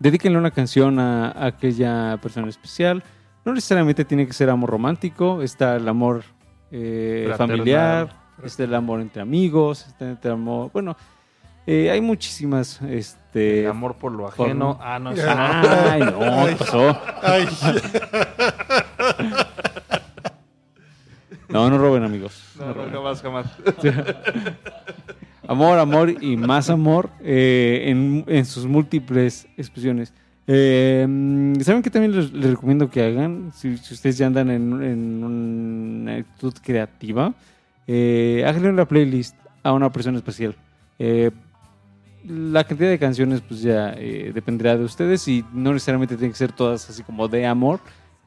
[0.00, 3.04] dedíquenle una canción a, a aquella persona especial.
[3.44, 6.24] No necesariamente tiene que ser amor romántico, está el amor
[6.72, 8.08] eh, familiar,
[8.42, 10.96] está el amor entre amigos, está el amor, bueno,
[11.66, 14.78] eh, hay muchísimas, este, El amor por lo ajeno.
[14.80, 15.10] Ah, no.
[15.10, 16.98] Ay, no, ¿qué pasó?
[17.22, 17.46] Ay,
[21.48, 22.44] No, no roben, amigos.
[22.58, 23.46] No, no, jamás, jamás.
[25.50, 30.14] Amor, amor y más amor eh, en, en sus múltiples expresiones.
[30.46, 31.04] Eh,
[31.62, 33.50] ¿Saben qué también les, les recomiendo que hagan?
[33.52, 37.34] Si, si ustedes ya andan en, en una actitud creativa,
[37.88, 40.54] eh, háganle una playlist a una persona especial.
[41.00, 41.32] Eh,
[42.28, 46.38] la cantidad de canciones pues ya eh, dependerá de ustedes y no necesariamente tienen que
[46.38, 47.80] ser todas así como de amor.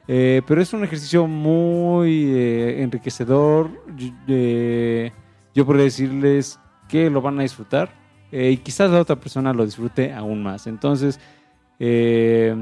[0.09, 2.37] Eh, pero es un ejercicio muy
[2.81, 3.69] enriquecedor.
[3.95, 4.09] Yo,
[5.55, 6.59] yo podría decirles
[6.93, 7.89] que lo van a disfrutar
[8.31, 10.67] eh, y quizás la otra persona lo disfrute aún más.
[10.67, 11.19] Entonces,
[11.79, 12.55] eh,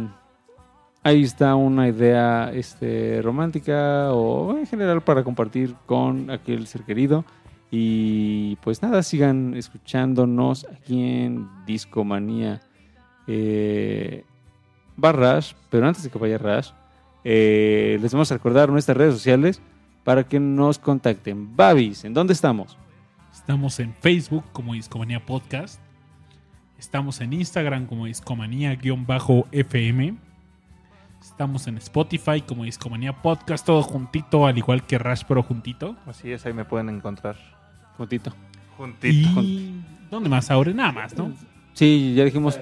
[1.04, 7.26] ahí está una idea este, romántica o en general para compartir con aquel ser querido.
[7.72, 12.62] Y pues nada, sigan escuchándonos aquí en Discomanía.
[13.28, 14.24] Eh,
[15.70, 16.70] pero antes de que vaya Rash,
[17.26, 19.62] eh, les vamos a recordar nuestras redes sociales
[20.06, 21.54] para que nos contacten.
[21.54, 22.78] Babis, ¿en dónde estamos?
[23.52, 25.82] Estamos en Facebook como Discomanía Podcast.
[26.80, 30.16] Estamos en Instagram como Discomanía-FM.
[31.22, 35.98] Estamos en Spotify como Discomanía Podcast, todo juntito, al igual que Rash, pero juntito.
[36.06, 37.36] Así es, ahí me pueden encontrar.
[37.98, 38.32] Juntito.
[38.78, 39.42] Juntito.
[39.42, 39.84] Y...
[40.10, 40.50] ¿Dónde más?
[40.50, 41.34] Ahora nada más, ¿no?
[41.74, 42.58] Sí, ya dijimos.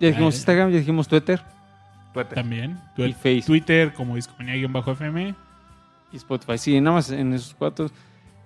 [0.00, 0.36] Ya dijimos.
[0.36, 1.42] Instagram, ya dijimos Twitter
[2.14, 2.34] Tuete.
[2.34, 2.80] También.
[2.96, 3.44] y Facebook.
[3.44, 5.34] Twitter como Discomanía-FM.
[6.12, 6.56] y Spotify.
[6.56, 7.90] Sí, nada más en esos cuatro.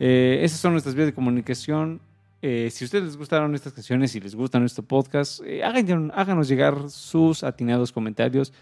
[0.05, 2.01] Eh, esas son nuestras vías de comunicación.
[2.41, 6.11] Eh, si a ustedes les gustaron estas canciones y les gusta nuestro podcast, eh, hagan-
[6.12, 8.53] háganos llegar sus atinados comentarios.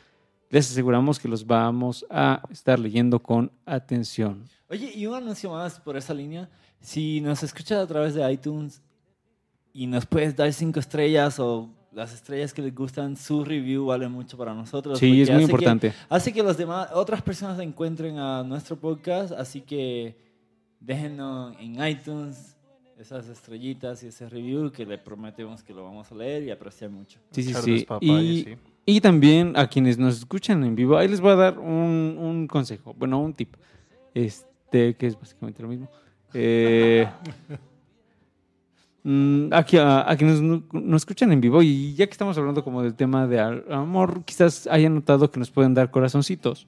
[0.50, 4.44] Les aseguramos que los vamos a estar leyendo con atención.
[4.68, 6.46] Oye, y un anuncio más por esa línea.
[6.78, 8.82] Si nos escuchas a través de iTunes
[9.72, 14.08] y nos puedes dar cinco estrellas o las estrellas que les gustan, su review vale
[14.08, 14.98] mucho para nosotros.
[14.98, 15.92] Sí, es muy hace que- importante.
[16.10, 20.28] hace que los demás, otras personas encuentren a nuestro podcast, así que
[20.80, 22.56] déjenos en iTunes
[22.98, 26.90] esas estrellitas y ese review que le prometemos que lo vamos a leer y apreciar
[26.90, 27.18] mucho.
[27.30, 27.86] Sí, sí, sí.
[28.02, 28.56] Y, sí.
[28.84, 32.46] y también a quienes nos escuchan en vivo, ahí les voy a dar un, un
[32.46, 33.54] consejo, bueno, un tip,
[34.12, 35.88] este, que es básicamente lo mismo.
[36.34, 37.08] Eh,
[39.02, 42.62] mm, aquí, a, a quienes no- nos escuchan en vivo, y ya que estamos hablando
[42.62, 46.66] como del tema de amor, quizás hayan notado que nos pueden dar corazoncitos.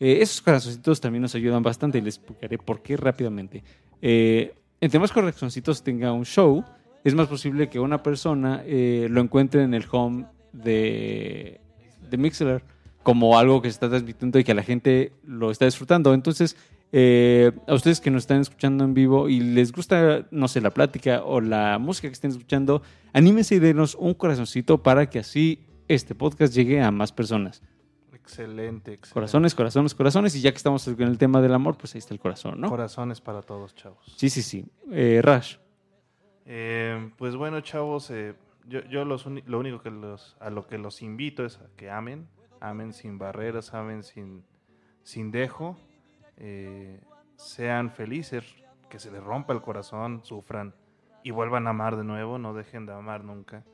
[0.00, 3.62] Eh, esos corazoncitos también nos ayudan bastante y les explicaré por qué rápidamente.
[4.00, 6.64] Eh, entre más corazoncitos tenga un show,
[7.04, 11.60] es más posible que una persona eh, lo encuentre en el home de,
[12.10, 12.62] de Mixler
[13.02, 16.12] como algo que se está transmitiendo y que la gente lo está disfrutando.
[16.12, 16.56] Entonces,
[16.90, 20.70] eh, a ustedes que nos están escuchando en vivo y les gusta, no sé, la
[20.70, 25.60] plática o la música que estén escuchando, anímense y denos un corazoncito para que así
[25.86, 27.62] este podcast llegue a más personas.
[28.28, 29.14] Excelente, excelente.
[29.14, 30.36] Corazones, corazones, corazones.
[30.36, 32.68] Y ya que estamos en el tema del amor, pues ahí está el corazón, ¿no?
[32.68, 34.04] Corazones para todos, chavos.
[34.16, 34.66] Sí, sí, sí.
[34.92, 35.56] Eh, Rash.
[36.44, 38.34] Eh, pues bueno, chavos, eh,
[38.66, 41.90] yo, yo los lo único que los, a lo que los invito es a que
[41.90, 42.28] amen,
[42.60, 44.44] amen sin barreras, amen sin,
[45.02, 45.78] sin dejo,
[46.36, 47.00] eh,
[47.36, 48.44] sean felices,
[48.90, 50.74] que se les rompa el corazón, sufran
[51.22, 53.64] y vuelvan a amar de nuevo, no dejen de amar nunca.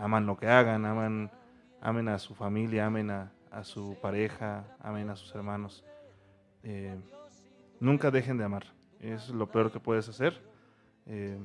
[0.00, 1.30] Aman lo que hagan, aman,
[1.80, 5.84] amen a su familia, amen a, a su pareja, amen a sus hermanos.
[6.62, 6.96] Eh,
[7.80, 8.66] nunca dejen de amar,
[9.00, 10.40] es lo peor que puedes hacer.
[11.06, 11.38] Eh,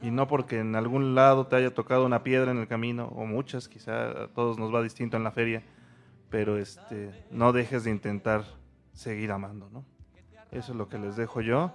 [0.00, 3.26] y no porque en algún lado te haya tocado una piedra en el camino, o
[3.26, 5.62] muchas, quizá a todos nos va distinto en la feria,
[6.30, 8.44] pero este, no dejes de intentar
[8.92, 9.84] seguir amando, ¿no?
[10.50, 11.74] Eso es lo que les dejo yo,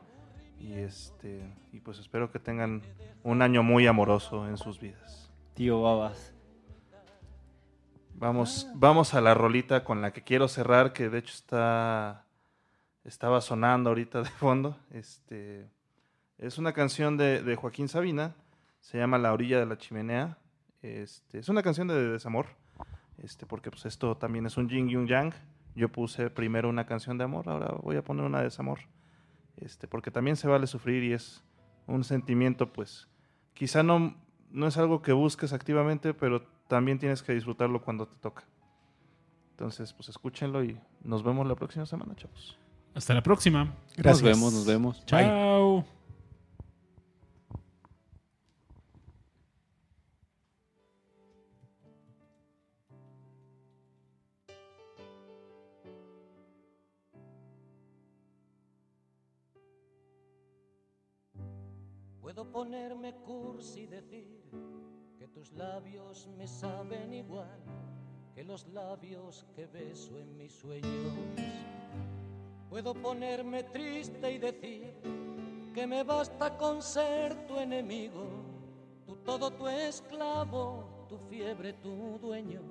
[0.59, 1.41] y, este,
[1.73, 2.81] y pues espero que tengan
[3.23, 5.29] un año muy amoroso en sus vidas.
[5.53, 6.32] Tío Babas.
[8.15, 12.25] Vamos, vamos a la rolita con la que quiero cerrar, que de hecho está,
[13.03, 14.77] estaba sonando ahorita de fondo.
[14.91, 15.67] Este,
[16.37, 18.35] es una canción de, de Joaquín Sabina,
[18.79, 20.37] se llama La orilla de la chimenea.
[20.81, 22.47] Este, es una canción de desamor,
[23.17, 25.33] este, porque pues esto también es un yin y un yang.
[25.75, 28.79] Yo puse primero una canción de amor, ahora voy a poner una de desamor.
[29.57, 31.43] Este, porque también se vale sufrir y es
[31.87, 33.07] un sentimiento, pues,
[33.53, 34.15] quizá no,
[34.49, 38.43] no es algo que busques activamente, pero también tienes que disfrutarlo cuando te toca.
[39.51, 42.57] Entonces, pues escúchenlo y nos vemos la próxima semana, chavos.
[42.95, 43.75] Hasta la próxima.
[43.95, 44.21] Gracias.
[44.21, 45.05] Nos vemos, nos vemos.
[45.05, 45.85] Chao.
[62.21, 64.42] Puedo ponerme cursi y decir
[65.43, 67.59] tus labios me saben igual
[68.33, 71.13] que los labios que beso en mis sueños.
[72.69, 74.95] Puedo ponerme triste y decir
[75.73, 78.25] que me basta con ser tu enemigo,
[79.05, 82.61] tu todo tu esclavo, tu fiebre tu dueño.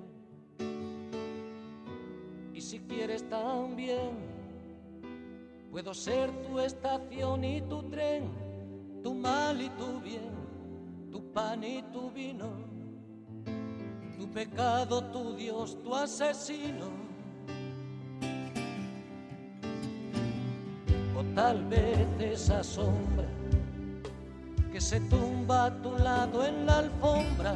[2.55, 4.17] Y si quieres también,
[5.69, 8.31] puedo ser tu estación y tu tren,
[9.03, 10.32] tu mal y tu bien,
[11.13, 12.49] tu pan y tu vino,
[14.17, 16.87] tu pecado, tu Dios, tu asesino.
[21.15, 23.27] O tal vez esa sombra
[24.71, 27.55] que se tumba a tu lado en la alfombra,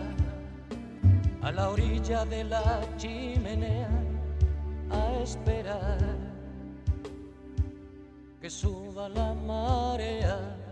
[1.41, 3.89] a la orilla de la chimenea,
[4.91, 5.97] a esperar
[8.39, 10.66] que suba la marea.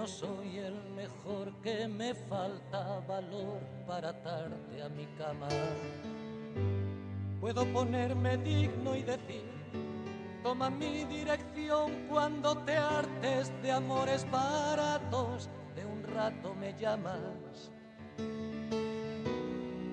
[0.00, 5.46] No soy el mejor, que me falta valor para atarte a mi cama.
[7.38, 9.44] Puedo ponerme digno y decir,
[10.42, 17.70] toma mi dirección cuando te hartes de amores baratos, de un rato me llamas.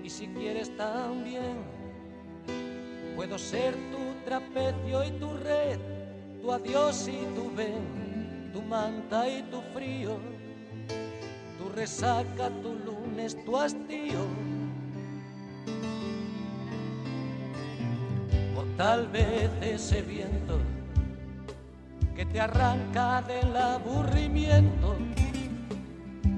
[0.06, 1.58] Y si quieres también,
[3.18, 5.80] puedo ser tu trapecio y tu red,
[6.42, 8.07] tu adiós y tu ven,
[8.58, 10.18] tu manta y tu frío,
[11.60, 14.24] tu resaca, tu lunes, tu hastío.
[18.58, 20.58] O tal vez ese viento
[22.16, 24.98] que te arranca del aburrimiento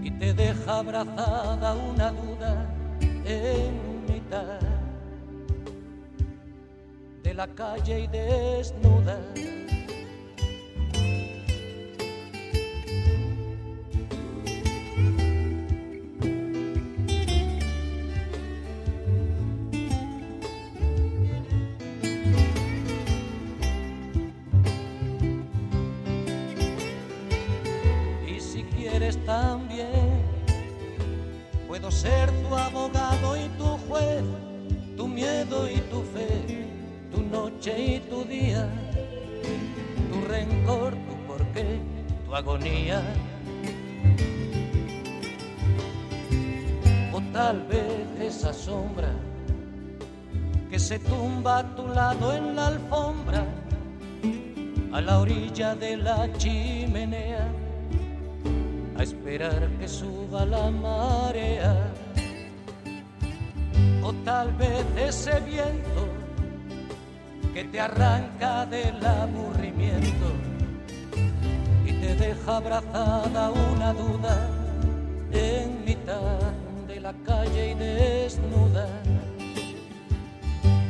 [0.04, 2.66] y te deja abrazada una duda
[3.24, 4.60] en mitad
[7.24, 9.18] de la calle y desnuda.
[51.40, 53.46] Tumba a tu lado en la alfombra,
[54.92, 57.48] a la orilla de la chimenea
[58.98, 61.76] a esperar que suba la marea.
[64.04, 66.02] O tal vez ese viento
[67.54, 70.28] que te arranca del aburrimiento
[71.86, 74.36] y te deja abrazada una duda
[75.32, 76.52] en mitad
[76.88, 78.88] de la calle y desnuda.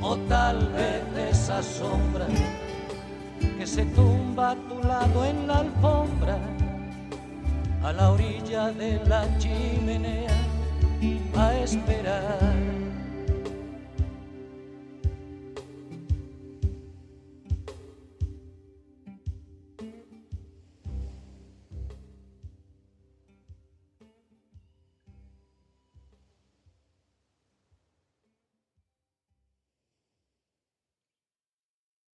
[0.09, 2.25] O tal vez esa sombra
[3.39, 6.39] que se tumba a tu lado en la alfombra
[7.83, 10.35] a la orilla de la chimenea
[11.37, 12.78] a esperar